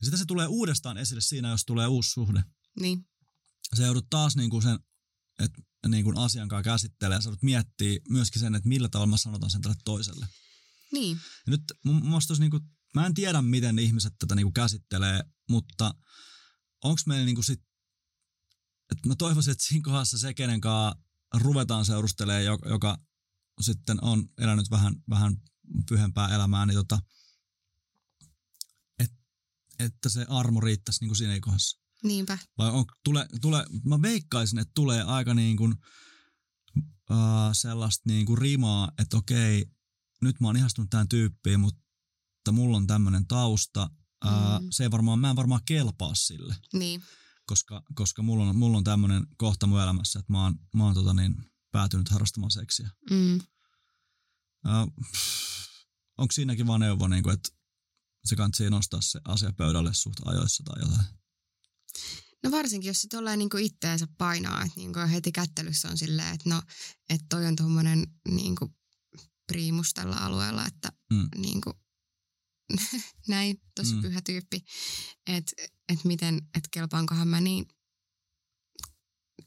Ja 0.00 0.04
sitten 0.04 0.18
se 0.18 0.24
tulee 0.24 0.46
uudestaan 0.46 0.98
esille 0.98 1.20
siinä, 1.20 1.50
jos 1.50 1.64
tulee 1.64 1.86
uusi 1.86 2.10
suhde. 2.10 2.44
Niin, 2.80 3.06
Sä 3.76 3.82
joudut 3.82 4.10
taas 4.10 4.36
niinku 4.36 4.60
sen 4.60 4.78
että 5.38 5.62
niin 5.88 6.04
kuin 6.04 6.18
asian 6.18 6.48
kanssa 6.48 6.70
käsittelee 6.70 7.16
ja 7.16 7.20
sä 7.20 7.30
miettiä 7.42 8.00
myöskin 8.08 8.40
sen, 8.40 8.54
että 8.54 8.68
millä 8.68 8.88
tavalla 8.88 9.10
mä 9.10 9.16
sanotan 9.16 9.50
sen 9.50 9.60
tälle 9.60 9.76
toiselle. 9.84 10.28
niin, 10.92 11.20
Ja 11.46 11.50
nyt 11.50 11.62
mun 11.84 12.06
mielestä 12.06 12.32
olisi 12.32 12.42
niinku, 12.42 12.60
mä 12.94 13.06
en 13.06 13.14
tiedä 13.14 13.42
miten 13.42 13.78
ihmiset 13.78 14.12
tätä 14.18 14.34
niinku 14.34 14.52
käsittelee, 14.52 15.24
mutta 15.48 15.94
onko 16.84 17.00
meillä 17.06 17.24
niinku 17.24 17.42
sit, 17.42 17.60
että 18.92 19.08
mä 19.08 19.14
toivoisin, 19.16 19.52
että 19.52 19.64
siinä 19.64 19.84
kohdassa 19.84 20.18
se, 20.18 20.34
kenen 20.34 20.60
kanssa 20.60 21.00
ruvetaan 21.34 21.84
seurustelemaan, 21.84 22.44
joka, 22.44 22.68
joka 22.68 22.98
sitten 23.60 24.04
on 24.04 24.28
elänyt 24.38 24.70
vähän, 24.70 24.94
vähän 25.10 25.36
pyhempää 25.88 26.34
elämää, 26.34 26.66
niin 26.66 26.76
tota, 26.76 27.02
et, 28.98 29.12
että 29.78 30.08
se 30.08 30.26
armo 30.28 30.60
riittäisi 30.60 31.00
niinku 31.00 31.14
siinä 31.14 31.40
kohdassa. 31.40 31.80
Niinpä. 32.04 32.38
Vai 32.58 32.70
on, 32.70 32.84
tule, 33.04 33.26
tule, 33.40 33.66
mä 33.84 34.02
veikkaisin, 34.02 34.58
että 34.58 34.72
tulee 34.74 35.02
aika 35.02 35.34
niin 35.34 35.56
kuin, 35.56 35.74
uh, 37.10 37.16
sellaista 37.52 38.02
niin 38.06 38.26
kuin 38.26 38.38
rimaa, 38.38 38.92
että 38.98 39.16
okei, 39.16 39.66
nyt 40.22 40.40
mä 40.40 40.48
oon 40.48 40.56
ihastunut 40.56 40.90
tähän 40.90 41.08
tyyppiin, 41.08 41.60
mutta 41.60 42.52
mulla 42.52 42.76
on 42.76 42.86
tämmöinen 42.86 43.26
tausta. 43.26 43.90
Uh, 44.24 44.60
Mm. 44.60 44.66
Se 44.70 44.82
ei 44.82 44.90
varmaan, 44.90 45.18
mä 45.18 45.30
en 45.30 45.36
varmaan 45.36 45.60
kelpaa 45.64 46.14
sille, 46.14 46.56
Niin, 46.72 47.02
koska, 47.46 47.82
koska 47.94 48.22
mulla 48.22 48.48
on, 48.48 48.56
mulla 48.56 48.78
on 48.78 48.84
tämmöinen 48.84 49.26
kohta 49.36 49.66
mun 49.66 49.80
elämässä, 49.80 50.18
että 50.18 50.32
mä 50.32 50.42
oon, 50.42 50.54
mä 50.74 50.84
oon 50.84 50.94
tota 50.94 51.14
niin, 51.14 51.34
päätynyt 51.72 52.08
harrastamaan 52.08 52.50
seksiä. 52.50 52.90
mm. 53.10 53.36
Uh, 54.66 55.06
onko 56.18 56.32
siinäkin 56.32 56.66
vaan 56.66 56.80
neuvo, 56.80 57.08
niin 57.08 57.22
kuin, 57.22 57.34
että 57.34 57.48
se 58.24 58.36
kannattaa 58.36 58.70
nostaa 58.70 59.00
se 59.00 59.20
asia 59.24 59.52
pöydälle 59.52 59.94
suht 59.94 60.18
ajoissa 60.24 60.62
tai 60.64 60.82
jotain? 60.82 61.19
No 62.42 62.50
varsinkin, 62.50 62.88
jos 62.88 63.02
se 63.02 63.08
tolleen 63.08 63.38
niinku 63.38 63.56
itteensä 63.56 64.06
painaa, 64.18 64.62
että 64.62 64.72
niinku 64.76 64.98
heti 65.12 65.32
kättelyssä 65.32 65.88
on 65.88 65.98
silleen, 65.98 66.34
että 66.34 66.50
no, 66.50 66.62
että 67.10 67.26
toi 67.28 67.46
on 67.46 67.56
tuommoinen 67.56 68.06
niinku 68.28 68.74
priimus 69.46 69.94
tällä 69.94 70.16
alueella, 70.16 70.66
että 70.66 70.92
Mm. 71.12 71.28
niinku, 71.36 71.72
näin, 73.28 73.60
tosi 73.74 73.94
mm. 73.94 74.02
pyhä 74.02 74.20
tyyppi, 74.20 74.64
että 75.26 75.52
et 75.88 76.04
miten, 76.04 76.36
että 76.36 76.68
kelpaankohan 76.70 77.28
mä 77.28 77.40
niin 77.40 77.66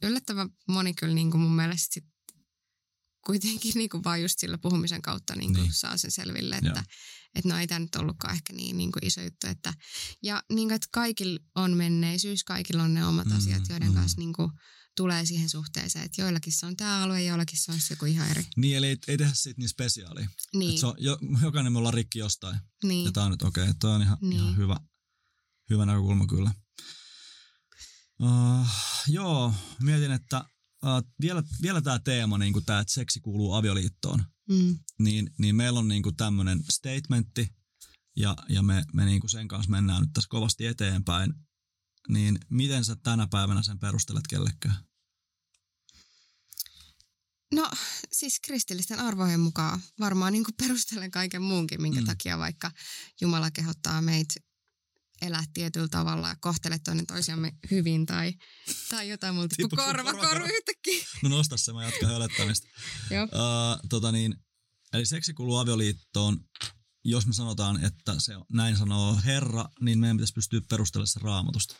yllättävän 0.03 0.49
moni 0.67 0.93
kyllä 0.93 1.13
niinku 1.13 1.37
mun 1.37 1.55
mielestä 1.55 1.93
sit 1.93 2.12
kuitenkin 3.25 3.71
niinku 3.75 4.03
vaan 4.03 4.21
just 4.21 4.39
sillä 4.39 4.57
puhumisen 4.57 5.01
kautta 5.01 5.35
Niin. 5.35 5.53
niin. 5.53 5.73
saa 5.73 5.97
sen 5.97 6.11
selville, 6.11 6.59
Joo. 6.61 6.69
että 6.69 6.83
et 7.35 7.45
no 7.45 7.57
ei 7.57 7.67
tämä 7.67 7.79
nyt 7.79 7.95
ollutkaan 7.95 8.33
ehkä 8.33 8.53
niin, 8.53 8.77
niin 8.77 8.91
kuin 8.91 9.05
iso 9.05 9.21
juttu. 9.21 9.47
Että, 9.47 9.73
ja 10.23 10.43
niin 10.49 10.67
kuin, 10.67 10.75
että 10.75 10.87
kaikilla 10.91 11.39
on 11.55 11.71
menneisyys, 11.77 12.43
kaikilla 12.43 12.83
on 12.83 12.93
ne 12.93 13.05
omat 13.05 13.27
Mm, 13.27 13.37
asiat, 13.37 13.69
joiden 13.69 13.87
mm. 13.89 13.93
kanssa 13.95 14.19
niin 14.19 14.33
kuin, 14.33 14.51
tulee 14.97 15.25
siihen 15.25 15.49
suhteeseen. 15.49 16.05
Että 16.05 16.21
joillakin 16.21 16.53
se 16.53 16.65
on 16.65 16.77
tämä 16.77 17.03
alue, 17.03 17.23
joillakin 17.23 17.59
se 17.59 17.71
on 17.71 17.79
sitten 17.79 17.95
joku 17.95 18.05
ihan 18.05 18.29
eri. 18.29 18.43
Niin, 18.57 18.77
eli 18.77 18.87
ei, 18.87 18.97
ei 19.07 19.17
tehdä 19.17 19.31
siitä 19.35 19.61
niin 19.61 19.69
spesiaalia. 19.69 20.27
Niin, 20.53 20.73
Et 20.73 20.79
se 20.79 20.85
on, 20.85 20.95
jo, 20.97 21.17
jokainen 21.41 21.71
me 21.73 21.77
ollaan 21.77 21.93
rikki 21.93 22.19
jostain. 22.19 22.59
niin. 22.83 23.05
Ja 23.05 23.11
tää 23.11 23.23
on 23.23 23.31
nyt 23.31 23.41
okei, 23.41 23.63
okay, 23.63 23.73
toi 23.79 23.91
on 23.95 24.01
ihan, 24.01 24.17
niin. 24.21 24.29
Niin. 24.29 24.41
ihan 24.41 24.57
hyvä, 24.57 24.77
hyvä 25.69 25.85
näkökulma 25.85 26.27
kyllä. 26.27 26.51
Uh, 28.19 28.67
joo, 29.07 29.53
mietin, 29.81 30.11
että 30.11 30.45
uh, 30.83 31.11
vielä, 31.21 31.43
vielä 31.61 31.81
tämä 31.81 31.99
teema, 31.99 32.37
niin 32.37 32.53
kuin 32.53 32.65
tämä, 32.65 32.79
että 32.79 32.93
seksi 32.93 33.19
kuuluu 33.19 33.53
avioliittoon, 33.53 34.23
Mm, 34.49 34.79
niin, 34.99 35.29
niin 35.39 35.55
meillä 35.55 35.79
on 35.79 35.87
niin 35.87 36.03
kuin 36.03 36.15
tämmöinen 36.15 36.63
statementti, 36.69 37.55
ja, 38.15 38.35
ja 38.49 38.63
me, 38.63 38.83
me 38.93 39.05
niin 39.05 39.19
kuin 39.19 39.29
sen 39.29 39.47
kanssa 39.47 39.71
mennään 39.71 40.01
nyt 40.01 40.09
tässä 40.13 40.29
kovasti 40.29 40.65
eteenpäin. 40.65 41.33
Niin 42.09 42.39
miten 42.49 42.85
sä 42.85 42.95
tänä 42.95 43.27
päivänä 43.27 43.63
sen 43.63 43.79
perustelet 43.79 44.27
kellekään? 44.27 44.75
No 47.53 47.71
siis 48.11 48.39
kristillisten 48.39 48.99
arvojen 48.99 49.39
mukaan 49.39 49.81
varmaan 49.99 50.33
niin 50.33 50.43
kuin 50.43 50.55
perustelen 50.55 51.11
kaiken 51.11 51.41
muunkin, 51.41 51.81
minkä 51.81 51.99
mm. 51.99 52.05
takia 52.05 52.37
vaikka 52.37 52.71
Jumala 53.21 53.51
kehottaa 53.51 54.01
meitä 54.01 54.33
elää 55.25 55.43
tietyllä 55.53 55.87
tavalla 55.87 56.27
ja 56.29 56.35
kohtele 56.35 56.79
toinen 56.79 57.07
toisiamme 57.07 57.51
hyvin 57.71 58.05
tai, 58.05 58.33
tai 58.89 59.09
jotain. 59.09 59.35
Mulla 59.35 59.47
tippu 59.47 59.75
korva, 59.75 60.03
korva 60.03 60.27
korva 60.27 60.45
yhtäkkiä. 60.47 61.05
No 61.23 61.29
nosta 61.29 61.57
se, 61.57 61.73
mä 61.73 61.83
jatkan 61.83 62.09
hölettämistä. 62.09 62.67
Joo. 63.11 63.23
Uh, 63.23 63.89
tota 63.89 64.11
niin, 64.11 64.35
eli 64.93 65.05
seksi 65.05 65.33
kuuluu 65.33 65.57
avioliittoon. 65.57 66.39
Jos 67.05 67.27
me 67.27 67.33
sanotaan, 67.33 67.83
että 67.85 68.15
se 68.17 68.35
on- 68.35 68.45
näin 68.53 68.77
sanoo 68.77 69.17
Herra, 69.25 69.65
niin 69.81 69.99
meidän 69.99 70.17
pitäisi 70.17 70.33
pystyä 70.33 70.61
perustelemaan 70.69 71.07
se 71.07 71.19
raamatusta. 71.23 71.75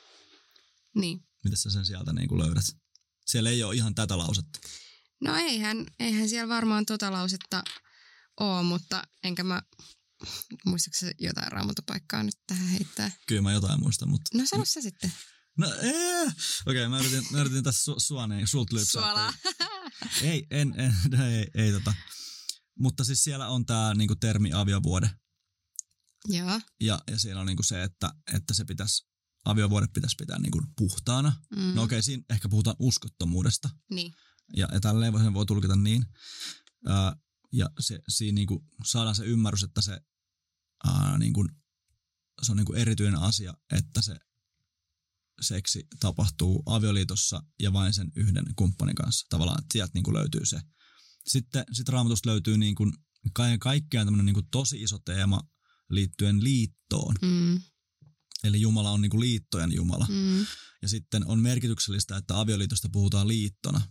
Niin. 0.96 1.20
Miten 1.44 1.58
sä 1.58 1.70
sen 1.70 1.86
sieltä 1.86 2.14
niin 2.14 2.28
kuin 2.28 2.42
löydät? 2.42 2.64
Siellä 3.26 3.50
ei 3.50 3.64
ole 3.64 3.76
ihan 3.76 3.96
tätä 3.96 4.18
lausetta. 4.18 4.60
No 5.22 5.36
eihän, 5.36 5.86
eihän 6.00 6.30
siellä 6.30 6.56
varmaan 6.56 6.86
tota 6.86 7.12
lausetta 7.12 7.64
ole, 8.40 8.64
mutta 8.64 9.04
enkä 9.24 9.44
mä, 9.44 9.62
muistaakseni 10.66 11.12
jotain 11.20 11.52
raamatupaikkaa 11.52 12.24
nyt 12.24 12.36
tähän 12.48 12.68
heittää. 12.68 13.12
Kyllä 13.28 13.42
mä 13.42 13.52
jotain 13.52 13.80
muistan, 13.80 14.10
mutta... 14.10 14.38
No 14.38 14.46
sano 14.46 14.66
sä 14.66 14.82
sitten. 14.82 15.14
No 15.58 15.68
ee! 15.82 16.26
Okei, 16.26 16.34
okay, 16.68 16.88
mä 16.88 17.00
yritin, 17.00 17.24
mä 17.32 17.42
yritin 17.42 17.64
tässä 17.64 17.84
su, 17.84 17.96
sulta 18.46 18.76
lypsää. 18.76 19.02
Suolaa. 19.02 19.34
Ei, 20.22 20.48
en, 20.52 20.74
en, 20.78 20.94
ei, 21.22 21.48
ei 21.56 21.72
tota. 21.72 21.94
Mutta 22.80 23.04
siis 23.04 23.24
siellä 23.24 23.48
on 23.48 23.66
tämä 23.66 23.94
niinku 23.94 24.16
termi 24.16 24.54
aviovuode. 24.54 25.10
Joo. 26.28 26.62
Ja, 26.82 27.00
ja 27.12 27.20
siellä 27.20 27.42
on 27.42 27.48
niinku 27.48 27.64
se, 27.64 27.84
että, 27.84 28.14
että 28.34 28.54
se 28.54 28.66
pitäisi, 28.66 29.08
aviovuode 29.46 29.88
pitäisi 29.94 30.16
pitää 30.20 30.40
niinku 30.40 30.62
puhtaana. 30.78 31.34
Mm. 31.56 31.62
No 31.62 31.84
okei, 31.84 31.96
okay, 31.98 32.02
siinä 32.02 32.24
ehkä 32.30 32.50
puhutaan 32.50 32.76
uskottomuudesta. 32.80 33.70
Niin. 33.92 34.14
Ja, 34.56 34.68
ja 34.74 34.80
tälleen 34.80 35.14
voi, 35.14 35.22
sen 35.22 35.34
voi 35.34 35.46
tulkita 35.46 35.76
niin. 35.76 36.06
Ää, 36.88 37.16
ja 37.54 37.70
se, 37.80 38.00
siinä 38.10 38.36
niinku 38.36 38.66
saadaan 38.86 39.16
se 39.16 39.26
ymmärrys, 39.26 39.64
että 39.64 39.82
se, 39.82 40.00
ää, 40.84 41.18
niinku, 41.18 41.48
se 42.42 42.52
on 42.52 42.58
niinku 42.58 42.74
erityinen 42.74 43.20
asia, 43.20 43.54
että 43.72 44.02
se 44.02 44.16
seksi 45.42 45.88
tapahtuu 46.00 46.64
avioliitossa 46.66 47.44
ja 47.60 47.74
vain 47.74 47.94
sen 47.94 48.12
yhden 48.16 48.46
kumppanin 48.56 48.96
kanssa. 48.96 49.28
Tavallaan, 49.30 49.60
että 49.60 49.74
sieltä 49.74 49.92
niinku 49.94 50.14
löytyy 50.14 50.46
se. 50.46 50.62
Sitten 51.28 51.66
sit 51.72 51.90
raamatusta 51.90 52.30
löytyy 52.30 52.58
niinku 52.58 52.92
kaiken 53.34 53.60
kaikkiaan 53.60 54.08
tämmöinen 54.08 54.26
niinku 54.26 54.48
tosi 54.52 54.82
iso 54.82 55.00
teema 55.00 55.42
liittyen 55.90 56.44
liittoon. 56.44 57.16
Mm. 57.22 57.62
Eli 58.44 58.62
Jumala 58.62 58.92
on 58.92 59.02
niinku 59.02 59.20
liittojen 59.20 59.72
Jumala. 59.72 60.08
Mm. 60.10 60.46
Ja 60.82 60.88
sitten 60.88 61.28
on 61.28 61.40
merkityksellistä, 61.40 62.18
että 62.18 62.40
avioliitosta 62.40 62.90
puhutaan 62.92 63.28
liittona. 63.28 63.82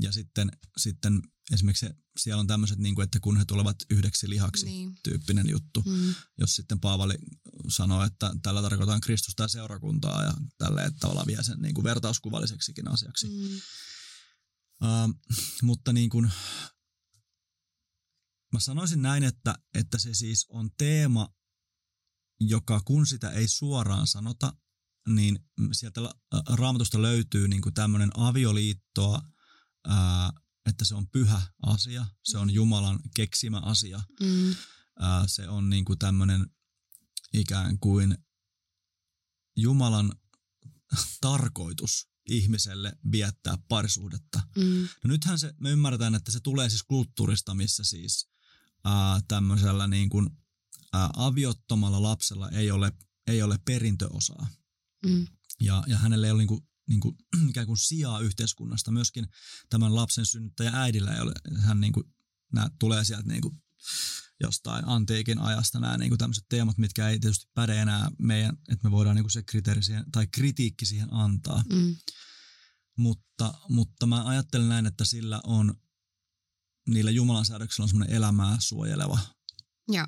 Ja 0.00 0.12
sitten, 0.12 0.52
sitten 0.76 1.22
esimerkiksi 1.52 1.86
se, 1.86 1.94
siellä 2.18 2.40
on 2.40 2.46
tämmöiset, 2.46 2.78
niin 2.78 2.94
kuin, 2.94 3.04
että 3.04 3.20
kun 3.20 3.36
he 3.36 3.44
tulevat 3.44 3.76
yhdeksi 3.90 4.30
lihaksi 4.30 4.66
Niin. 4.66 4.98
tyyppinen 5.02 5.50
juttu. 5.50 5.82
Mm. 5.86 6.14
Jos 6.38 6.56
sitten 6.56 6.80
Paavali 6.80 7.14
sanoo, 7.68 8.04
että 8.04 8.32
tällä 8.42 8.62
tarkoitan 8.62 9.00
Kristusta 9.00 9.42
ja 9.42 9.48
seurakuntaa 9.48 10.24
ja 10.24 10.34
tälle, 10.58 10.84
että 10.84 10.98
tavallaan 11.00 11.26
vie 11.26 11.42
sen 11.42 11.62
niin 11.62 11.74
kuin 11.74 11.84
vertauskuvalliseksikin 11.84 12.88
asiaksi. 12.88 13.26
Mm. 13.26 13.60
Uh, 14.82 15.14
mutta 15.62 15.92
niin 15.92 16.10
kuin, 16.10 16.30
mä 18.52 18.60
sanoisin 18.60 19.02
näin, 19.02 19.24
että, 19.24 19.54
että 19.74 19.98
se 19.98 20.14
siis 20.14 20.46
on 20.48 20.70
teema, 20.78 21.34
joka 22.40 22.80
kun 22.84 23.06
sitä 23.06 23.30
ei 23.30 23.48
suoraan 23.48 24.06
sanota, 24.06 24.56
niin 25.08 25.38
sieltä 25.72 26.00
raamatusta 26.48 27.02
löytyy 27.02 27.48
niin 27.48 27.62
kuin 27.62 27.74
tämmöinen 27.74 28.10
avioliittoa, 28.14 29.22
ää, 29.88 30.32
että 30.66 30.84
se 30.84 30.94
on 30.94 31.08
pyhä 31.08 31.42
asia, 31.62 32.06
se 32.24 32.38
on 32.38 32.50
Jumalan 32.50 33.00
keksimä 33.16 33.58
asia, 33.58 34.02
Mm. 34.20 34.54
ää, 35.00 35.26
se 35.26 35.48
on 35.48 35.70
niin 35.70 35.84
kuin 35.84 35.98
tämmöinen 35.98 36.46
ikään 37.32 37.78
kuin 37.78 38.18
Jumalan 39.56 40.12
tarkoitus 41.20 42.08
ihmiselle 42.28 42.92
viettää 43.12 43.58
parisuhdetta. 43.68 44.42
Mm. 44.56 44.88
No 45.04 45.08
nythän 45.08 45.38
se, 45.38 45.54
me 45.60 45.70
ymmärretään, 45.70 46.14
että 46.14 46.32
se 46.32 46.40
tulee 46.40 46.68
siis 46.70 46.82
kulttuurista, 46.82 47.54
missä 47.54 47.84
siis 47.84 48.28
ää, 48.84 49.20
tämmöisellä 49.28 49.86
niin 49.86 50.10
kuin, 50.10 50.30
ää, 50.92 51.10
aviottomalla 51.16 52.02
lapsella 52.02 52.48
ei 52.50 52.70
ole, 52.70 52.92
ei 53.26 53.42
ole 53.42 53.58
perintöosaa. 53.64 54.46
Mm. 55.06 55.26
Ja, 55.60 55.84
ja 55.86 55.98
hänellä 55.98 56.26
ei 56.26 56.30
ole 56.30 56.38
niin 56.38 56.48
kuin, 56.48 56.68
niin 56.88 57.00
kuin, 57.00 57.16
ikään 57.50 57.66
kuin 57.66 57.78
sijaa 57.78 58.20
yhteiskunnasta. 58.20 58.90
Myöskin 58.90 59.26
tämän 59.70 59.94
lapsen 59.94 60.26
synnyttäjä 60.26 60.70
äidillä 60.74 61.14
ei 61.14 61.20
ole, 61.20 61.32
hän 61.58 61.80
niin 61.80 61.92
kuin, 61.92 62.04
nämä 62.52 62.70
tulee 62.78 63.04
sieltä 63.04 63.28
niin 63.28 63.42
kuin 63.42 63.62
jostain 64.40 64.88
antiikin 64.88 65.38
ajasta 65.38 65.80
nämä 65.80 65.98
niin 65.98 66.10
kuin 66.10 66.18
tämmöiset 66.18 66.44
teemat, 66.48 66.78
mitkä 66.78 67.08
ei 67.08 67.18
tietysti 67.18 67.46
päde 67.54 67.78
enää 67.78 68.10
meidän, 68.18 68.56
että 68.68 68.88
me 68.88 68.90
voidaan 68.90 69.16
niin 69.16 69.24
kuin 69.24 69.32
se 69.32 69.42
kriteeri 69.42 69.82
siihen, 69.82 70.04
tai 70.12 70.26
kritiikki 70.26 70.86
siihen 70.86 71.12
antaa 71.14 71.64
Mm. 71.72 71.96
mutta, 72.96 73.54
mutta 73.68 74.06
mä 74.06 74.24
ajattelen 74.26 74.68
näin, 74.68 74.86
että 74.86 75.04
sillä 75.04 75.40
on, 75.44 75.74
niillä 76.88 77.10
Jumalan 77.10 77.46
säädöksillä 77.46 77.84
on 77.84 77.88
semmoinen 77.88 78.16
elämää 78.16 78.56
suojeleva 78.60 79.18
Joo. 79.88 80.06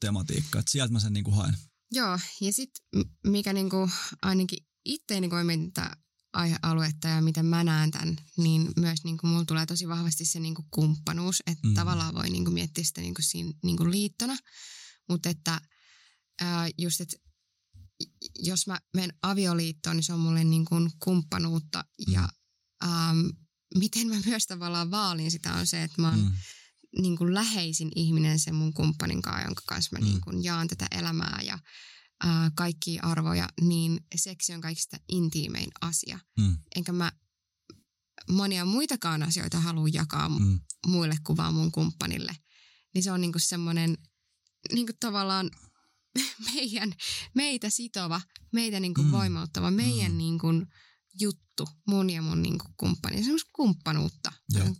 tematiikka, 0.00 0.58
että 0.58 0.72
sieltä 0.72 0.92
mä 0.92 1.00
sen 1.00 1.12
niinku 1.12 1.30
haen. 1.30 1.56
Joo, 1.92 2.18
ja 2.40 2.52
sitten 2.52 3.04
mikä 3.26 3.52
niinku 3.52 3.90
ainakin 4.22 4.66
itse 4.84 5.20
niinku 5.20 5.36
mä 5.36 5.44
mietin 5.44 5.72
tätä 5.72 5.96
aihealuetta 6.32 7.08
ja 7.08 7.22
miten 7.22 7.46
mä 7.46 7.64
näen 7.64 7.90
tämän, 7.90 8.16
niin 8.36 8.72
myös 8.76 9.04
niinku 9.04 9.26
mulla 9.26 9.44
tulee 9.44 9.66
tosi 9.66 9.88
vahvasti 9.88 10.24
se 10.24 10.40
niinku 10.40 10.64
kumppanuus, 10.70 11.42
että 11.46 11.66
Mm. 11.66 11.70
mm. 11.70 11.74
tavallaan 11.74 12.14
voi 12.14 12.30
niinku 12.30 12.50
miettiä 12.50 12.84
sitä 12.84 13.00
niinku 13.00 13.22
siinä 13.22 13.52
niinku 13.62 13.90
liittona, 13.90 14.36
mutta 15.08 15.28
että 15.28 15.60
ää, 16.40 16.68
just, 16.78 17.00
että 17.00 17.16
jos 18.38 18.66
mä 18.66 18.78
menen 18.94 19.12
avioliittoon, 19.22 19.96
niin 19.96 20.04
se 20.04 20.12
on 20.12 20.20
mulle 20.20 20.44
niinku 20.44 20.74
kumppanuutta 21.04 21.84
ja 22.10 22.28
äm, 22.84 23.30
miten 23.78 24.06
mä 24.08 24.16
myös 24.26 24.46
tavallaan 24.46 24.90
vaalin 24.90 25.30
sitä 25.30 25.54
on 25.54 25.66
se, 25.66 25.82
että 25.82 26.02
mä 26.02 26.10
oon 26.10 26.18
Mm. 26.20 26.32
niin 27.02 27.16
kuin 27.18 27.34
läheisin 27.34 27.90
ihminen 27.96 28.38
sen 28.38 28.54
mun 28.54 28.72
kumppanin 28.74 29.22
kanssa, 29.22 29.44
jonka 29.46 29.62
kanssa 29.66 29.90
mä 29.92 29.98
Mm. 29.98 30.04
niin 30.04 30.20
kuin 30.20 30.44
jaan 30.44 30.68
tätä 30.68 30.86
elämää 30.90 31.40
ja 31.44 31.58
ää, 32.24 32.50
kaikkia 32.54 33.02
arvoja, 33.02 33.48
niin 33.60 34.00
seksi 34.16 34.54
on 34.54 34.60
kaikista 34.60 34.96
intiimein 35.08 35.70
asia. 35.80 36.18
Mm. 36.38 36.56
Enkä 36.76 36.92
mä 36.92 37.12
monia 38.30 38.64
muitakaan 38.64 39.22
asioita 39.22 39.60
halua 39.60 39.88
jakaa 39.92 40.28
mm. 40.28 40.60
Muille 40.86 41.16
kuin 41.26 41.36
vaan 41.36 41.54
mun 41.54 41.72
kumppanille. 41.72 42.36
Niin 42.94 43.02
se 43.02 43.12
on 43.12 43.20
niin 43.20 43.32
kuin 43.32 43.40
semmoinen 43.42 43.98
niin 44.72 44.86
kuin 44.86 44.96
tavallaan 45.00 45.50
meidän, 46.54 46.94
meitä 47.34 47.70
sitova, 47.70 48.20
meitä 48.52 48.80
niin 48.80 48.94
kuin 48.94 49.06
Mm. 49.06 49.12
voimauttava, 49.12 49.70
meidän 49.70 50.12
Mm. 50.12 50.14
mm. 50.14 50.18
niin 50.18 50.38
kuin 50.38 50.66
juttu, 51.20 51.68
mun 51.86 52.10
ja 52.10 52.22
mun 52.22 52.42
niin 52.42 52.58
kuin 52.58 52.74
kumppanin. 52.76 53.24
Semmoista 53.24 53.50
kumppanuutta. 53.52 54.32
Joo. 54.54 54.74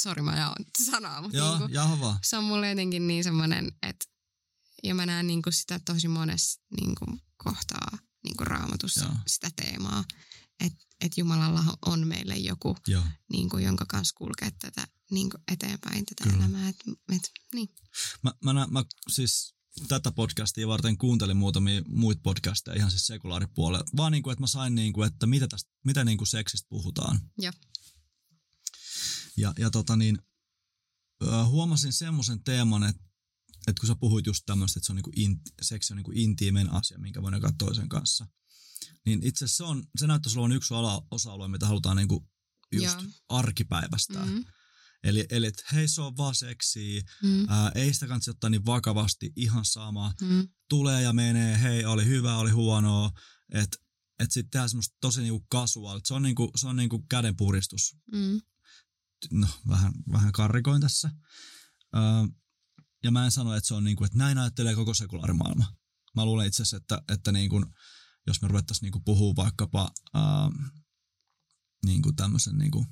Sori, 0.00 0.22
mä 0.22 0.36
jaon 0.36 0.64
sanaa, 0.90 1.22
mutta 1.22 1.36
Joo, 1.38 1.58
niin 1.66 2.00
vaan. 2.00 2.18
se 2.24 2.36
on 2.36 2.44
mulle 2.44 2.68
jotenkin 2.68 3.06
niin 3.06 3.24
semmoinen, 3.24 3.72
että 3.82 4.04
ja 4.82 4.94
mä 4.94 5.06
näen 5.06 5.26
niin 5.26 5.42
kuin 5.42 5.52
sitä 5.52 5.80
tosi 5.84 6.08
monessa 6.08 6.60
niin 6.80 6.94
kuin 6.94 7.22
kohtaa 7.36 7.98
niin 8.24 8.36
kuin 8.36 8.46
raamatussa 8.46 9.04
Joo. 9.04 9.14
sitä 9.26 9.50
teemaa, 9.56 10.04
että 10.60 10.84
et 11.00 11.18
Jumalalla 11.18 11.64
on 11.86 12.06
meille 12.06 12.36
joku, 12.36 12.76
Joo. 12.86 13.04
niin 13.32 13.48
kuin, 13.48 13.64
jonka 13.64 13.84
kanssa 13.88 14.14
kulkea 14.18 14.50
tätä 14.58 14.86
niin 15.10 15.30
kuin 15.30 15.42
eteenpäin 15.52 16.06
tätä 16.06 16.24
Kyllä. 16.24 16.36
elämää. 16.36 16.68
Et, 16.68 16.76
et, 17.12 17.30
niin. 17.54 17.68
Mä, 18.22 18.32
mä, 18.44 18.52
nä, 18.52 18.66
mä 18.70 18.84
siis 19.08 19.54
tätä 19.88 20.12
podcastia 20.12 20.68
varten 20.68 20.98
kuuntelin 20.98 21.36
muutamia 21.36 21.82
muita 21.88 22.20
podcasteja 22.22 22.76
ihan 22.76 22.90
siis 22.90 23.06
sekulaaripuolella. 23.06 23.84
Vaan 23.96 24.12
niin 24.12 24.22
kuin, 24.22 24.32
että 24.32 24.42
mä 24.42 24.46
sain 24.46 24.74
niin 24.74 24.92
kuin, 24.92 25.06
että 25.06 25.26
mitä, 25.26 25.48
tästä, 25.48 25.70
mitä 25.84 26.04
niin 26.04 26.18
kuin 26.18 26.28
seksistä 26.28 26.66
puhutaan. 26.68 27.20
Joo. 27.38 27.52
Ja, 29.36 29.52
ja 29.58 29.70
tota 29.70 29.96
niin, 29.96 30.18
huomasin 31.46 31.92
semmoisen 31.92 32.44
teeman, 32.44 32.84
että, 32.84 33.02
että 33.66 33.80
kun 33.80 33.86
sä 33.86 33.94
puhuit 34.00 34.26
just 34.26 34.42
tämmöistä, 34.46 34.78
että 34.78 34.86
se 34.86 34.92
on 34.92 34.96
niin 34.96 35.02
kuin 35.04 35.20
in, 35.20 35.40
seksi 35.62 35.92
on 35.92 35.96
niin 35.96 36.04
kuin 36.04 36.18
intiimen 36.18 36.72
asia, 36.72 36.98
minkä 36.98 37.22
voi 37.22 37.32
jakaa 37.32 37.52
toisen 37.58 37.88
kanssa. 37.88 38.26
Niin 39.06 39.22
itse 39.22 39.44
asiassa 39.44 39.64
se, 39.64 39.70
on, 39.70 39.84
se 39.98 40.06
näyttäisi 40.06 40.38
olevan 40.38 40.56
yksi 40.56 40.74
ala, 40.74 41.06
osa-alue, 41.10 41.48
mitä 41.48 41.66
halutaan 41.66 41.96
niin 41.96 42.08
kuin 42.08 42.28
just 42.72 43.02
Joo. 43.02 43.10
arkipäivästää. 43.28 44.24
Mm. 44.26 44.32
Mm, 44.32 44.44
Eli, 45.04 45.26
eli 45.30 45.46
että 45.46 45.62
hei 45.72 45.88
se 45.88 46.00
on 46.02 46.16
vaan 46.16 46.34
seksiä, 46.34 47.02
mm, 47.22 47.46
ää, 47.48 47.72
ei 47.74 47.94
sitä 47.94 48.06
kannata 48.06 48.30
ottaa 48.30 48.50
niin 48.50 48.66
vakavasti, 48.66 49.32
ihan 49.36 49.64
sama. 49.64 50.14
mm, 50.20 50.48
Tulee 50.68 51.02
ja 51.02 51.12
menee, 51.12 51.60
hei 51.62 51.84
oli 51.84 52.06
hyvä, 52.06 52.36
oli 52.36 52.50
huonoa. 52.50 53.10
Että 53.52 53.76
et 54.18 54.30
sitten 54.30 54.50
tehdään 54.50 54.68
semmoista 54.68 54.96
tosi 55.00 55.20
niinku 55.22 55.46
casual. 55.52 56.00
Se 56.04 56.14
on 56.14 56.22
niinku, 56.22 56.50
se 56.56 56.66
on 56.66 56.76
niinku 56.76 57.04
kädenpuristus. 57.08 57.96
mm, 58.12 58.40
No, 59.30 59.46
vähän, 59.68 59.92
vähän 60.12 60.32
karrikoin 60.32 60.80
tässä. 60.80 61.10
Öö, 61.96 62.02
ja 63.02 63.10
mä 63.10 63.24
en 63.24 63.30
sano, 63.30 63.54
että 63.54 63.68
se 63.68 63.74
on 63.74 63.84
niinku, 63.84 64.04
että 64.04 64.18
näin 64.18 64.38
ajattelee 64.38 64.74
koko 64.74 64.94
sekulaarimaailma. 64.94 65.74
Mä 66.16 66.24
luulen 66.24 66.46
itse 66.46 66.62
asiassa, 66.62 66.76
että, 66.76 67.02
että 67.08 67.32
niinku, 67.32 67.64
jos 68.26 68.42
me 68.42 68.48
ruvettaisiin 68.48 68.86
niinku 68.86 69.00
puhua 69.00 69.36
vaikkapa 69.36 69.90
öö, 70.16 70.22
niinku 71.86 72.12
tämmöisen 72.12 72.58
niinku 72.58 72.86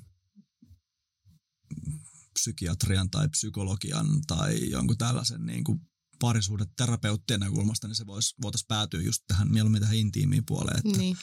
psykiatrian 2.33 3.09
tai 3.09 3.29
psykologian 3.29 4.21
tai 4.27 4.69
jonkun 4.69 4.97
tällaisen 4.97 5.45
niinku 5.45 5.81
parisuhdeterapeuttien 6.19 7.39
näkökulmasta, 7.39 7.87
niin 7.87 7.95
se 7.95 8.05
vois, 8.05 8.35
voitaisiin 8.41 8.67
päätyä 8.67 9.01
just 9.01 9.23
tähän 9.27 9.51
mieluummin 9.51 9.81
tähän 9.81 9.95
intiimiin 9.95 10.45
puoleen. 10.45 10.77
Että, 10.77 10.97
niin. 10.97 11.17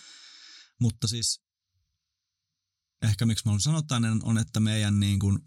mutta 0.80 1.09
siis 1.09 1.41
ehkä 3.03 3.26
miksi 3.26 3.43
mä 3.45 3.51
haluan 3.51 3.61
sanoa 3.61 3.82
on, 4.22 4.39
että 4.39 4.61
meidän 4.61 5.01
niin 5.01 5.18
kuin 5.18 5.39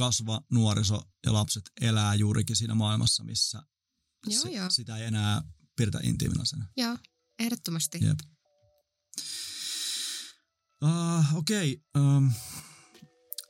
kasva, 0.00 0.40
nuoriso 0.50 1.02
ja 1.26 1.32
lapset 1.32 1.62
elää 1.80 2.14
juurikin 2.14 2.56
siinä 2.56 2.74
maailmassa, 2.74 3.24
missä 3.24 3.62
Joo, 4.26 4.42
se, 4.42 4.50
joo. 4.50 4.70
sitä 4.70 4.96
ei 4.96 5.04
enää 5.04 5.42
pidetä 5.76 6.00
intiimin 6.02 6.40
asiana. 6.40 6.66
Joo, 6.76 6.96
ehdottomasti. 7.38 7.98
Jep. 8.02 8.18
Uh, 10.84 11.38
Okei, 11.38 11.82
okay. 11.94 12.16
um, 12.16 12.32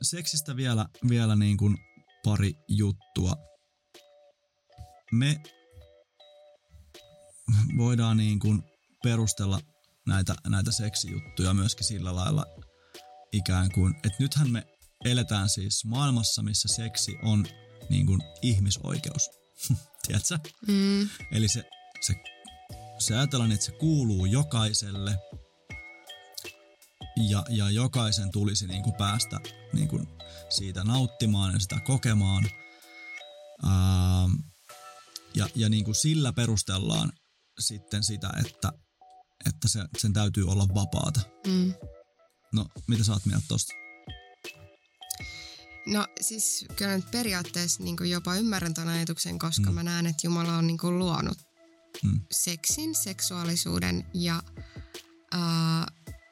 seksistä 0.03 0.57
vielä, 0.57 0.87
vielä 1.09 1.37
niin 1.37 1.57
kuin 1.57 1.79
pari 2.25 2.55
juttua. 2.69 3.37
Me 5.13 5.43
voidaan 7.77 8.17
niin 8.17 8.39
kuin 8.39 8.63
perustella 9.03 9.61
näitä, 10.07 10.35
näitä 10.49 10.73
seksijuttuja 10.73 11.55
myöskin 11.55 11.87
sillä 11.87 12.15
lailla 12.15 12.47
ikään 13.33 13.73
kuin, 13.73 13.95
että 13.95 14.17
nythän 14.19 14.51
me 14.51 14.80
eletään 15.05 15.49
siis 15.49 15.85
maailmassa, 15.85 16.43
missä 16.43 16.69
seksi 16.69 17.17
on 17.23 17.47
niin 17.89 18.07
kuin 18.07 18.21
ihmisoikeus. 18.43 19.31
Tiedätkö? 20.07 20.39
Mm, 20.69 21.09
Eli 21.33 21.49
se, 21.49 21.65
se, 22.01 22.15
se 22.99 23.17
ajatellaan, 23.17 23.53
että 23.53 23.67
se 23.67 23.73
kuuluu 23.73 24.25
jokaiselle 24.27 25.19
ja, 27.29 27.45
ja 27.49 27.71
jokaisen 27.71 28.31
tulisi 28.31 28.67
niin 28.67 28.83
kuin 28.83 28.95
päästä 28.95 29.41
niin 29.73 29.89
kuin 29.89 30.09
siitä 30.49 30.85
nauttimaan 30.85 31.55
ja 31.55 31.61
sitä 31.61 31.81
kokemaan. 31.81 32.51
Ää, 33.65 34.29
ja 35.35 35.49
ja 35.55 35.69
niin 35.69 35.85
kuin 35.85 35.95
sillä 35.95 36.33
perustellaan 36.33 37.13
sitten 37.59 38.03
sitä, 38.03 38.31
että, 38.47 38.73
että 39.47 39.69
se, 39.69 39.81
sen 39.99 40.13
täytyy 40.13 40.49
olla 40.49 40.67
vapaata. 40.75 41.21
mm. 41.47 41.75
No, 42.53 42.67
mitä 42.89 43.05
sä 43.05 43.13
oot 43.13 43.27
mieltä 43.27 43.45
tosta? 43.49 43.73
No 45.87 46.07
siis 46.21 46.65
kyllä 46.77 46.97
nyt 46.97 47.11
periaatteessa 47.11 47.83
niin 47.83 47.97
kuin 47.97 48.11
jopa 48.11 48.35
ymmärrän 48.37 48.75
tuon 48.75 48.89
ajatuksen, 48.89 49.39
koska 49.39 49.63
Mm. 49.63 49.69
mm. 49.69 49.75
mä 49.75 49.83
näen, 49.83 50.07
että 50.07 50.27
Jumala 50.27 50.57
on 50.57 50.67
niin 50.67 50.79
kuin 50.79 50.99
luonut 50.99 51.39
Mm. 52.03 52.21
seksin, 52.31 52.95
seksuaalisuuden 52.95 54.07
ja 54.15 54.43
ää, 55.33 55.87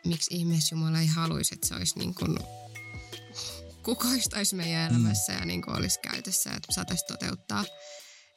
miksi 0.07 0.35
ihmeessä 0.35 0.75
Jumala 0.75 1.01
ei 1.01 1.07
haluaisi, 1.07 1.55
että 1.55 1.67
se 1.69 1.75
olisi 1.75 1.99
niin 1.99 2.15
kuin 2.15 2.39
kukoistaisi 3.83 4.55
meidän 4.57 4.91
elämässä 4.91 5.33
ja 5.33 5.45
niin 5.45 5.63
kuin 5.63 5.77
olisi 5.79 6.01
käytössä, 6.01 6.51
että 6.51 6.73
saataisiin 6.75 7.07
toteuttaa 7.09 7.65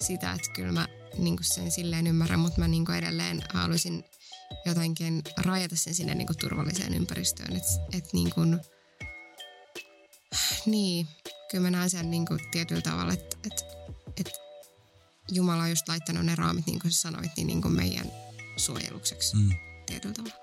sitä, 0.02 0.32
että 0.34 0.52
kyllä 0.56 0.72
mä 0.72 0.88
niin 1.18 1.36
kuin 1.38 1.46
sen 1.46 1.72
silleen 1.72 2.08
ymmärrän, 2.08 2.40
mutta 2.40 2.60
mä 2.60 2.68
niin 2.68 2.86
kuin 2.86 2.98
edelleen 2.98 3.42
haluaisin 3.54 4.04
jotenkin 4.66 5.22
rajata 5.38 5.76
sen 5.76 5.96
sinne 5.96 6.16
niin 6.16 6.28
kuin 6.28 6.38
turvalliseen 6.38 6.94
ympäristöön, 6.94 7.56
että 7.56 7.70
et 7.94 8.14
niin 8.14 8.30
kuin, 8.34 8.60
niin, 10.66 11.08
kyllä 11.52 11.64
mä 11.64 11.72
näen 11.72 11.90
sen 11.90 12.12
niin 12.12 12.26
kuin 12.26 12.40
tietyllä 12.52 12.82
tavalla, 12.82 13.14
että, 13.14 13.38
että, 13.44 13.64
että 14.18 14.32
Jumala 15.32 15.64
on 15.64 15.70
just 15.70 15.88
laittanut 15.88 16.26
ne 16.26 16.36
raamit, 16.36 16.66
niin 16.66 16.80
kuin 16.80 16.92
sä 16.92 17.02
sanoit, 17.02 17.32
niin, 17.38 17.48
niin 17.48 17.62
kuin 17.62 17.74
meidän 17.74 18.12
suojelukseksi 18.58 19.36
mm. 19.36 19.52
tietyllä 19.86 20.14
tavalla. 20.14 20.36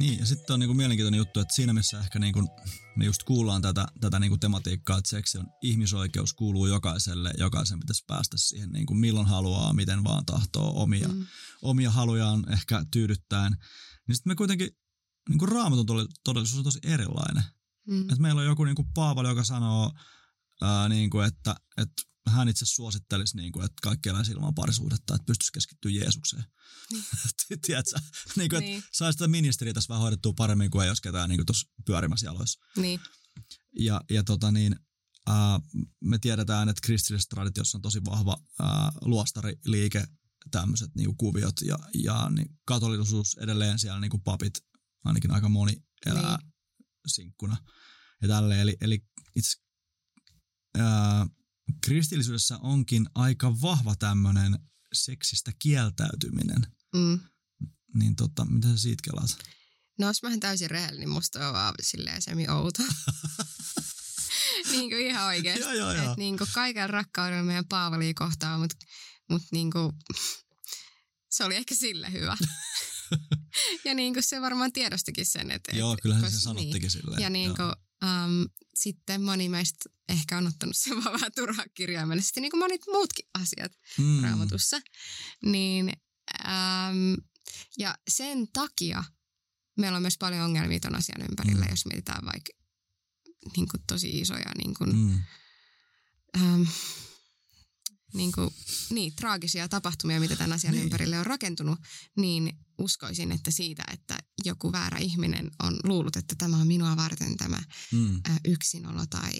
Niin, 0.00 0.18
ja 0.18 0.26
sitten 0.26 0.54
on 0.54 0.60
niinku 0.60 0.74
mielenkiintoinen 0.74 1.18
juttu, 1.18 1.40
että 1.40 1.54
siinä 1.54 1.72
missä 1.72 2.00
ehkä 2.00 2.18
niinku 2.18 2.48
me 2.96 3.04
just 3.04 3.22
kuullaan 3.22 3.62
tätä, 3.62 3.86
tätä 4.00 4.18
niinku 4.18 4.38
tematiikkaa, 4.38 4.98
että 4.98 5.10
seksi 5.10 5.38
on 5.38 5.46
ihmisoikeus, 5.62 6.32
kuuluu 6.32 6.66
jokaiselle, 6.66 7.30
jokaisen 7.38 7.80
pitäisi 7.80 8.04
päästä 8.06 8.36
siihen 8.36 8.70
niinku 8.70 8.94
milloin 8.94 9.26
haluaa, 9.26 9.72
miten 9.72 10.04
vaan 10.04 10.26
tahtoo 10.26 10.82
omia, 10.82 11.08
mm. 11.08 11.26
omia 11.62 11.90
halujaan 11.90 12.52
ehkä 12.52 12.84
tyydyttäen. 12.90 13.56
Niin 14.08 14.16
sitten 14.16 14.30
me 14.30 14.34
kuitenkin, 14.34 14.70
niinku 15.28 15.46
raamatun 15.46 16.08
todellisuus 16.24 16.58
on 16.58 16.64
tosi 16.64 16.78
erilainen. 16.82 17.44
Mm. 17.88 18.00
Että 18.00 18.20
meillä 18.20 18.40
on 18.40 18.46
joku 18.46 18.64
niinku 18.64 18.84
Paavali, 18.94 19.28
joka 19.28 19.44
sanoo, 19.44 19.92
ää, 20.62 20.88
niinku, 20.88 21.20
että, 21.20 21.54
että 21.76 22.02
hän 22.30 22.48
itse 22.48 22.66
suosittelisi, 22.66 23.36
niin 23.36 23.52
kuin, 23.52 23.64
että 23.64 23.76
kaikki 23.82 24.08
eläisi 24.08 24.32
ilman 24.32 24.54
parisuudetta, 24.54 25.14
että 25.14 25.26
pystyisi 25.26 25.52
keskittyä 25.52 25.90
Jeesukseen. 25.90 26.44
Niin. 26.92 27.04
Tiedätkö? 27.66 27.98
Niin 28.36 28.50
kuin, 28.50 28.60
niin. 28.60 28.84
saisi 28.92 29.18
tätä 29.18 29.28
ministeriä 29.28 29.74
tässä 29.74 29.88
vähän 29.88 30.02
hoidettua 30.02 30.32
paremmin 30.36 30.70
kuin 30.70 30.82
ei 30.82 30.88
jos 30.88 31.00
ketään 31.00 31.28
niin 31.30 31.46
tuossa 31.46 31.68
pyörimässä 31.86 32.26
jaloissa. 32.26 32.60
Niin. 32.76 33.00
Ja, 33.78 34.00
ja 34.10 34.24
tota 34.24 34.52
niin, 34.52 34.76
ää, 35.26 35.60
me 36.00 36.18
tiedetään, 36.18 36.68
että 36.68 36.80
kristillisessä 36.86 37.28
traditiossa 37.34 37.78
on 37.78 37.82
tosi 37.82 38.00
vahva 38.04 38.36
ää, 38.60 38.92
luostariliike, 39.00 40.04
tämmöiset 40.50 40.94
niin 40.94 41.16
kuviot 41.16 41.60
ja, 41.60 41.78
ja 41.94 42.30
niin 42.30 42.48
katolisuus 42.64 43.38
edelleen 43.40 43.78
siellä 43.78 44.00
niin 44.00 44.10
kuin 44.10 44.22
papit, 44.22 44.54
ainakin 45.04 45.30
aika 45.30 45.48
moni 45.48 45.82
elää 46.06 46.38
niin. 46.42 46.53
Sinkkuna 47.06 47.56
ja 48.22 48.28
tälleen. 48.28 48.60
Eli, 48.60 48.76
eli 48.80 49.04
itse, 49.36 49.56
ää, 50.78 51.26
kristillisyydessä 51.80 52.58
onkin 52.58 53.06
aika 53.14 53.60
vahva 53.60 53.96
tämmöinen 53.96 54.58
seksistä 54.92 55.52
kieltäytyminen. 55.58 56.66
Mm. 56.94 57.20
Niin 57.94 58.16
tota, 58.16 58.44
mitä 58.44 58.68
sä 58.68 58.76
siitä 58.76 59.02
kelaat? 59.04 59.38
No 59.98 60.06
jos 60.06 60.22
mä 60.22 60.28
oon 60.28 60.40
täysin 60.40 60.70
rehellinen, 60.70 61.00
niin 61.00 61.14
musta 61.14 61.48
on 61.48 61.54
vaan 61.54 61.74
silleen 61.82 62.22
semi 62.22 62.48
outo. 62.48 62.82
niin 64.70 64.90
kuin 64.90 65.06
ihan 65.06 65.26
oikeasti. 65.26 65.60
joo, 65.60 65.72
joo, 65.72 65.92
joo. 65.92 66.14
Niin 66.16 66.38
kuin 66.38 66.50
kaiken 66.54 66.90
rakkaudella 66.90 67.44
meidän 67.44 67.68
Paavalia 67.68 68.14
kohtaan, 68.14 68.60
mutta 68.60 68.76
mut 69.30 69.42
niin 69.52 69.70
kuin, 69.70 69.92
se 71.30 71.44
oli 71.44 71.56
ehkä 71.56 71.74
sille 71.74 72.12
hyvä. 72.12 72.36
ja 73.84 73.94
niin 73.94 74.14
kuin 74.14 74.22
se 74.22 74.40
varmaan 74.40 74.72
tiedostikin 74.72 75.26
sen, 75.26 75.50
että... 75.50 75.76
Joo, 75.76 75.96
kyllähän 76.02 76.30
se 76.30 76.40
sanottikin 76.40 76.80
niin. 76.80 76.90
silleen. 76.90 77.22
Ja 77.22 77.30
niin 77.30 77.54
kuin, 77.56 77.72
um, 78.04 78.48
sitten 78.74 79.22
moni 79.22 79.48
meistä 79.48 79.90
ehkä 80.08 80.38
on 80.38 80.46
ottanut 80.46 80.76
sen 80.76 80.96
vaan 81.04 81.12
vähän 81.12 81.32
turhaa 81.34 81.64
kirjaimellisesti, 81.74 82.40
niin 82.40 82.50
kuin 82.50 82.58
monet 82.58 82.80
muutkin 82.92 83.26
asiat 83.34 83.72
mm. 83.98 84.22
raamatussa. 84.22 84.80
Niin, 85.44 85.92
um, 86.44 87.16
ja 87.78 87.98
sen 88.08 88.48
takia 88.52 89.04
meillä 89.76 89.96
on 89.96 90.02
myös 90.02 90.18
paljon 90.18 90.44
ongelmia 90.44 90.80
ton 90.80 90.94
asian 90.94 91.22
ympärillä, 91.30 91.64
mm. 91.64 91.70
jos 91.70 91.86
mietitään 91.86 92.24
vaikka 92.24 92.52
niin 93.56 93.68
kuin 93.68 93.82
tosi 93.86 94.20
isoja 94.20 94.50
niin 94.58 94.74
kuin, 94.74 94.96
mm. 94.96 95.22
um, 96.42 96.66
niin, 98.14 98.32
kuin, 98.32 98.50
niin, 98.90 99.14
traagisia 99.16 99.68
tapahtumia, 99.68 100.20
mitä 100.20 100.36
tämän 100.36 100.52
asian 100.52 100.72
niin. 100.72 100.82
ympärille 100.82 101.18
on 101.18 101.26
rakentunut, 101.26 101.78
niin 102.16 102.58
uskoisin, 102.78 103.32
että 103.32 103.50
siitä, 103.50 103.84
että 103.92 104.18
joku 104.44 104.72
väärä 104.72 104.98
ihminen 104.98 105.50
on 105.62 105.80
luullut, 105.84 106.16
että 106.16 106.34
tämä 106.38 106.56
on 106.56 106.66
minua 106.66 106.96
varten 106.96 107.36
tämä 107.36 107.62
mm. 107.92 108.22
yksinolo 108.44 109.06
tai 109.06 109.32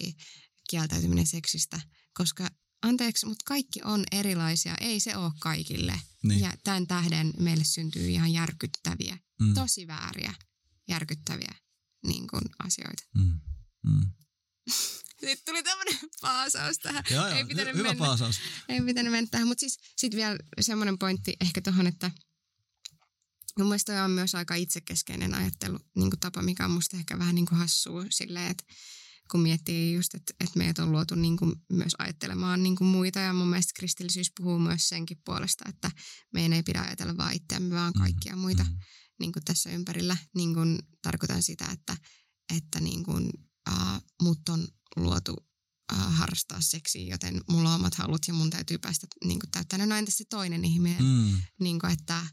kieltäytyminen 0.69 1.27
seksistä, 1.27 1.81
koska 2.13 2.49
anteeksi, 2.81 3.25
mutta 3.25 3.43
kaikki 3.45 3.81
on 3.83 4.03
erilaisia, 4.11 4.75
ei 4.81 4.99
se 4.99 5.17
ole 5.17 5.31
kaikille. 5.39 6.01
Niin. 6.23 6.39
Ja 6.39 6.53
tämän 6.63 6.87
tähden 6.87 7.33
meille 7.39 7.63
syntyy 7.63 8.09
ihan 8.09 8.33
järkyttäviä, 8.33 9.17
mm. 9.41 9.53
tosi 9.53 9.87
vääriä, 9.87 10.33
järkyttäviä 10.87 11.55
niin 12.07 12.27
kuin, 12.27 12.43
asioita. 12.59 13.03
Mm. 13.15 13.39
Mm. 13.83 14.11
Sitten 15.25 15.45
tuli 15.45 15.63
tämmöinen 15.63 15.99
paasaus 16.21 16.77
tähän. 16.77 17.03
Joo, 17.11 17.27
joo, 17.27 17.37
ei 17.37 17.45
pitänyt 17.45 17.75
hy- 17.75 17.77
hyvä 17.77 17.89
mennä. 17.89 18.05
paasaus. 18.05 18.39
Ei 18.69 18.81
pitänyt 18.81 19.11
mennä 19.11 19.27
tähän, 19.31 19.47
mutta 19.47 19.59
siis 19.59 19.79
sitten 19.97 20.17
vielä 20.17 20.37
semmoinen 20.61 20.97
pointti 20.97 21.33
ehkä 21.41 21.61
tuohon, 21.61 21.87
että 21.87 22.11
mun 23.59 23.67
mielestä 23.67 24.03
on 24.03 24.11
myös 24.11 24.35
aika 24.35 24.55
itsekeskeinen 24.55 25.33
ajattelu 25.33 25.79
niin 25.95 26.09
kuin 26.09 26.19
tapa, 26.19 26.41
mikä 26.41 26.65
on 26.65 26.71
musta 26.71 26.97
ehkä 26.97 27.19
vähän 27.19 27.35
niin 27.35 27.45
kuin 27.45 27.59
hassua 27.59 28.05
silleen, 28.09 28.51
että 28.51 28.63
kun 29.31 29.39
miettii 29.39 29.93
just, 29.93 30.15
että, 30.15 30.33
että 30.39 30.57
meidät 30.57 30.79
on 30.79 30.91
luotu 30.91 31.15
niin 31.15 31.37
kuin 31.37 31.53
myös 31.69 31.95
ajattelemaan 31.97 32.63
niin 32.63 32.75
kuin 32.75 32.87
muita 32.87 33.19
ja 33.19 33.33
mun 33.33 33.47
mielestä 33.47 33.73
kristillisyys 33.75 34.31
puhuu 34.37 34.59
myös 34.59 34.89
senkin 34.89 35.21
puolesta, 35.25 35.65
että 35.69 35.91
meidän 36.33 36.53
ei 36.53 36.63
pidä 36.63 36.81
ajatella 36.81 37.17
vain 37.17 37.35
itseämme, 37.35 37.75
vaan 37.75 37.93
mm, 37.95 38.01
kaikkia 38.01 38.35
muita 38.35 38.63
mm. 38.63 38.77
niin 39.19 39.31
kuin 39.31 39.43
tässä 39.43 39.69
ympärillä. 39.69 40.17
Niin 40.35 40.53
kuin 40.53 40.79
tarkoitan 41.01 41.43
sitä, 41.43 41.65
että, 41.71 41.97
että 42.55 42.79
niin 42.79 43.03
kuin, 43.03 43.29
uh, 43.69 44.01
mut 44.21 44.49
on 44.49 44.67
luotu 44.95 45.33
uh, 45.93 45.97
harrastaa 45.97 46.61
seksiä, 46.61 47.09
joten 47.09 47.41
mulla 47.49 47.69
on 47.69 47.75
omat 47.75 47.95
halut 47.95 48.27
ja 48.27 48.33
mun 48.33 48.49
täytyy 48.49 48.77
päästä 48.77 49.07
niin 49.23 49.39
kuin 49.39 49.51
täyttämään. 49.51 49.91
Entä 49.91 50.11
se 50.11 50.23
toinen 50.29 50.65
ihminen? 50.65 51.03
Mm. 51.03 51.41
Niin 51.59 51.79
kuin, 51.79 51.93
että 51.93 52.27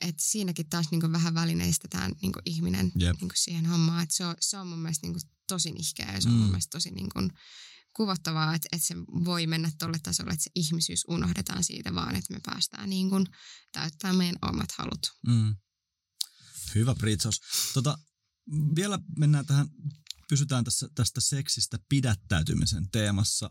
et 0.00 0.14
siinäkin 0.20 0.68
taas 0.68 0.86
niin 0.90 1.00
kuin 1.00 1.12
vähän 1.12 1.34
välineistetään 1.34 2.12
niin 2.22 2.32
kuin 2.32 2.42
ihminen 2.46 2.92
yep. 3.00 3.16
niin 3.20 3.28
kuin 3.28 3.36
siihen 3.36 3.66
hommaan. 3.66 4.02
Et 4.02 4.10
se, 4.10 4.26
on, 4.26 4.34
se 4.40 4.58
on 4.58 4.66
mun 4.66 4.78
mielestä 4.78 5.06
niin 5.06 5.14
kuin 5.14 5.22
tosi 5.48 5.72
nihkeä 5.72 6.12
ja 6.12 6.20
se 6.20 6.28
on 6.28 6.34
mm. 6.34 6.40
mun 6.40 6.48
mielestä 6.48 6.70
tosi 6.70 6.90
niin 6.90 7.08
kuin 7.12 7.30
kuvottavaa, 7.96 8.54
että, 8.54 8.68
että 8.72 8.86
se 8.86 8.94
voi 9.24 9.46
mennä 9.46 9.70
tuolle 9.78 9.98
tasolle, 10.02 10.32
että 10.32 10.44
se 10.44 10.50
ihmisyys 10.54 11.04
unohdetaan 11.08 11.64
siitä 11.64 11.94
vaan, 11.94 12.16
että 12.16 12.34
me 12.34 12.40
päästään 12.46 12.90
niin 12.90 13.10
kuin 13.10 13.26
täyttämään 13.72 14.16
meidän 14.16 14.38
omat 14.42 14.72
halut. 14.72 15.12
Mm. 15.26 15.56
Hyvä 16.74 16.94
Pritsos. 16.94 17.40
Tota, 17.74 17.98
vielä 18.76 18.98
mennään 19.18 19.46
tähän 19.46 19.68
pysytään 20.28 20.64
tässä, 20.64 20.88
tästä 20.94 21.20
seksistä 21.20 21.78
pidättäytymisen 21.88 22.90
teemassa. 22.90 23.50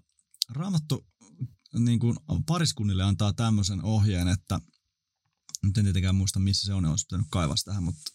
Raamattu 0.50 1.08
niin 1.80 2.00
kuin 2.00 2.18
pariskunnille 2.46 3.04
antaa 3.04 3.34
tämmöisen 3.34 3.84
ohjeen, 3.84 4.28
että 4.28 4.60
nyt 5.64 5.78
en 5.78 5.84
tietenkään 5.84 6.16
muista 6.16 6.40
missä 6.40 6.66
se 6.66 6.74
on, 6.74 6.86
olisi 6.86 7.06
pitänyt 7.06 7.28
kaivaa 7.30 7.56
tähän, 7.66 7.84
mutta 7.84 8.12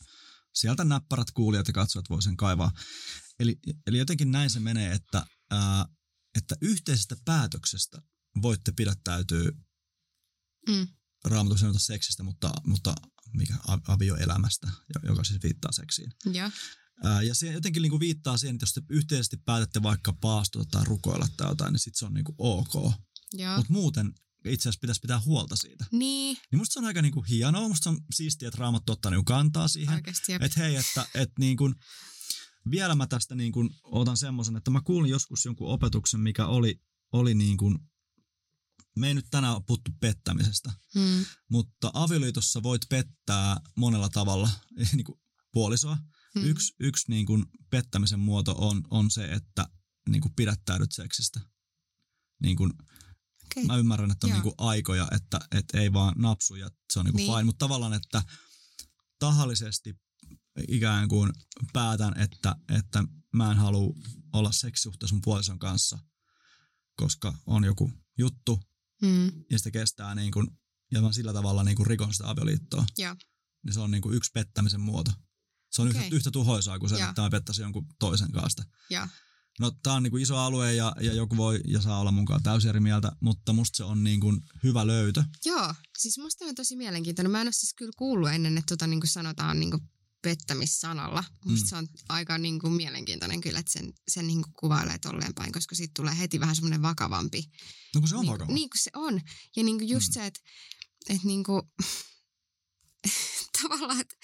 sieltä 0.54 0.84
näppärät 0.84 1.30
kuulijat 1.30 1.68
ja 1.68 1.72
katsojat 1.72 2.10
voi 2.10 2.22
sen 2.22 2.36
kaivaa. 2.36 2.72
Eli, 3.38 3.58
eli 3.86 3.98
jotenkin 3.98 4.30
näin 4.30 4.50
se 4.50 4.60
menee, 4.60 4.92
että, 4.92 5.26
ää, 5.50 5.86
että 6.34 6.56
yhteisestä 6.60 7.16
päätöksestä 7.24 8.02
voitte 8.42 8.72
pidättäytyä 8.72 9.50
mm. 10.68 10.88
Raamattu 11.24 11.58
sanota 11.58 11.78
seksistä, 11.78 12.22
mutta, 12.22 12.52
mutta 12.66 12.94
mikä 13.32 13.54
avioelämästä, 13.88 14.70
joka 15.02 15.24
siis 15.24 15.42
viittaa 15.42 15.72
seksiin. 15.72 16.12
Ja. 16.32 16.50
Ää, 17.04 17.22
ja 17.22 17.34
se 17.34 17.52
jotenkin 17.52 17.82
niinku 17.82 18.00
viittaa 18.00 18.36
siihen, 18.36 18.54
että 18.54 18.62
jos 18.62 18.72
te 18.72 18.82
yhteisesti 18.88 19.36
päätätte 19.36 19.82
vaikka 19.82 20.12
paastota 20.12 20.64
tai 20.70 20.84
rukoilla 20.84 21.28
tai 21.36 21.48
jotain, 21.48 21.72
niin 21.72 21.80
sitten 21.80 21.98
se 21.98 22.06
on 22.06 22.14
niinku 22.14 22.34
ok. 22.38 22.92
Mutta 23.56 23.72
muuten 23.72 24.12
itse 24.44 24.68
asiassa 24.68 24.80
pitäisi 24.80 25.00
pitää 25.00 25.20
huolta 25.20 25.56
siitä. 25.56 25.84
Niin. 25.92 26.36
Niin 26.50 26.58
musta 26.58 26.72
se 26.72 26.78
on 26.78 26.84
aika 26.84 27.02
niinku 27.02 27.22
hienoa, 27.22 27.68
musta 27.68 27.84
se 27.84 27.88
on 27.88 28.00
siistiä, 28.14 28.48
että 28.48 28.60
Raamattu 28.60 28.92
ottaa 28.92 29.10
niinku 29.10 29.24
kantaa 29.24 29.68
siihen. 29.68 29.94
Oikeasti, 29.94 30.32
Että 30.32 30.60
hei, 30.60 30.76
että 30.76 31.06
et 31.14 31.30
niinku, 31.38 31.74
vielä 32.70 32.94
mä 32.94 33.06
tästä 33.06 33.34
niinku 33.34 33.70
otan 33.84 34.16
semmoisen, 34.16 34.56
että 34.56 34.70
mä 34.70 34.80
kuulin 34.80 35.10
joskus 35.10 35.44
jonkun 35.44 35.70
opetuksen, 35.70 36.20
mikä 36.20 36.46
oli, 36.46 36.80
oli 37.12 37.34
niinku, 37.34 37.78
me 38.96 39.08
ei 39.08 39.14
nyt 39.14 39.26
tänään 39.30 39.64
puhuttu 39.64 39.90
pettämisestä, 40.00 40.72
hmm. 40.94 41.24
mutta 41.48 41.90
avioliitossa 41.94 42.62
voit 42.62 42.82
pettää 42.88 43.56
monella 43.76 44.08
tavalla 44.08 44.50
niin 44.92 45.04
kuin 45.04 45.20
puolisoa. 45.52 45.98
Hmm. 46.34 46.44
Yksi, 46.44 46.74
yksi 46.80 47.10
niin 47.10 47.26
kuin 47.26 47.46
pettämisen 47.70 48.20
muoto 48.20 48.54
on, 48.58 48.82
on 48.90 49.10
se, 49.10 49.24
että 49.24 49.66
niin 50.08 50.22
kuin 50.22 50.34
pidättäydyt 50.34 50.92
seksistä. 50.92 51.40
Niin 52.42 52.56
kuin, 52.56 52.72
okay. 53.46 53.64
Mä 53.66 53.76
ymmärrän, 53.76 54.10
että 54.10 54.26
on 54.26 54.32
niin 54.32 54.42
kuin 54.42 54.54
aikoja, 54.58 55.08
että, 55.12 55.40
että 55.52 55.80
ei 55.80 55.92
vaan 55.92 56.14
napsu 56.18 56.54
ja 56.54 56.70
se 56.92 56.98
on 56.98 57.04
niin 57.04 57.12
kuin 57.12 57.22
niin. 57.22 57.32
fine, 57.32 57.44
mutta 57.44 57.64
tavallaan, 57.64 57.92
että 57.92 58.22
tahallisesti 59.18 59.94
ikään 60.68 61.08
kuin 61.08 61.32
päätän, 61.72 62.20
että, 62.20 62.56
että 62.68 63.04
mä 63.32 63.50
en 63.50 63.56
halua 63.56 63.94
olla 64.32 64.52
seksisuhteessa 64.52 65.14
mun 65.14 65.22
puolison 65.24 65.58
kanssa, 65.58 65.98
koska 66.96 67.34
on 67.46 67.64
joku 67.64 67.92
juttu, 68.18 68.60
mm. 69.02 69.32
ja 69.50 69.58
sitä 69.58 69.70
kestää 69.70 70.14
niin 70.14 70.32
kuin, 70.32 70.46
ja 70.92 71.02
mä 71.02 71.12
sillä 71.12 71.32
tavalla 71.32 71.64
niin 71.64 71.76
kuin 71.76 71.86
rikon 71.86 72.12
sitä 72.12 72.30
avioliittoa. 72.30 72.86
Ja. 72.98 73.16
Niin 73.64 73.74
se 73.74 73.80
on 73.80 73.90
niin 73.90 74.02
kuin 74.02 74.14
yksi 74.14 74.30
pettämisen 74.34 74.80
muoto. 74.80 75.12
Se 75.70 75.82
on 75.82 75.88
okay. 75.88 76.02
yhtä, 76.02 76.16
yhtä 76.16 76.30
tuhoisaa 76.30 76.78
kuin 76.78 76.90
se, 76.90 76.98
ja. 76.98 77.08
että 77.08 77.22
mä 77.22 77.30
pettäisin 77.30 77.62
jonkun 77.62 77.86
toisen 77.98 78.32
kanssa. 78.32 78.64
Ja. 78.90 79.08
No 79.60 79.70
tää 79.82 79.92
on 79.92 80.02
niinku 80.02 80.16
iso 80.16 80.36
alue 80.36 80.74
ja, 80.74 80.92
ja 81.00 81.14
joku 81.14 81.36
voi 81.36 81.60
ja 81.64 81.80
saa 81.80 82.00
olla 82.00 82.12
mukaan 82.12 82.42
täysin 82.42 82.68
eri 82.68 82.80
mieltä, 82.80 83.12
mutta 83.20 83.52
musta 83.52 83.76
se 83.76 83.84
on 83.84 84.04
niinku 84.04 84.32
hyvä 84.64 84.86
löytö. 84.86 85.24
Joo, 85.44 85.74
siis 85.98 86.18
musta 86.18 86.44
on 86.44 86.54
tosi 86.54 86.76
mielenkiintoinen. 86.76 87.32
Mä 87.32 87.40
en 87.40 87.46
ole 87.46 87.52
siis 87.52 87.74
kyllä 87.74 87.92
kuullut 87.96 88.30
ennen, 88.30 88.58
että 88.58 88.76
tota 88.76 88.86
niin 88.86 89.00
kuin 89.00 89.10
sanotaan 89.10 89.60
niin 89.60 89.70
kuin 89.70 89.82
pettämissanalla. 90.22 91.24
Musta 91.44 91.64
mm. 91.64 91.68
se 91.68 91.76
on 91.76 91.88
aika 92.08 92.38
niin 92.38 92.58
kuin 92.58 92.72
mielenkiintoinen 92.72 93.40
kyllä, 93.40 93.58
että 93.58 93.72
sen, 93.72 93.92
sen 94.08 94.26
niin 94.26 94.42
kuin 94.42 94.54
kuvailee 94.60 94.98
tolleen 94.98 95.34
päin, 95.34 95.52
koska 95.52 95.74
siitä 95.74 95.92
tulee 95.96 96.18
heti 96.18 96.40
vähän 96.40 96.56
semmoinen 96.56 96.82
vakavampi. 96.82 97.44
No 97.94 98.00
kun 98.00 98.08
se 98.08 98.16
on 98.16 98.20
niin, 98.20 98.32
vakava. 98.32 98.52
Niin 98.52 98.70
kuin 98.70 98.82
se 98.82 98.90
on. 98.94 99.20
Ja 99.56 99.62
niin 99.62 99.78
kuin 99.78 99.88
just 99.88 100.08
mm. 100.08 100.12
se, 100.12 100.26
että, 100.26 100.40
että 101.08 101.26
niin 101.26 101.44
kuin, 101.44 101.62
tavallaan, 103.62 104.00
että 104.00 104.16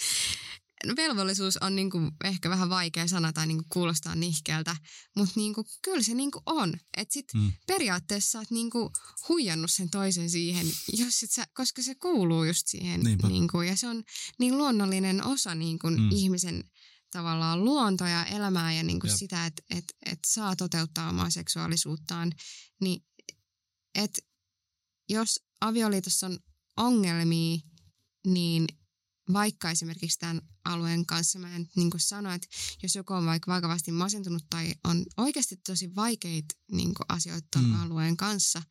velvollisuus 0.96 1.56
on 1.56 1.76
niin 1.76 1.90
kuin 1.90 2.10
ehkä 2.24 2.50
vähän 2.50 2.70
vaikea 2.70 3.08
sana 3.08 3.32
tai 3.32 3.46
niin 3.46 3.58
kuin 3.58 3.68
kuulostaa 3.68 4.14
nihkeältä, 4.14 4.76
mutta 5.16 5.32
niin 5.36 5.54
kuin, 5.54 5.66
kyllä 5.82 6.02
se 6.02 6.14
niin 6.14 6.30
kuin 6.30 6.42
on. 6.46 6.74
Että 6.96 7.12
sit 7.12 7.26
mm. 7.34 7.52
periaatteessa 7.66 8.30
sä 8.30 8.38
oot 8.38 8.50
niin 8.50 8.70
kuin 8.70 8.90
huijannut 9.28 9.70
sen 9.70 9.90
toisen 9.90 10.30
siihen, 10.30 10.66
jos 10.92 11.20
sit 11.20 11.30
sä, 11.30 11.46
koska 11.54 11.82
se 11.82 11.94
kuuluu 11.94 12.44
just 12.44 12.66
siihen. 12.66 13.00
Niin 13.28 13.48
kuin, 13.48 13.68
ja 13.68 13.76
se 13.76 13.88
on 13.88 14.02
niin 14.38 14.58
luonnollinen 14.58 15.24
osa 15.24 15.54
niin 15.54 15.78
kuin 15.78 16.00
mm. 16.00 16.08
ihmisen 16.12 16.64
tavallaan 17.10 17.64
luontoa 17.64 18.08
ja 18.08 18.24
elämää 18.24 18.72
ja 18.72 18.82
niin 18.82 19.00
kuin 19.00 19.18
sitä, 19.18 19.46
että 19.46 19.62
et, 19.70 19.84
et 20.06 20.18
saa 20.26 20.56
toteuttaa 20.56 21.08
omaa 21.08 21.30
seksuaalisuuttaan. 21.30 22.32
Niin, 22.80 23.04
että 23.94 24.22
jos 25.08 25.40
avioliitossa 25.60 26.26
on 26.26 26.38
ongelmia, 26.76 27.58
niin 28.26 28.66
vaikka 29.32 29.70
esimerkiksi 29.70 30.18
tämän 30.18 30.40
alueen 30.64 31.06
kanssa 31.06 31.38
mä 31.38 31.56
en 31.56 31.68
niin 31.76 31.90
sano, 31.96 32.32
että 32.32 32.46
jos 32.82 32.94
joku 32.94 33.12
on 33.12 33.26
vaikka 33.26 33.52
vakavasti 33.52 33.92
masentunut 33.92 34.44
tai 34.50 34.74
on 34.84 35.04
oikeasti 35.16 35.56
tosi 35.66 35.94
vaikeita 35.94 36.54
niin 36.72 36.92
asioita 37.08 37.48
tuon 37.52 37.64
mm. 37.64 37.82
alueen 37.82 38.16
kanssa, 38.16 38.62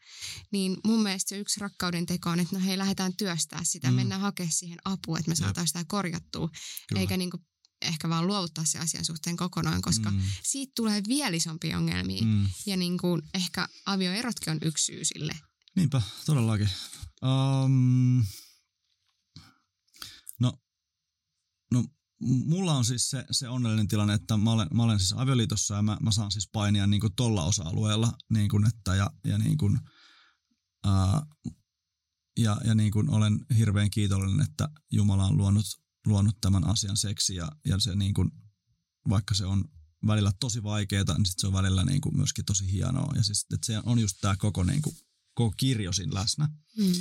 niin 0.51 0.77
mun 0.85 1.03
mielestä 1.03 1.29
se 1.29 1.37
yksi 1.37 1.59
rakkauden 1.59 2.05
teko 2.05 2.29
on, 2.29 2.39
että 2.39 2.55
no 2.59 2.65
hei, 2.65 2.77
lähdetään 2.77 3.15
työstää 3.17 3.63
sitä, 3.63 3.89
mm. 3.89 3.95
mennään 3.95 4.21
hakemaan 4.21 4.53
siihen 4.53 4.79
apua, 4.85 5.19
että 5.19 5.29
me 5.29 5.35
saataisiin 5.35 5.67
sitä 5.67 5.85
korjattua, 5.87 6.49
Kyllä. 6.87 7.01
eikä 7.01 7.17
niin 7.17 7.31
kuin 7.31 7.45
ehkä 7.81 8.09
vaan 8.09 8.27
luovuttaa 8.27 8.65
se 8.65 8.79
asian 8.79 9.05
suhteen 9.05 9.37
kokonaan, 9.37 9.81
koska 9.81 10.11
mm. 10.11 10.21
siitä 10.43 10.71
tulee 10.75 11.01
vielä 11.07 11.35
isompia 11.35 11.77
ongelmia. 11.77 12.23
Mm. 12.25 12.47
Ja 12.65 12.77
niin 12.77 12.97
kuin 12.97 13.21
ehkä 13.33 13.67
avioerotkin 13.85 14.51
on 14.51 14.59
yksi 14.61 14.85
syy 14.85 15.05
sille. 15.05 15.35
Niinpä, 15.75 16.01
todellakin. 16.25 16.69
Um, 17.21 18.25
mulla 22.19 22.73
on 22.73 22.85
siis 22.85 23.09
se, 23.09 23.25
se 23.31 23.49
onnellinen 23.49 23.87
tilanne, 23.87 24.13
että 24.13 24.37
mä 24.37 24.51
olen, 24.51 24.67
mä 24.73 24.83
olen 24.83 24.99
siis 24.99 25.13
avioliitossa 25.13 25.75
ja 25.75 25.81
mä, 25.81 25.97
mä 26.01 26.11
saan 26.11 26.31
siis 26.31 26.49
painia 26.51 26.87
niin 26.87 27.01
kuin 27.01 27.15
tolla 27.15 27.43
osa-alueella, 27.43 28.13
niin 28.29 28.49
kuin, 28.49 28.67
että 28.67 28.95
ja, 28.95 29.11
ja 29.23 29.37
niin 29.37 29.57
kuin, 29.57 29.79
ää, 30.85 31.21
ja, 32.37 32.57
ja 32.65 32.75
niin 32.75 32.91
kuin 32.91 33.09
olen 33.09 33.45
hirveän 33.57 33.89
kiitollinen, 33.89 34.45
että 34.49 34.69
Jumala 34.91 35.25
on 35.25 35.37
luonut, 35.37 35.65
luonut 36.05 36.37
tämän 36.41 36.67
asian 36.67 36.97
seksi 36.97 37.35
ja, 37.35 37.51
ja 37.65 37.79
se 37.79 37.95
niin 37.95 38.13
kuin, 38.13 38.31
vaikka 39.09 39.35
se 39.35 39.45
on 39.45 39.65
välillä 40.07 40.31
tosi 40.39 40.63
vaikeaa, 40.63 41.17
niin 41.17 41.25
sit 41.25 41.39
se 41.39 41.47
on 41.47 41.53
välillä 41.53 41.85
niin 41.85 42.01
kuin 42.01 42.17
myöskin 42.17 42.45
tosi 42.45 42.71
hienoa. 42.71 43.13
Ja 43.15 43.23
siis, 43.23 43.45
että 43.53 43.65
se 43.65 43.79
on 43.83 43.99
just 43.99 44.17
tämä 44.21 44.35
koko, 44.35 44.63
niin 44.63 44.81
kuin, 44.81 44.95
koko 45.33 45.53
kirjo 45.57 45.93
siinä 45.93 46.13
läsnä. 46.13 46.49
Mm. 46.77 46.93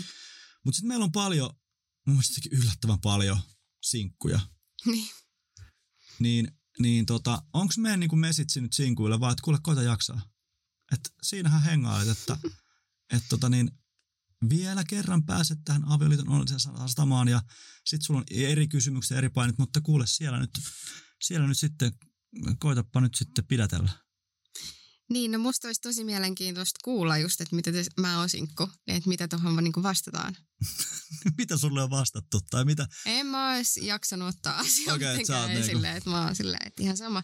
Mutta 0.64 0.76
sitten 0.76 0.89
meillä 0.89 1.05
on 1.05 1.12
paljon, 1.12 1.51
mun 2.07 2.17
mielestä 2.17 2.49
yllättävän 2.53 3.01
paljon 3.01 3.39
sinkkuja, 3.83 4.41
niin. 4.87 5.09
Niin, 6.19 6.49
niin 6.79 7.07
tota, 7.07 7.43
onko 7.53 7.75
meidän 7.79 8.01
niin 8.01 8.19
mesitsi 8.19 8.61
nyt 8.61 8.73
sinkuille 8.73 9.21
vaan, 9.21 9.33
että 9.33 9.43
kuule 9.43 9.59
koita 9.63 9.83
jaksaa. 9.83 10.23
Että 10.93 11.11
siinähän 11.23 11.63
hengailet, 11.63 12.19
että 12.19 12.39
et 13.13 13.23
tota 13.29 13.49
niin, 13.49 13.71
vielä 14.49 14.85
kerran 14.85 15.25
pääset 15.25 15.59
tähän 15.65 15.89
avioliiton 15.89 16.29
onnelliseen 16.29 16.61
satamaan 16.89 17.29
ja 17.29 17.43
sit 17.87 18.03
sulla 18.03 18.21
on 18.21 18.27
eri 18.31 18.69
kysymykset 18.69 19.19
eri 19.19 19.29
painit, 19.29 19.59
mutta 19.59 19.81
kuule 19.81 20.07
siellä 20.07 20.39
nyt, 20.39 20.51
siellä 21.23 21.49
nyt 21.49 21.59
sitten, 21.59 21.93
koitapa 22.59 23.01
nyt 23.01 23.15
sitten 23.15 23.47
pidätellä. 23.47 24.04
Niin, 25.11 25.31
no 25.31 25.39
musta 25.39 25.69
olisi 25.69 25.81
tosi 25.81 26.05
mielenkiintoista 26.05 26.81
kuulla 26.85 27.19
just, 27.19 27.41
että 27.41 27.57
mitä 27.57 27.73
te, 27.73 27.85
mä 28.01 28.19
oon 28.19 28.29
sinkku, 28.29 28.69
että 28.87 29.09
mitä 29.09 29.29
tuohon 29.29 29.65
niin 29.65 29.83
vastataan. 29.83 30.37
mitä 31.39 31.57
sulle 31.57 31.83
on 31.83 31.91
vastattu 31.91 32.41
tai 32.51 32.65
mitä? 32.65 32.87
En 33.07 33.27
mä 33.27 33.55
olisi 33.55 33.87
jaksanut 33.87 34.29
ottaa 34.29 34.59
asiaa 34.59 34.95
okay, 34.95 35.09
mitenkään 35.09 35.49
niinku- 35.49 35.65
esille, 35.65 35.87
niinku... 35.87 35.99
että 35.99 36.11
mä 36.11 36.25
oon 36.25 36.37
silleen, 36.37 36.67
että 36.67 36.83
ihan 36.83 36.97
sama. 36.97 37.23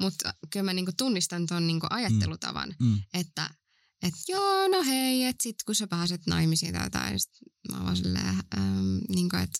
Mutta 0.00 0.34
kyllä 0.50 0.64
mä 0.64 0.72
niinku 0.72 0.92
tunnistan 0.96 1.46
tuon 1.46 1.66
niinku 1.66 1.86
ajattelutavan, 1.90 2.74
mm. 2.80 2.86
Mm. 2.86 3.02
että 3.14 3.50
et 4.02 4.14
joo, 4.28 4.68
no 4.68 4.82
hei, 4.82 5.24
että 5.24 5.42
sit 5.42 5.62
kun 5.66 5.74
sä 5.74 5.86
pääset 5.86 6.20
naimisiin 6.26 6.72
tai 6.72 6.84
jotain, 6.86 7.20
sit 7.20 7.32
mä 7.70 7.76
oon 7.76 7.84
vaan 7.84 7.96
silleen, 7.96 8.28
ähm, 8.28 8.98
niinku, 9.08 9.36
että 9.36 9.58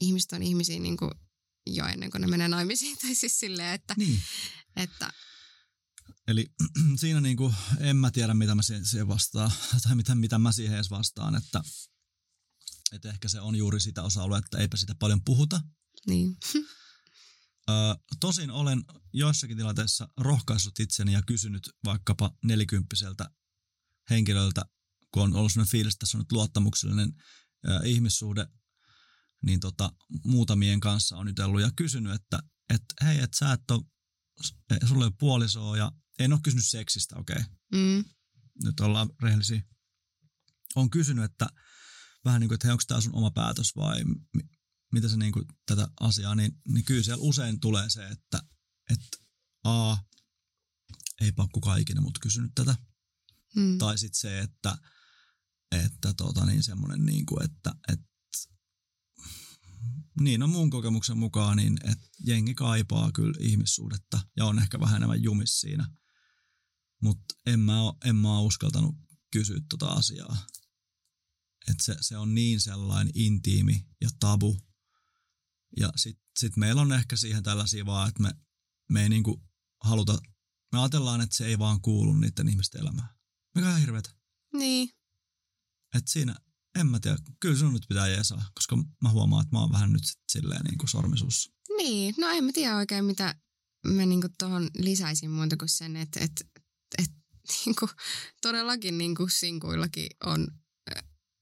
ihmiset 0.00 0.32
on 0.32 0.42
ihmisiä 0.42 0.78
niinku 0.78 1.10
jo 1.66 1.86
ennen 1.86 2.10
kuin 2.10 2.20
ne 2.20 2.26
menee 2.26 2.48
naimisiin. 2.48 2.98
Tai 3.02 3.14
siis 3.14 3.40
silleen, 3.40 3.74
että, 3.74 3.94
niin. 3.96 4.22
että 4.76 5.12
Eli 6.28 6.46
siinä 7.00 7.20
niin 7.20 7.36
kuin, 7.36 7.54
en 7.78 7.96
mä 7.96 8.10
tiedä, 8.10 8.34
mitä 8.34 8.54
mä 8.54 8.62
siihen 8.62 9.08
vastaan, 9.08 9.52
tai 9.82 9.94
mitä, 9.94 10.14
mitä 10.14 10.38
mä 10.38 10.52
siihen 10.52 10.74
edes 10.74 10.90
vastaan, 10.90 11.34
että, 11.34 11.62
että 12.92 13.08
ehkä 13.08 13.28
se 13.28 13.40
on 13.40 13.56
juuri 13.56 13.80
sitä 13.80 14.02
osa 14.02 14.38
että 14.38 14.58
eipä 14.58 14.76
sitä 14.76 14.94
paljon 14.94 15.24
puhuta. 15.24 15.60
Niin. 16.06 16.36
Ö, 17.70 17.72
tosin 18.20 18.50
olen 18.50 18.84
joissakin 19.12 19.56
tilanteissa 19.56 20.08
rohkaissut 20.16 20.80
itseni 20.80 21.12
ja 21.12 21.22
kysynyt 21.22 21.70
vaikkapa 21.84 22.30
nelikymppiseltä 22.44 23.30
henkilöltä, 24.10 24.62
kun 25.10 25.22
on 25.22 25.36
ollut 25.36 25.52
sellainen 25.52 25.70
fiilis, 25.70 25.94
että 25.94 26.00
tässä 26.00 26.18
on 26.18 26.20
nyt 26.20 26.32
luottamuksellinen 26.32 27.12
ö, 27.68 27.80
ihmissuhde, 27.84 28.46
niin 29.42 29.60
tota, 29.60 29.92
muutamien 30.24 30.80
kanssa 30.80 31.16
on 31.16 31.28
jutellut 31.28 31.60
ja 31.60 31.70
kysynyt, 31.76 32.12
että 32.12 32.38
et, 32.70 32.82
hei, 33.04 33.18
että 33.18 33.38
sä 33.38 33.52
et 33.52 33.70
ole, 33.70 33.82
sulla 34.86 35.04
ei 35.04 35.06
ole 35.06 35.12
puolisoa 35.18 35.76
ja 35.76 35.92
en 36.18 36.32
ole 36.32 36.40
kysynyt 36.42 36.66
seksistä, 36.66 37.16
okei. 37.16 37.36
Okay. 37.36 37.52
Mm. 37.72 38.04
Nyt 38.64 38.80
ollaan 38.80 39.10
rehellisiä. 39.22 39.62
On 40.74 40.90
kysynyt, 40.90 41.24
että 41.24 41.46
vähän 42.24 42.40
niin 42.40 42.48
kuin, 42.48 42.54
että 42.54 42.66
hei, 42.66 42.72
onko 42.72 42.84
tämä 42.86 43.00
sun 43.00 43.14
oma 43.14 43.30
päätös 43.30 43.76
vai 43.76 44.04
mi- 44.04 44.48
mitä 44.92 45.08
se 45.08 45.16
niin 45.16 45.32
kuin, 45.32 45.44
tätä 45.66 45.88
asiaa, 46.00 46.34
niin, 46.34 46.52
niin 46.68 46.84
kyllä 46.84 47.02
siellä 47.02 47.22
usein 47.22 47.60
tulee 47.60 47.90
se, 47.90 48.08
että, 48.08 48.42
että 48.90 49.18
A, 49.64 49.96
ei 51.20 51.32
ole 51.36 51.48
kukaan 51.52 51.80
ikinä 51.80 52.00
mut 52.00 52.18
kysynyt 52.18 52.52
tätä. 52.54 52.76
Mm. 53.56 53.78
Tai 53.78 53.98
sitten 53.98 54.20
se, 54.20 54.40
että, 54.40 54.78
että 55.72 56.14
tota, 56.14 56.46
niin 56.46 56.62
semmoinen, 56.62 57.06
niin 57.06 57.26
kuin, 57.26 57.44
että, 57.44 57.74
että 57.92 58.06
niin 60.20 60.42
on 60.42 60.50
mun 60.50 60.70
kokemuksen 60.70 61.18
mukaan, 61.18 61.56
niin 61.56 61.78
että 61.90 62.06
jengi 62.26 62.54
kaipaa 62.54 63.12
kyllä 63.12 63.34
ihmissuhdetta 63.40 64.20
ja 64.36 64.44
on 64.44 64.58
ehkä 64.58 64.80
vähän 64.80 64.96
enemmän 64.96 65.22
jumis 65.22 65.60
siinä. 65.60 65.90
Mutta 67.02 67.34
en 67.46 67.60
mä, 67.60 67.82
oo, 67.82 67.98
en 68.04 68.16
mä 68.16 68.38
oo 68.38 68.44
uskaltanut 68.44 68.94
kysyä 69.32 69.60
tota 69.68 69.86
asiaa. 69.86 70.46
Että 71.68 71.84
se, 71.84 71.96
se 72.00 72.16
on 72.16 72.34
niin 72.34 72.60
sellainen 72.60 73.12
intiimi 73.14 73.86
ja 74.00 74.08
tabu. 74.20 74.60
Ja 75.80 75.92
sitten 75.96 76.24
sit 76.38 76.56
meillä 76.56 76.82
on 76.82 76.92
ehkä 76.92 77.16
siihen 77.16 77.42
tällaisia 77.42 77.86
vaan, 77.86 78.08
että 78.08 78.22
me, 78.22 78.34
me 78.90 79.02
ei 79.02 79.08
niinku 79.08 79.42
haluta, 79.80 80.18
me 80.72 80.78
ajatellaan, 80.78 81.20
että 81.20 81.36
se 81.36 81.46
ei 81.46 81.58
vaan 81.58 81.80
kuulu 81.80 82.12
niiden 82.12 82.48
ihmisten 82.48 82.80
elämään. 82.80 83.08
Mikä 83.54 83.68
on 83.68 83.80
hirveetä. 83.80 84.10
Niin. 84.52 84.88
Että 85.94 86.10
siinä, 86.10 86.36
en 86.80 86.86
mä 86.86 87.00
tiedä, 87.00 87.16
kyllä 87.40 87.58
sun 87.58 87.72
nyt 87.72 87.88
pitää 87.88 88.08
jeesaa, 88.08 88.50
koska 88.54 88.76
mä 88.76 89.10
huomaan, 89.10 89.42
että 89.42 89.56
mä 89.56 89.60
oon 89.60 89.72
vähän 89.72 89.92
nyt 89.92 90.04
sit 90.04 90.20
silleen 90.32 90.64
niin 90.64 90.78
kuin 90.78 90.88
sormisuus. 90.88 91.52
Niin, 91.76 92.14
no 92.18 92.28
en 92.28 92.44
mä 92.44 92.52
tiedä 92.52 92.76
oikein, 92.76 93.04
mitä 93.04 93.34
mä 93.86 94.06
niinku 94.06 94.28
tuohon 94.38 94.70
lisäisin 94.78 95.30
muuta 95.30 95.56
kuin 95.56 95.68
sen, 95.68 95.96
että, 95.96 96.20
että 96.20 96.44
niin 97.66 97.76
kuin, 97.78 97.90
todellakin 98.42 98.98
niin 98.98 99.14
kuin 99.14 99.30
sinkuillakin 99.30 100.06
on 100.24 100.48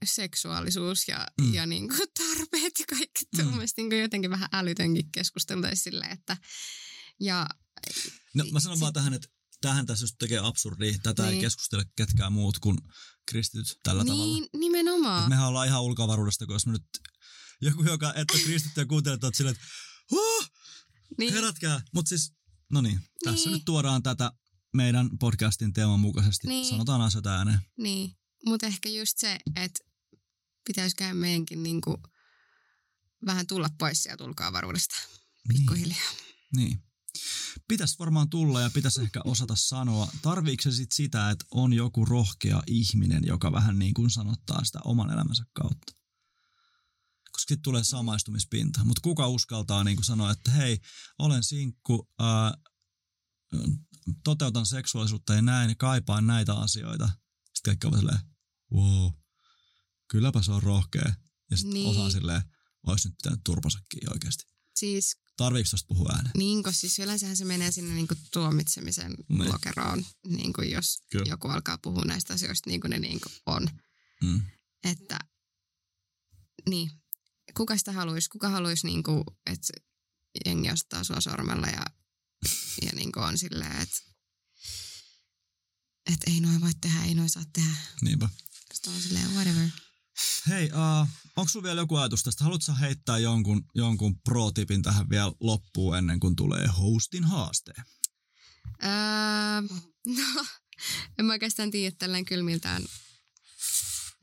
seksuaalisuus 0.05 1.09
ja, 1.09 1.27
mm. 1.41 1.55
ja 1.55 1.67
niin 1.67 1.89
kuin 1.89 2.09
tarpeet 2.19 2.73
ja 2.79 2.87
kaikki. 2.91 3.25
Mm. 3.39 3.47
Mielestäni 3.47 3.89
niin 3.89 4.03
jotenkin 4.03 4.31
vähän 4.31 4.49
älytönkin 4.53 5.13
keskustelua 5.13 5.69
sille, 5.75 6.05
että 6.05 6.37
ja, 7.21 7.47
No 8.35 8.45
mä 8.53 8.61
sanon 8.61 8.77
sit, 8.77 8.81
vaan 8.81 8.93
tähän, 8.93 9.15
että 9.15 9.29
tähän 9.63 9.87
tässä 9.87 10.03
just 10.03 10.15
tekee 10.19 10.39
absurdi. 10.39 10.99
Tätä 11.03 11.23
niin. 11.23 11.35
ei 11.35 11.41
keskustele 11.41 11.85
ketkään 11.97 12.33
muut 12.33 12.59
kuin 12.59 12.79
kristityt 13.27 13.79
tällä 13.83 14.05
niin, 14.05 14.13
tavalla. 14.13 14.49
nimenomaan. 14.59 15.23
Et 15.23 15.29
mehän 15.29 15.49
ollaan 15.49 15.67
ihan 15.67 15.83
ulkoavaruudesta, 15.83 16.47
kun 16.47 16.55
jos 16.55 16.67
me 16.67 16.73
nyt 16.73 16.85
joku, 17.61 17.83
joka 17.83 18.15
et 18.15 18.31
ole 18.31 18.41
kristitty 18.41 18.81
ja 18.81 18.87
kuuntelee, 18.87 19.15
että 19.15 19.31
silleen, 19.35 19.55
että 19.55 19.67
huh, 20.11 20.51
niin. 21.19 21.33
herätkää. 21.33 21.83
Mutta 21.95 22.09
siis, 22.09 22.33
no 22.73 22.81
niin, 22.81 23.01
tässä 23.25 23.49
niin. 23.49 23.55
nyt 23.55 23.65
tuodaan 23.65 24.03
tätä 24.03 24.33
meidän 24.73 25.19
podcastin 25.19 25.73
teeman 25.73 26.01
mukaisesti. 26.01 26.49
Niin. 26.49 26.67
Sanotaan 26.67 27.01
asioita 27.01 27.37
ääneen. 27.37 27.61
Niin, 27.79 28.17
mutta 28.47 28.67
ehkä 28.67 28.89
just 28.89 29.19
se, 29.19 29.39
että 29.57 29.85
pitäisikö 30.67 31.15
meidänkin 31.15 31.63
niinku 31.63 32.03
vähän 33.27 33.47
tulla 33.47 33.69
pois 33.79 34.03
sieltä 34.03 34.25
ulkoavaruudesta 34.25 34.95
pikkuhiljaa. 35.49 36.13
Niin. 36.57 36.69
niin. 36.69 36.92
Pitäisi 37.69 37.99
varmaan 37.99 38.31
tulla 38.31 38.61
ja 38.61 38.71
pitäisi 38.71 39.03
ehkä 39.03 39.21
osata 39.25 39.57
sanoa. 39.57 40.13
Tarviiko 40.23 40.63
se 40.63 40.73
sit 40.73 40.93
sitä, 40.93 41.31
että 41.31 41.45
on 41.51 41.73
joku 41.73 42.05
rohkea 42.05 42.63
ihminen, 42.67 43.23
joka 43.27 43.53
vähän 43.53 43.79
niin 43.79 43.95
kuin 43.95 44.11
sanottaa 44.11 44.65
sitä 44.65 44.79
oman 44.85 45.11
elämänsä 45.11 45.45
kautta? 45.53 45.93
Koska 47.33 47.49
sitten 47.49 47.63
tulee 47.63 47.85
samaistumispinta. 47.85 48.85
Mutta 48.85 49.01
kuka 49.01 49.29
uskaltaa 49.29 49.85
niin 49.85 49.97
kuin 49.97 50.05
sanoa, 50.05 50.31
että 50.31 50.51
hei, 50.51 50.79
olen 51.19 51.43
sinkku, 51.43 52.11
ää, 52.19 52.55
toteutan 54.25 54.67
seksuaalisuutta 54.67 55.35
ja 55.35 55.43
näin, 55.43 55.77
kaipaan 55.77 56.27
näitä 56.27 56.55
asioita. 56.55 57.11
Sitten 57.55 57.71
kaikki 57.71 57.87
ovat 57.87 57.99
silleen, 57.99 58.19
wow, 58.73 59.11
kylläpä 60.09 60.43
se 60.43 60.53
on 60.53 60.63
rohkea. 60.63 61.15
Ja 61.51 61.57
sitten 61.57 61.75
niin. 61.75 61.89
Osaa 61.89 62.11
silleen, 62.11 62.43
olisi 62.87 63.09
nyt 63.09 63.15
pitänyt 63.23 63.41
turpasakin 63.45 64.13
oikeasti. 64.13 64.45
Siis 64.77 65.17
Tarviiko 65.45 65.69
tosta 65.71 65.87
puhua 65.89 66.13
ääneen? 66.15 66.33
niin, 66.37 66.63
koska 66.63 66.81
siis 66.81 66.99
yleensähän 66.99 67.37
se 67.37 67.45
menee 67.45 67.71
sinne 67.73 67.95
niinku 67.95 68.15
tuomitsemisen 68.33 69.15
Niin. 69.29 69.53
lokeroon, 69.53 70.07
niinku 70.29 70.63
jos 70.63 71.03
Kyllä. 71.11 71.25
joku 71.29 71.49
alkaa 71.49 71.79
puhua 71.79 72.03
näistä 72.05 72.35
asioista 72.35 72.71
niin 72.71 72.81
kuin 72.81 72.91
ne 72.91 72.99
niinku 72.99 73.29
on. 73.47 73.69
Mm. 74.23 74.43
Että 74.85 75.19
niin, 76.69 76.91
kuka 77.57 77.77
sitä 77.77 77.93
haluaisi? 77.93 78.29
Kuka 78.31 78.49
haluaisi, 78.49 78.87
niinku, 78.87 79.25
että 79.47 79.73
jengi 80.47 80.71
ostaa 80.71 81.05
sua 81.05 81.21
sormella 81.21 81.67
ja, 81.67 81.85
ja 82.83 82.91
niinku 82.95 83.21
on 83.21 83.39
silleen, 83.39 83.77
että 83.77 83.99
et 86.13 86.21
ei 86.27 86.41
noin 86.41 86.61
voi 86.61 86.73
tehdä, 86.81 87.05
ei 87.05 87.15
noin 87.15 87.31
saa 87.31 87.45
tehdä. 87.53 87.77
Niinpä. 88.03 88.29
Sitten 88.75 88.93
on 88.93 89.01
silleen, 89.01 89.31
whatever. 89.31 89.69
Hei, 90.49 90.71
uh, 90.73 91.09
onko 91.37 91.49
sulla 91.49 91.63
vielä 91.65 91.81
joku 91.81 91.97
ajatus 91.97 92.23
tästä? 92.23 92.45
Haluatko 92.45 92.73
heittää 92.81 93.19
jonkun, 93.19 93.65
jonkun 93.75 94.21
pro-tipin 94.21 94.83
tähän 94.83 95.11
vielä 95.11 95.33
loppuun 95.41 95.99
ennen 95.99 96.21
kuin 96.21 96.37
tulee 96.37 96.67
hostin 96.67 97.25
haaste? 97.25 97.73
Öö, 98.85 99.79
no, 100.07 100.47
en 101.19 101.25
mä 101.25 101.33
oikeastaan 101.33 101.71
tiedä 101.71 101.97
tälleen 101.99 102.25
kylmiltään, 102.25 102.83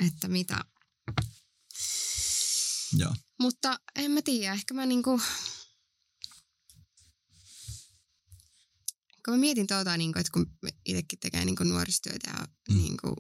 että 0.08 0.28
mitä. 0.28 0.66
Joo. 2.98 3.16
Mutta 3.40 3.80
en 3.96 4.12
mä 4.12 4.22
tiedä, 4.22 4.54
ehkä 4.54 4.74
mä 4.74 4.86
niinku... 4.86 5.22
Kun 9.26 9.34
mä 9.34 9.38
mietin 9.38 9.68
tuota, 9.68 9.98
niinku, 9.98 10.20
että 10.20 10.32
kun 10.34 10.58
itsekin 10.86 11.20
tekee 11.20 11.46
niinku 11.46 11.64
nuorisotyötä 11.64 12.30
ja 12.30 12.48
Mm. 12.70 12.76
mm. 12.76 12.82
niinku, 12.82 13.16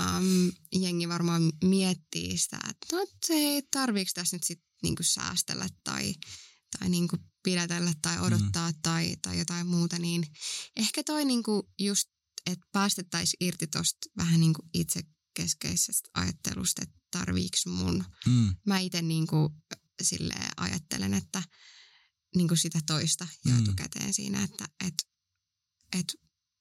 um, 0.00 0.52
jengi 0.80 1.08
varmaan 1.08 1.52
miettii 1.64 2.38
sitä, 2.38 2.60
että 2.70 2.96
no 2.96 3.06
se 3.26 3.34
ei 3.34 3.62
tarviiko 3.70 4.10
tässä 4.14 4.36
nyt 4.36 4.44
sit 4.44 4.60
niinku 4.82 5.02
säästellä 5.02 5.68
tai, 5.84 6.14
tai 6.78 6.88
niinku 6.88 7.16
pidätellä 7.42 7.92
tai 8.02 8.18
odottaa 8.20 8.70
mm. 8.70 8.78
tai, 8.82 9.16
tai 9.22 9.38
jotain 9.38 9.66
muuta, 9.66 9.98
niin 9.98 10.26
ehkä 10.76 11.02
toi 11.04 11.24
niinku 11.24 11.72
just, 11.78 12.08
että 12.46 12.66
päästettäisiin 12.72 13.46
irti 13.46 13.66
tosta 13.66 13.98
vähän 14.16 14.40
niinku 14.40 14.62
itsekeskeisestä 14.74 16.08
ajattelusta, 16.14 16.82
että 16.82 16.96
tarviiks 17.10 17.66
mun 17.66 18.04
Mm. 18.26 18.56
mä 18.66 18.78
itse 18.78 19.02
niinku 19.02 19.50
silleen 20.02 20.50
ajattelen, 20.56 21.14
että 21.14 21.42
niinku 22.36 22.56
sitä 22.56 22.80
toista 22.86 23.28
jo 23.44 23.52
Mm. 23.54 23.62
etukäteen 23.62 24.14
siinä, 24.14 24.42
että 24.42 24.68
et, 24.86 24.94
et 25.98 26.14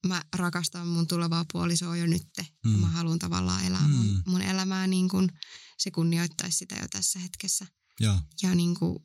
mä 0.08 0.22
rakastan 0.36 0.88
mun 0.88 1.08
tulevaa 1.08 1.46
puolisoa 1.54 1.98
jo 1.98 2.06
nytte. 2.06 2.48
Mm. 2.66 2.72
Mä 2.72 2.88
haluan 2.88 3.20
tavallaan 3.20 3.66
elää 3.66 3.88
Mm. 3.88 3.94
mun, 3.94 4.24
mun 4.26 4.42
elämää 4.42 4.88
niin 4.88 5.10
kuin 5.10 5.32
se 5.78 5.92
kunnioittaisi 5.92 6.58
sitä 6.58 6.76
jo 6.76 6.88
tässä 6.92 7.20
hetkessä. 7.20 7.66
Joo. 8.00 8.20
Ja 8.44 8.56
niin 8.56 8.76
kuin, 8.76 9.00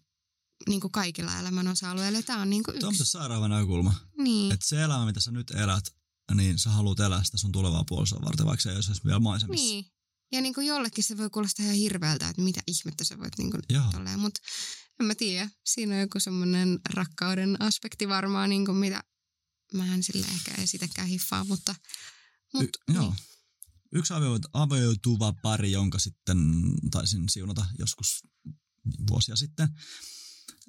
niin 0.68 0.80
kuin 0.80 0.92
kaikilla 0.92 1.38
elämän 1.38 1.68
osa-alueilla. 1.68 2.22
Tämä 2.22 2.42
on 2.42 2.50
niin 2.50 2.62
kuin 2.62 2.74
on 2.74 2.76
yksi. 2.76 2.86
muuten 2.86 3.06
sairaan 3.06 3.50
näkökulma. 3.50 3.94
Niin. 4.18 4.52
Että 4.52 4.66
se 4.68 4.82
elämä, 4.82 5.06
mitä 5.06 5.20
sä 5.20 5.30
nyt 5.30 5.50
elät, 5.50 5.84
niin 6.34 6.58
sä 6.58 6.70
haluat 6.70 7.00
elää 7.00 7.24
sitä 7.24 7.38
sun 7.38 7.52
tulevaa 7.52 7.84
puolisoa 7.88 8.22
varten, 8.24 8.46
vaikka 8.46 8.62
se 8.62 8.70
ei 8.70 8.76
olisi 8.76 9.04
vielä 9.04 9.20
maisemissa. 9.20 9.64
Niin. 9.66 9.86
Ja 10.32 10.40
niin 10.40 10.54
kuin 10.54 10.66
jollekin 10.66 11.04
se 11.04 11.18
voi 11.18 11.30
kuulostaa 11.30 11.64
ihan 11.64 11.76
hirveältä, 11.76 12.28
että 12.28 12.42
mitä 12.42 12.60
ihmettä 12.66 13.04
sä 13.04 13.18
voit 13.18 13.38
niin 13.38 13.50
kuin 13.50 13.62
tolleen. 13.92 14.20
Mutta 14.20 14.40
en 15.00 15.06
mä 15.06 15.14
tiedä. 15.14 15.50
Siinä 15.66 15.94
on 15.94 16.00
joku 16.00 16.20
semmoinen 16.20 16.80
rakkauden 16.90 17.62
aspekti 17.62 18.08
varmaan, 18.08 18.50
niin 18.50 18.66
kuin 18.66 18.76
mitä 18.76 19.04
mä 19.74 19.94
en 19.94 20.02
sille 20.02 20.26
ehkä 20.26 20.54
esitäkään 20.62 21.08
hiffaa, 21.08 21.44
mutta, 21.44 21.74
mutta 22.52 22.78
Y- 22.88 22.94
joo. 22.94 23.10
Niin. 23.10 23.24
Yksi 23.92 24.12
avio- 24.12 24.50
avioituva 24.52 25.32
pari, 25.32 25.72
jonka 25.72 25.98
sitten 25.98 26.38
taisin 26.90 27.28
siunata 27.28 27.66
joskus 27.78 28.22
vuosia 29.10 29.36
sitten, 29.36 29.68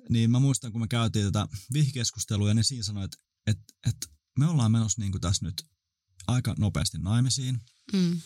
niin 0.10 0.32
mä 0.32 0.40
muistan, 0.40 0.72
kun 0.72 0.82
me 0.82 0.88
käytiin 0.88 1.26
tätä 1.26 1.48
vihkeskustelua, 1.74 2.54
niin 2.54 2.64
siinä 2.64 2.84
sanoi, 2.84 3.06
että, 3.06 3.18
että, 3.48 3.64
että 3.88 4.08
me 4.40 4.48
ollaan 4.48 4.72
menossa 4.72 5.02
niin 5.02 5.12
kuin 5.12 5.22
tässä 5.22 5.46
nyt 5.46 5.64
aika 6.28 6.56
nopeasti 6.58 6.98
naimisiin. 6.98 7.62
Mm. 7.94 8.22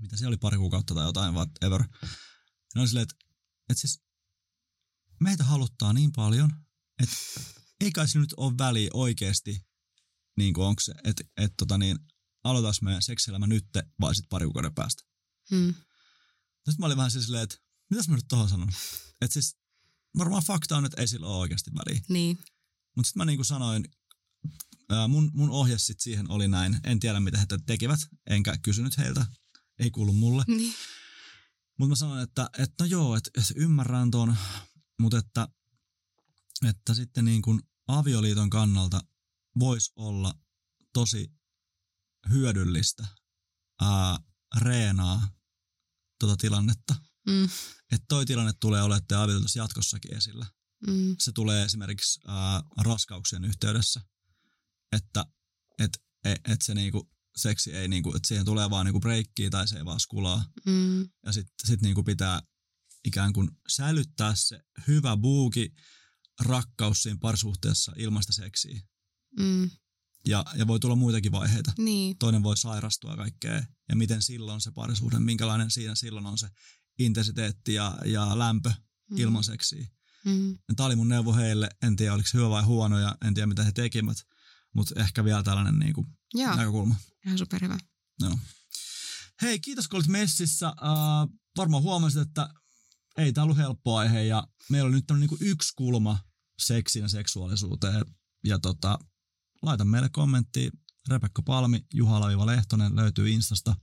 Mitä 0.00 0.16
se 0.16 0.26
oli 0.26 0.36
pari 0.36 0.56
kuukautta 0.56 0.94
tai 0.94 1.06
jotain, 1.06 1.34
whatever. 1.34 1.84
Ne 2.74 2.80
oli 2.80 2.88
silleen, 2.88 3.02
että, 3.02 3.14
että 3.70 3.80
siis 3.80 4.02
meitä 5.20 5.44
haluttaa 5.44 5.92
niin 5.92 6.12
paljon, 6.12 6.52
että 7.02 7.16
ei 7.80 7.92
kai 7.92 8.08
se 8.08 8.18
nyt 8.18 8.34
ole 8.36 8.58
väliä 8.58 8.90
oikeasti, 8.94 9.65
niin 10.36 10.54
kuin 10.54 10.66
onko 10.66 10.80
se, 10.80 10.92
että, 11.04 11.24
että 11.36 11.54
tota 11.56 11.78
niin, 11.78 11.98
aloitais 12.44 12.82
meidän 12.82 13.02
seksielämä 13.02 13.46
nyt 13.46 13.66
vai 14.00 14.14
sitten 14.14 14.28
pari 14.28 14.46
kuukauden 14.46 14.74
päästä. 14.74 15.02
Mm. 15.50 15.74
Sitten 16.54 16.74
mä 16.78 16.86
olin 16.86 16.96
vähän 16.96 17.10
siis 17.10 17.24
silleen, 17.24 17.44
että 17.44 17.56
mitäs 17.90 18.08
mä 18.08 18.16
nyt 18.16 18.28
tohon 18.28 18.48
sanon? 18.48 18.72
Että 19.20 19.32
siis 19.32 19.56
varmaan 20.18 20.42
fakta 20.42 20.76
on, 20.76 20.84
että 20.84 21.00
ei 21.00 21.08
sillä 21.08 21.26
ole 21.26 21.36
oikeasti 21.36 21.70
väliä. 21.74 22.00
Niin. 22.08 22.38
Mutta 22.96 23.06
sitten 23.06 23.20
mä 23.20 23.24
niin 23.24 23.38
kuin 23.38 23.46
sanoin, 23.46 23.84
ää, 24.88 25.08
mun, 25.08 25.30
mun 25.34 25.50
ohje 25.50 25.78
sit 25.78 26.00
siihen 26.00 26.30
oli 26.30 26.48
näin. 26.48 26.80
En 26.84 27.00
tiedä, 27.00 27.20
mitä 27.20 27.38
he 27.38 27.46
tekivät, 27.66 28.00
enkä 28.26 28.56
kysynyt 28.58 28.98
heiltä. 28.98 29.26
Ei 29.78 29.90
kuulu 29.90 30.12
mulle. 30.12 30.44
Niin. 30.46 30.74
Mutta 31.78 31.88
mä 31.88 31.96
sanoin, 31.96 32.22
että, 32.22 32.50
että 32.58 32.84
no 32.84 32.86
joo, 32.86 33.16
että, 33.16 33.30
että 33.38 33.54
ymmärrän 33.56 34.10
ton, 34.10 34.36
mutta 34.98 35.18
että, 35.18 35.48
että 36.68 36.94
sitten 36.94 37.24
niin 37.24 37.42
kuin 37.42 37.60
avioliiton 37.88 38.50
kannalta 38.50 39.00
voisi 39.58 39.92
olla 39.96 40.34
tosi 40.92 41.32
hyödyllistä 42.30 43.06
ää, 43.80 44.18
reenaa 44.60 45.28
tota 46.20 46.36
tilannetta. 46.36 46.94
Mm. 47.28 47.44
Että 47.92 48.04
toi 48.08 48.26
tilanne 48.26 48.52
tulee 48.60 48.82
olemaan 48.82 49.22
avioliitossa 49.22 49.58
jatkossakin 49.58 50.16
esillä. 50.16 50.46
Mm. 50.86 51.16
Se 51.18 51.32
tulee 51.32 51.64
esimerkiksi 51.64 52.20
ää, 52.26 52.62
raskauksien 52.80 53.44
yhteydessä, 53.44 54.00
että 54.92 55.24
et, 55.78 55.98
et, 56.24 56.40
et 56.48 56.62
se 56.62 56.74
niinku, 56.74 57.10
seksi 57.36 57.72
ei 57.72 57.88
niinku, 57.88 58.16
että 58.16 58.28
siihen 58.28 58.44
tulee 58.44 58.70
vaan 58.70 58.86
niinku 58.86 59.00
breikkiä 59.00 59.50
tai 59.50 59.68
se 59.68 59.76
ei 59.76 59.84
vaan 59.84 60.00
skulaa. 60.00 60.44
Mm. 60.66 61.00
Ja 61.26 61.32
sitten 61.32 61.66
sit 61.66 61.80
niinku 61.80 62.02
pitää 62.02 62.42
ikään 63.04 63.32
kuin 63.32 63.50
säilyttää 63.68 64.34
se 64.34 64.60
hyvä 64.88 65.16
buuki 65.16 65.74
rakkaus 66.40 67.02
siinä 67.02 67.18
parisuhteessa 67.20 67.92
ilman 67.96 68.22
sitä 68.22 68.32
seksiä. 68.32 68.80
Mm. 69.38 69.70
Ja, 70.26 70.44
ja 70.54 70.66
voi 70.66 70.80
tulla 70.80 70.96
muitakin 70.96 71.32
vaiheita. 71.32 71.72
Niin. 71.78 72.18
Toinen 72.18 72.42
voi 72.42 72.56
sairastua 72.56 73.10
ja 73.10 73.16
kaikkea. 73.16 73.62
Ja 73.88 73.96
miten 73.96 74.22
silloin 74.22 74.60
se 74.60 74.70
parisuhde, 74.70 75.18
minkälainen 75.18 75.70
siinä 75.70 75.94
silloin 75.94 76.26
on 76.26 76.38
se 76.38 76.48
intensiteetti 76.98 77.74
ja, 77.74 77.98
ja 78.04 78.38
lämpö 78.38 78.72
Mm. 79.10 79.16
ilman 79.18 79.44
seksiä. 79.44 79.86
Mm. 80.24 80.58
Tämä 80.76 80.86
oli 80.86 80.96
mun 80.96 81.08
neuvo 81.08 81.34
heille. 81.34 81.68
En 81.82 81.96
tiedä, 81.96 82.14
oliko 82.14 82.28
se 82.28 82.38
hyvä 82.38 82.50
vai 82.50 82.62
huono 82.62 82.98
ja 82.98 83.16
en 83.24 83.34
tiedä, 83.34 83.46
mitä 83.46 83.64
he 83.64 83.72
tekivät. 83.72 84.16
Mutta 84.74 85.00
ehkä 85.00 85.24
vielä 85.24 85.42
tällainen 85.42 85.78
niinku 85.78 86.06
Joo, 86.34 86.56
näkökulma. 86.56 86.96
ihan 87.26 87.38
superhyvä. 87.38 87.78
Joo. 88.20 88.38
Hei, 89.42 89.60
kiitos 89.60 89.88
kun 89.88 89.96
olit 89.96 90.06
messissä. 90.06 90.68
Uh, 90.68 91.38
varmaan 91.56 91.82
huomasit, 91.82 92.22
että 92.22 92.48
ei 93.16 93.32
tämä 93.32 93.42
ollut 93.42 93.56
helppo 93.56 93.96
aihe 93.96 94.22
ja 94.24 94.46
meillä 94.70 94.86
on 94.86 94.92
nyt 94.92 95.06
tämmöinen 95.06 95.28
niinku 95.30 95.44
yksi 95.44 95.72
kulma 95.76 96.18
seksiin 96.58 97.02
ja 97.02 97.08
seksuaalisuuteen. 97.08 98.04
Ja 98.44 98.58
tota, 98.58 98.98
laita 99.62 99.84
meille 99.84 100.08
kommentti. 100.08 100.70
Rebekka 101.08 101.42
Palmi, 101.42 101.86
Juha 101.94 102.46
Lehtonen 102.46 102.96
löytyy 102.96 103.30
Instasta. 103.30 103.74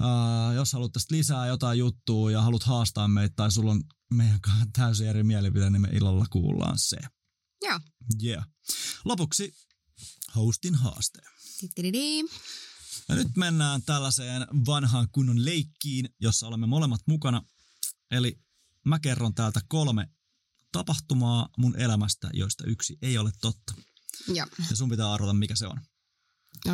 Uh, 0.00 0.54
jos 0.54 0.72
haluat 0.72 0.92
tästä 0.92 1.14
lisää 1.14 1.46
jotain 1.46 1.78
juttua 1.78 2.30
ja 2.30 2.42
haluat 2.42 2.62
haastaa 2.62 3.08
meitä 3.08 3.32
tai 3.36 3.52
sulla 3.52 3.70
on 3.70 3.82
meidän 4.10 4.40
kanssa 4.40 4.66
täysin 4.72 5.06
eri 5.06 5.22
mielipide, 5.22 5.70
niin 5.70 5.82
me 5.82 5.88
illalla 5.88 6.26
kuullaan 6.30 6.78
se. 6.78 6.96
Joo. 7.62 7.80
Yeah. 8.22 8.46
Lopuksi 9.04 9.54
hostin 10.36 10.74
haaste. 10.74 11.18
Ja 13.08 13.14
nyt 13.14 13.36
mennään 13.36 13.82
tällaiseen 13.82 14.46
vanhaan 14.66 15.08
kunnon 15.12 15.44
leikkiin, 15.44 16.08
jossa 16.20 16.46
olemme 16.46 16.66
molemmat 16.66 17.00
mukana. 17.06 17.42
Eli 18.10 18.40
mä 18.84 18.98
kerron 18.98 19.34
täältä 19.34 19.60
kolme 19.68 20.08
tapahtumaa 20.72 21.48
mun 21.58 21.76
elämästä, 21.80 22.30
joista 22.32 22.64
yksi 22.66 22.98
ei 23.02 23.18
ole 23.18 23.32
totta. 23.40 23.74
Joo, 24.28 24.46
Ja 24.70 24.76
sun 24.76 24.88
pitää 24.88 25.12
arvata, 25.12 25.32
mikä 25.34 25.56
se 25.56 25.66
on. 25.66 25.80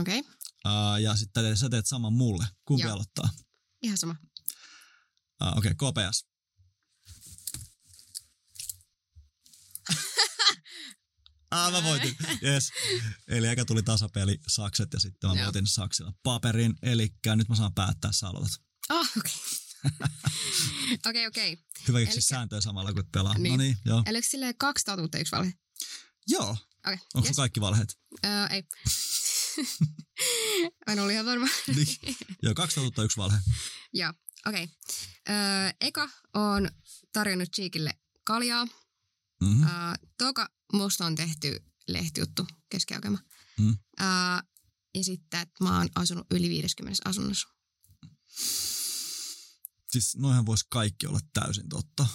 okei. 0.00 0.18
Okay. 0.20 0.32
Uh, 0.66 0.96
ja 1.02 1.16
sitten 1.16 1.56
sä 1.56 1.68
teet 1.70 1.86
saman 1.86 2.12
mulle. 2.12 2.46
Kumpi 2.64 2.82
Joo. 2.82 2.92
aloittaa? 2.92 3.30
Ihan 3.82 3.98
sama. 3.98 4.16
Uh, 5.42 5.58
Okei, 5.58 5.72
okay, 5.72 5.92
KPS. 5.92 6.24
Ah, 11.50 11.72
mä 11.72 11.82
voitin. 11.82 12.16
Yes. 12.42 12.70
Eli 13.28 13.48
eka 13.48 13.64
tuli 13.64 13.82
tasapeli 13.82 14.38
sakset 14.48 14.92
ja 14.92 15.00
sitten 15.00 15.30
mä 15.30 15.36
Joo. 15.36 15.44
voitin 15.44 15.66
saksilla 15.66 16.12
paperin. 16.22 16.74
Eli 16.82 17.08
nyt 17.36 17.48
mä 17.48 17.54
saan 17.56 17.74
päättää, 17.74 18.12
sä 18.12 18.28
aloitat. 18.28 18.60
Ah, 18.88 19.10
okei. 19.18 19.32
Okei, 21.08 21.26
okei. 21.26 21.56
Hyvä 21.88 21.98
keksiä 21.98 22.12
Elikkä- 22.14 22.20
sääntöjä 22.28 22.60
samalla 22.60 22.92
kun 22.92 23.04
pelaa. 23.12 23.38
Niin. 23.38 23.50
No 23.50 23.56
niin, 23.56 23.76
joo. 23.84 24.02
Eli 24.06 24.22
silleen 24.22 24.54
kaksi 24.58 24.84
totuutta 24.84 25.18
yksi 25.18 25.32
valhe? 25.36 25.52
Joo. 26.28 26.56
Okei, 26.86 26.98
Onko 27.14 27.28
yes. 27.28 27.36
kaikki 27.36 27.60
valheet? 27.60 27.98
Öö, 28.24 28.46
ei. 28.46 28.62
Mä 30.86 30.92
en 30.92 30.98
ollut 30.98 31.12
ihan 31.12 31.26
varma. 31.26 31.46
Niin. 31.76 32.16
Joo, 32.42 32.54
kaksi 32.54 32.74
totuutta, 32.74 33.02
yksi 33.02 33.16
valhe. 33.16 33.38
Joo, 33.92 34.12
okei. 34.46 34.68
Öö, 35.28 35.34
eka 35.80 36.08
on 36.34 36.70
tarjonnut 37.12 37.48
Cheekille 37.56 37.94
kaljaa. 38.24 38.64
Mm-hmm. 39.40 39.62
Öö, 39.62 39.70
toka 40.18 40.48
musta 40.72 41.06
on 41.06 41.14
tehty 41.14 41.64
lehtijuttu 41.88 42.46
keskiaikema. 42.68 43.18
Mm. 43.58 43.78
Öö, 44.00 44.06
ja 44.94 45.04
sitten, 45.04 45.40
että 45.40 45.64
mä 45.64 45.78
oon 45.78 45.88
asunut 45.94 46.26
yli 46.30 46.48
50 46.48 47.02
asunnossa. 47.04 47.48
Siis 49.90 50.16
noihän 50.16 50.46
voisi 50.46 50.66
kaikki 50.68 51.06
olla 51.06 51.20
täysin 51.32 51.68
totta. 51.68 52.06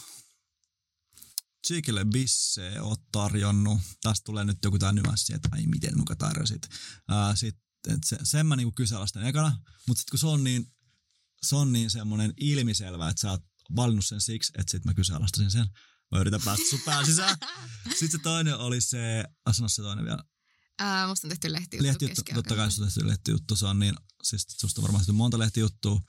Cheekille 1.68 2.06
bisse 2.06 2.82
oot 2.82 3.02
tarjonnut. 3.12 3.82
Tästä 4.02 4.26
tulee 4.26 4.46
nyt 4.46 4.58
joku 4.64 4.80
tää 4.80 4.92
nyanssi, 4.92 5.34
että 5.34 5.50
ai 5.52 5.66
miten 5.66 5.94
nuka 5.94 6.16
tarjosit. 6.16 6.68
Ää, 7.08 7.36
sit, 7.36 7.56
et 7.88 8.04
se, 8.06 8.18
sen 8.24 8.46
mä 8.46 8.56
niinku 8.56 8.72
kyseenalaistan 8.72 9.26
ekana, 9.28 9.60
mutta 9.88 10.00
sitten 10.00 10.12
kun 10.12 10.20
se 10.20 10.28
on 10.28 10.44
niin, 10.44 10.74
se 11.44 11.56
on 11.56 11.74
niin 11.74 11.90
semmoinen 11.90 12.34
ilmiselvä, 12.40 13.10
että 13.10 13.22
sä 13.22 13.32
oot 13.32 13.42
valinnut 13.76 14.06
sen 14.06 14.22
siksi, 14.22 14.54
että 14.58 14.72
sit 14.72 14.86
mä 14.86 14.94
kyseenalaistasin 14.94 15.52
sen. 15.52 15.68
Mä 16.12 16.20
yritän 16.20 16.42
päästä 16.46 16.70
sun 16.70 16.82
pään 16.86 17.06
sisään. 17.06 17.38
Sitten 18.00 18.12
se 18.12 18.18
toinen 18.18 18.58
oli 18.58 18.82
se, 18.82 19.24
sano 19.52 19.70
se 19.70 19.82
toinen 19.82 20.06
vielä. 20.06 20.24
Öö, 20.82 21.08
musta 21.08 21.28
on 21.28 21.30
tehty 21.30 21.52
lehtijuttu, 21.52 21.88
Lehtijuttu, 21.88 22.22
totta 22.34 22.56
kai 22.56 22.72
susta 22.72 22.86
tehty 22.86 23.08
lehtijuttu, 23.08 23.56
se 23.56 23.66
on 23.66 23.80
niin, 23.80 23.96
siis 24.24 24.46
susta 24.50 24.82
on 24.82 24.84
varmaan 24.84 25.02
tehty 25.02 25.12
monta 25.12 25.40
lehtijuttua. 25.40 26.02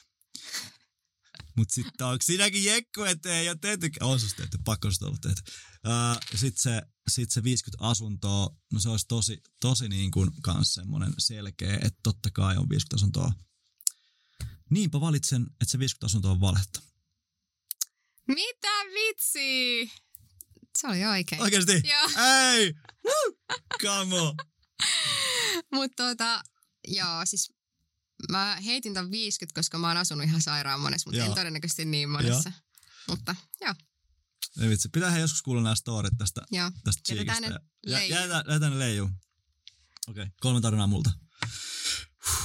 Mut 1.57 1.71
sitten 1.71 2.07
onko 2.07 2.23
siinäkin 2.23 2.65
jekku, 2.65 3.03
että 3.03 3.39
ei 3.39 3.49
ole 3.49 3.59
tehty? 3.61 3.91
On 4.01 4.21
susta 4.21 4.37
tehty, 4.37 4.59
pakko 4.65 4.91
susta 4.91 5.07
olla 5.07 5.17
tehty. 5.23 5.43
Uh, 5.87 6.39
sitten 6.39 6.63
se, 6.63 6.83
sit 7.09 7.31
se 7.31 7.43
50 7.43 7.89
asuntoa, 7.89 8.57
no 8.73 8.81
se 8.81 8.89
olisi 8.89 9.07
tosi, 9.09 9.43
tosi 9.61 9.89
niin 9.89 10.11
kuin 10.11 10.31
kans 10.43 10.75
semmonen 10.75 11.15
selkeä, 11.19 11.75
että 11.75 12.01
totta 12.03 12.31
kai 12.31 12.57
on 12.57 12.69
50 12.69 12.97
asuntoa. 12.97 13.33
Niinpä 14.71 15.01
valitsen, 15.01 15.43
että 15.43 15.73
se 15.73 15.79
50 15.79 16.07
asuntoa 16.07 16.31
on 16.31 16.41
valhetta. 16.41 16.81
Mitä 18.29 18.69
vitsi? 18.95 19.91
Se 20.79 20.87
oli 20.87 21.05
oikein. 21.05 21.43
Oikeesti? 21.43 21.73
Joo. 21.73 22.25
Ei! 22.27 22.75
Come 23.83 24.21
on! 24.21 24.35
Mutta 25.75 26.03
tota, 26.03 26.43
joo, 26.89 27.21
siis 27.27 27.56
mä 28.31 28.59
heitin 28.65 28.95
ton 28.95 29.11
50, 29.11 29.59
koska 29.59 29.79
mä 29.79 29.89
oon 29.89 29.97
asunut 29.97 30.25
ihan 30.25 30.43
sairaan 30.43 30.81
monessa, 30.81 31.11
mutta 31.11 31.19
Joo. 31.19 31.29
en 31.29 31.35
todennäköisesti 31.35 31.85
niin 31.85 32.11
monessa. 32.11 32.53
Mutta 33.09 33.37
joo, 33.61 33.75
Ei 34.61 34.69
vitsi, 34.69 34.89
pitää 34.89 35.19
joskus 35.19 35.43
kuulla 35.43 35.63
nämä 35.63 35.75
storit 35.75 36.19
tästä 36.19 36.43
joo. 36.51 36.71
tästä 36.85 37.15
Jätetään 37.15 37.43
ne 37.43 37.49
leijuu. 37.87 38.17
Jätetään, 38.17 38.45
jätetään 38.49 38.73
ne 38.73 38.79
leijuu. 38.79 39.11
Okei, 40.09 40.23
okay, 40.23 40.35
kolme 40.41 40.61
tarinaa 40.61 40.87
multa. 40.87 41.11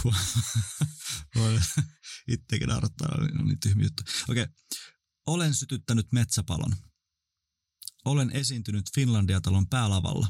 Voi 1.35 1.59
naurattaa, 2.67 3.15
oli 3.17 3.27
no 3.27 3.43
niin 3.43 3.59
tyhmä 3.59 3.83
juttu. 3.83 4.03
Okei. 4.29 4.43
Okay. 4.43 4.55
Olen 5.25 5.53
sytyttänyt 5.53 6.11
metsäpalon. 6.11 6.75
Olen 8.05 8.31
esiintynyt 8.31 8.85
Finlandia-talon 8.95 9.69
päälavalla. 9.69 10.27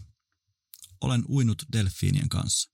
Olen 1.01 1.25
uinut 1.29 1.65
delfiinien 1.73 2.29
kanssa. 2.29 2.71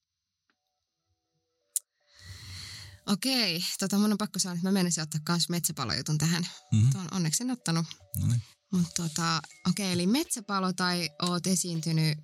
Okei, 3.07 3.63
tota 3.79 3.97
mun 3.97 4.11
on 4.11 4.17
pakko 4.17 4.39
sanoa, 4.39 4.53
että 4.53 4.67
mä 4.67 4.71
menisin 4.71 5.03
ottaa 5.03 5.21
kans 5.23 5.49
metsäpalojutun 5.49 6.17
tähän. 6.17 6.47
Mm-hmm. 6.71 6.89
Tuon 6.89 7.07
onneksi 7.11 7.43
en 7.43 7.51
ottanut. 7.51 7.85
No 8.21 8.27
niin. 8.27 8.41
Mutta 8.71 9.03
tota, 9.03 9.41
okei, 9.69 9.91
eli 9.91 10.07
metsäpalo 10.07 10.73
tai 10.73 11.09
oot 11.21 11.47
esiintynyt 11.47 12.17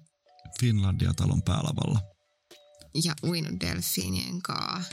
Finlandia-talon 0.60 1.42
päälavalla. 1.42 2.00
ja 3.04 3.14
uinut 3.24 3.60
delfiinien 3.60 4.42
kaa. 4.42 4.84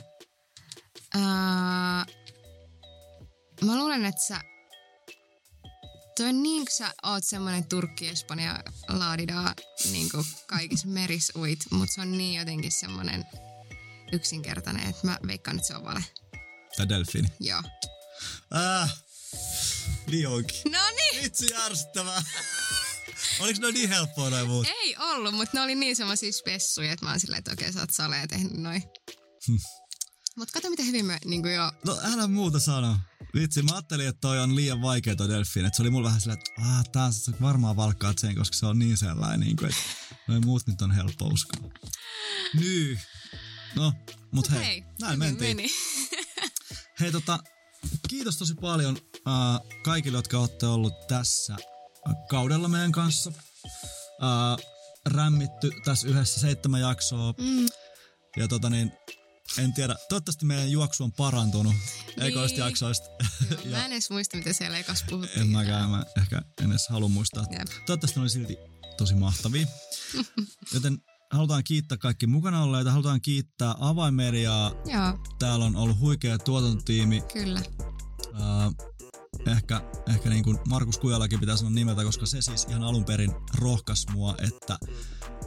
Ää, 1.15 2.07
mä 3.65 3.77
luulen, 3.77 4.05
että 4.05 4.27
sä... 4.29 4.41
Toi 6.17 6.29
on 6.29 6.43
niin, 6.43 6.65
kun 6.65 6.77
sä 6.77 6.95
oot 7.03 7.25
semmonen 7.25 7.69
Turkki, 7.69 8.09
Espanja, 8.09 8.65
laadidaa 8.89 9.55
niin 9.93 10.09
kaikissa 10.47 10.89
merisuit, 10.89 11.59
mutta 11.71 11.95
se 11.95 12.01
on 12.01 12.19
niin 12.19 12.39
jotenkin 12.39 12.73
semmonen 12.73 13.25
yksinkertainen, 14.13 14.91
että 14.91 15.07
mä 15.07 15.19
veikkaan, 15.27 15.57
että 15.57 15.69
se 15.69 15.77
on 15.77 15.85
vale. 15.85 16.05
Tai 16.77 16.89
delfiini. 16.89 17.29
Joo. 17.41 17.63
Äh, 18.57 18.97
lioinkin. 20.07 20.73
No 20.73 20.79
niin! 20.97 21.25
Vitsi 21.25 21.55
ärsyttävää. 21.55 22.23
Oliko 23.41 23.61
ne 23.61 23.73
niin 23.73 23.89
helppoa 23.89 24.31
noin 24.31 24.49
muut? 24.49 24.67
Ei 24.83 24.97
ollut, 24.99 25.35
mutta 25.35 25.57
ne 25.57 25.61
oli 25.61 25.75
niin 25.75 25.97
semmoisia 25.97 26.33
spessuja, 26.33 26.93
että 26.93 27.07
mä 27.07 27.11
oon 27.11 27.21
silleen, 27.21 27.39
että 27.39 27.53
okei, 27.53 27.73
sä 27.73 27.81
oot 27.81 27.91
salee 27.91 28.27
tehnyt 28.27 28.53
noin. 28.53 28.83
Hm. 29.49 29.57
Mutta 30.37 30.53
kato, 30.53 30.71
miten 30.71 30.87
hyvin 30.87 31.07
me 31.07 31.19
niin 31.25 31.43
kuin 31.43 31.55
jo... 31.55 31.73
No 31.87 32.01
älä 32.03 32.29
muuta 32.29 32.61
sano. 32.61 32.99
Vitsi, 33.35 33.63
mä 33.63 33.73
ajattelin, 33.73 34.09
että 34.09 34.21
toi 34.21 34.39
on 34.39 34.57
liian 34.57 34.83
vaikea 34.83 35.17
toi 35.17 35.29
delfiini. 35.29 35.67
Että 35.67 35.77
se 35.77 35.83
oli 35.83 35.91
mulla 35.91 36.09
vähän 36.09 36.21
silleen, 36.21 36.39
että 36.39 36.63
ah, 36.63 36.85
tää 36.93 37.13
sä 37.13 37.33
varmaan 37.41 37.77
valkkaat 37.77 38.19
sen, 38.19 38.35
koska 38.35 38.57
se 38.57 38.67
on 38.67 38.79
niin 38.79 38.97
sellainen, 38.97 39.41
niin 39.41 39.57
kuin, 39.57 39.69
että 39.69 39.83
noin 40.29 40.47
muut 40.47 40.67
nyt 40.67 40.83
on 40.83 40.93
helppo 40.93 41.27
uskoa. 41.27 41.71
Nyy. 42.55 42.99
No, 43.77 43.93
mut 44.33 44.51
hei, 44.51 44.59
Hei, 44.61 44.85
näin 45.01 45.13
hyvin 45.13 45.19
mentiin. 45.19 45.57
Meni. 45.57 45.69
Hei 47.01 47.13
tota, 47.13 47.39
kiitos 48.09 48.37
tosi 48.37 48.55
paljon 48.55 48.99
uh, 49.15 49.71
kaikille, 49.85 50.19
jotka 50.19 50.39
olette 50.39 50.67
ollut 50.67 51.07
tässä 51.09 51.57
kaudella 52.29 52.69
meidän 52.69 52.93
kanssa. 52.93 53.31
Uh, 53.31 54.65
rämmitty 55.07 55.71
tässä 55.85 56.09
yhdessä 56.09 56.41
seitsemän 56.41 56.81
jaksoa. 56.81 57.35
Mm, 57.39 57.67
Ja 58.37 58.49
tota 58.49 58.71
niin, 58.71 58.93
en 59.59 59.73
tiedä, 59.73 59.97
toivottavasti 60.09 60.47
meidän 60.47 60.71
juoksu 60.71 61.05
on 61.05 61.13
parantunut 61.13 61.75
ekoista 62.21 62.57
Niin. 62.57 62.65
jaksoista. 62.67 63.07
joo, 63.65 63.71
mä 63.77 63.85
en 63.87 63.93
edes 63.93 64.11
muista, 64.11 64.37
mitä 64.37 64.53
siellä 64.53 64.79
ekas 64.79 65.05
puhuttiin. 65.11 65.41
En 65.41 65.47
mäkään, 65.49 65.91
mä 65.91 66.05
ehkä 66.19 66.43
en 66.63 66.71
edes 66.71 66.89
halua 66.89 67.09
muistaa. 67.09 67.47
Jep. 67.51 67.69
Toivottavasti 67.87 68.19
ne 68.19 68.23
oli 68.23 68.31
silti 68.31 68.57
tosi 68.97 69.15
mahtavia. 69.15 69.67
Joten 70.75 70.99
halutaan 71.33 71.65
kiittää 71.65 71.99
kaikki 71.99 72.27
mukana 72.27 72.63
olleita, 72.63 72.91
halutaan 72.91 73.21
kiittää 73.21 73.75
avaimediaa. 73.81 74.73
Joo, 74.87 75.19
Täällä 75.39 75.65
on 75.65 75.77
ollut 75.77 76.01
huikea 76.01 76.39
tuotantotiimi. 76.39 77.21
kyllä. 77.33 77.61
Uh, 78.31 78.75
ehkä 79.47 79.83
ehkä 80.09 80.31
niin 80.31 80.45
kuin 80.45 80.59
Markus 80.69 80.99
Kujalakin 80.99 81.41
pitää 81.41 81.57
sanoa 81.57 81.71
nimeltä, 81.73 82.05
koska 82.05 82.27
se 82.27 82.43
siis 82.43 82.65
ihan 82.71 82.83
alun 82.83 83.05
perin 83.05 83.33
rohkas 83.59 84.07
mua, 84.13 84.35
että 84.39 84.79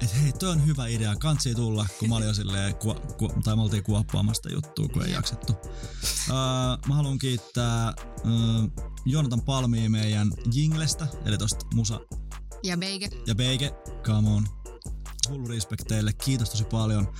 et 0.01 0.21
hei, 0.21 0.31
toi 0.33 0.49
on 0.49 0.65
hyvä 0.65 0.87
idea, 0.87 1.15
kansi 1.15 1.55
tulla, 1.55 1.85
kun 1.99 2.09
mä 2.09 2.15
olin 2.15 2.27
jo 2.27 2.33
silleen, 2.33 2.75
ku, 2.75 2.93
ku, 3.17 3.31
tai 3.43 3.55
me 3.55 3.61
oltiin 3.61 3.83
kuoppaamasta 3.83 4.51
juttua, 4.51 4.87
kun 4.87 5.05
ei 5.05 5.11
jaksettu. 5.11 5.53
Uh, 5.53 6.87
mä 6.87 6.95
haluan 6.95 7.17
kiittää 7.17 7.93
uh, 8.23 8.71
Jonathan 9.05 9.41
Palmia 9.41 9.89
meidän 9.89 10.31
jinglestä, 10.53 11.07
eli 11.25 11.37
tosta 11.37 11.65
Musa 11.73 11.99
Ja 12.63 12.77
Beige. 12.77 13.09
ja 13.27 13.35
Beike, 13.35 13.71
come 14.03 14.29
on. 14.29 14.47
Hullu 15.29 15.47
respect 15.47 15.83
teille, 15.87 16.13
kiitos 16.13 16.49
tosi 16.49 16.63
paljon. 16.63 17.13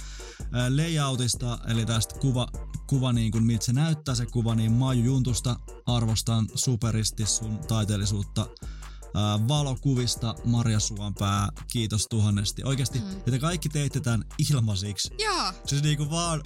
Layoutista, 0.76 1.60
eli 1.68 1.86
tästä 1.86 2.20
kuva, 2.20 2.48
kuva 2.88 3.14
niin 3.14 3.32
kuin 3.32 3.44
miltä 3.44 3.66
se 3.66 3.74
näyttää 3.74 4.16
se 4.16 4.26
kuva, 4.26 4.56
niin 4.56 4.72
Maiju 4.72 5.04
Juntusta 5.06 5.56
arvostan 5.86 6.48
superisti 6.56 7.26
sun 7.26 7.58
taiteellisuutta. 7.68 8.48
Valokuvista 9.48 10.36
Marja 10.46 10.80
Suompää, 10.80 11.50
kiitos 11.72 12.08
tuhannesti. 12.10 12.64
Oikeasti, 12.66 13.00
Mm. 13.00 13.32
te 13.32 13.40
kaikki 13.40 13.70
teitte 13.70 14.00
tämän 14.00 14.24
ilmaisiksi. 14.52 15.10
Joo, 15.20 15.54
Siis 15.66 15.84
niinku 15.84 16.10
vaan 16.10 16.44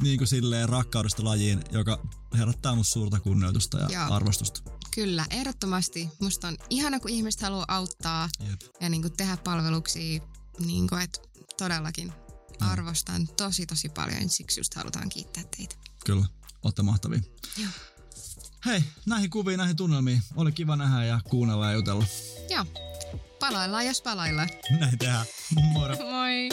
niinku 0.00 0.26
silleen 0.26 0.68
rakkaudesta 0.68 1.24
lajiin, 1.24 1.60
joka 1.72 1.98
herättää 2.38 2.74
musta 2.74 2.92
suurta 2.92 3.20
kunnioitusta 3.20 3.78
ja 3.78 3.88
Joo. 3.92 4.14
arvostusta. 4.14 4.60
kyllä, 4.94 5.26
ehdottomasti. 5.30 6.08
Musta 6.20 6.48
on 6.48 6.56
ihana, 6.70 7.00
kun 7.00 7.10
ihmiset 7.10 7.40
haluaa 7.42 7.64
auttaa 7.68 8.28
Jep. 8.48 8.60
ja 8.80 8.88
niin 8.88 9.02
kuin 9.02 9.16
tehdä 9.16 9.36
palveluksia. 9.36 10.20
Niin 10.58 10.88
kuin, 10.88 11.02
että 11.02 11.20
todellakin 11.58 12.12
arvostan 12.60 13.28
tosi, 13.36 13.66
tosi 13.66 13.88
paljon. 13.88 14.28
Siksi 14.28 14.60
just 14.60 14.74
halutaan 14.74 15.08
kiittää 15.08 15.44
teitä. 15.56 15.74
Kyllä, 16.04 16.26
olette 16.62 16.82
mahtavia. 16.82 17.20
Joo. 17.56 17.70
Hei, 18.66 18.84
näihin 19.06 19.30
kuviin, 19.30 19.58
näihin 19.58 19.76
tunnelmiin. 19.76 20.22
Oli 20.36 20.52
kiva 20.52 20.76
nähdä 20.76 21.04
ja 21.04 21.20
kuunnella 21.30 21.66
ja 21.66 21.72
jutella. 21.72 22.04
Joo. 22.50 22.64
Palaillaan, 23.40 23.86
jos 23.86 24.02
palaillaan. 24.02 24.48
Näin 24.80 24.98
tehdään. 24.98 25.26
Moro. 25.72 25.96
Moi! 25.96 26.48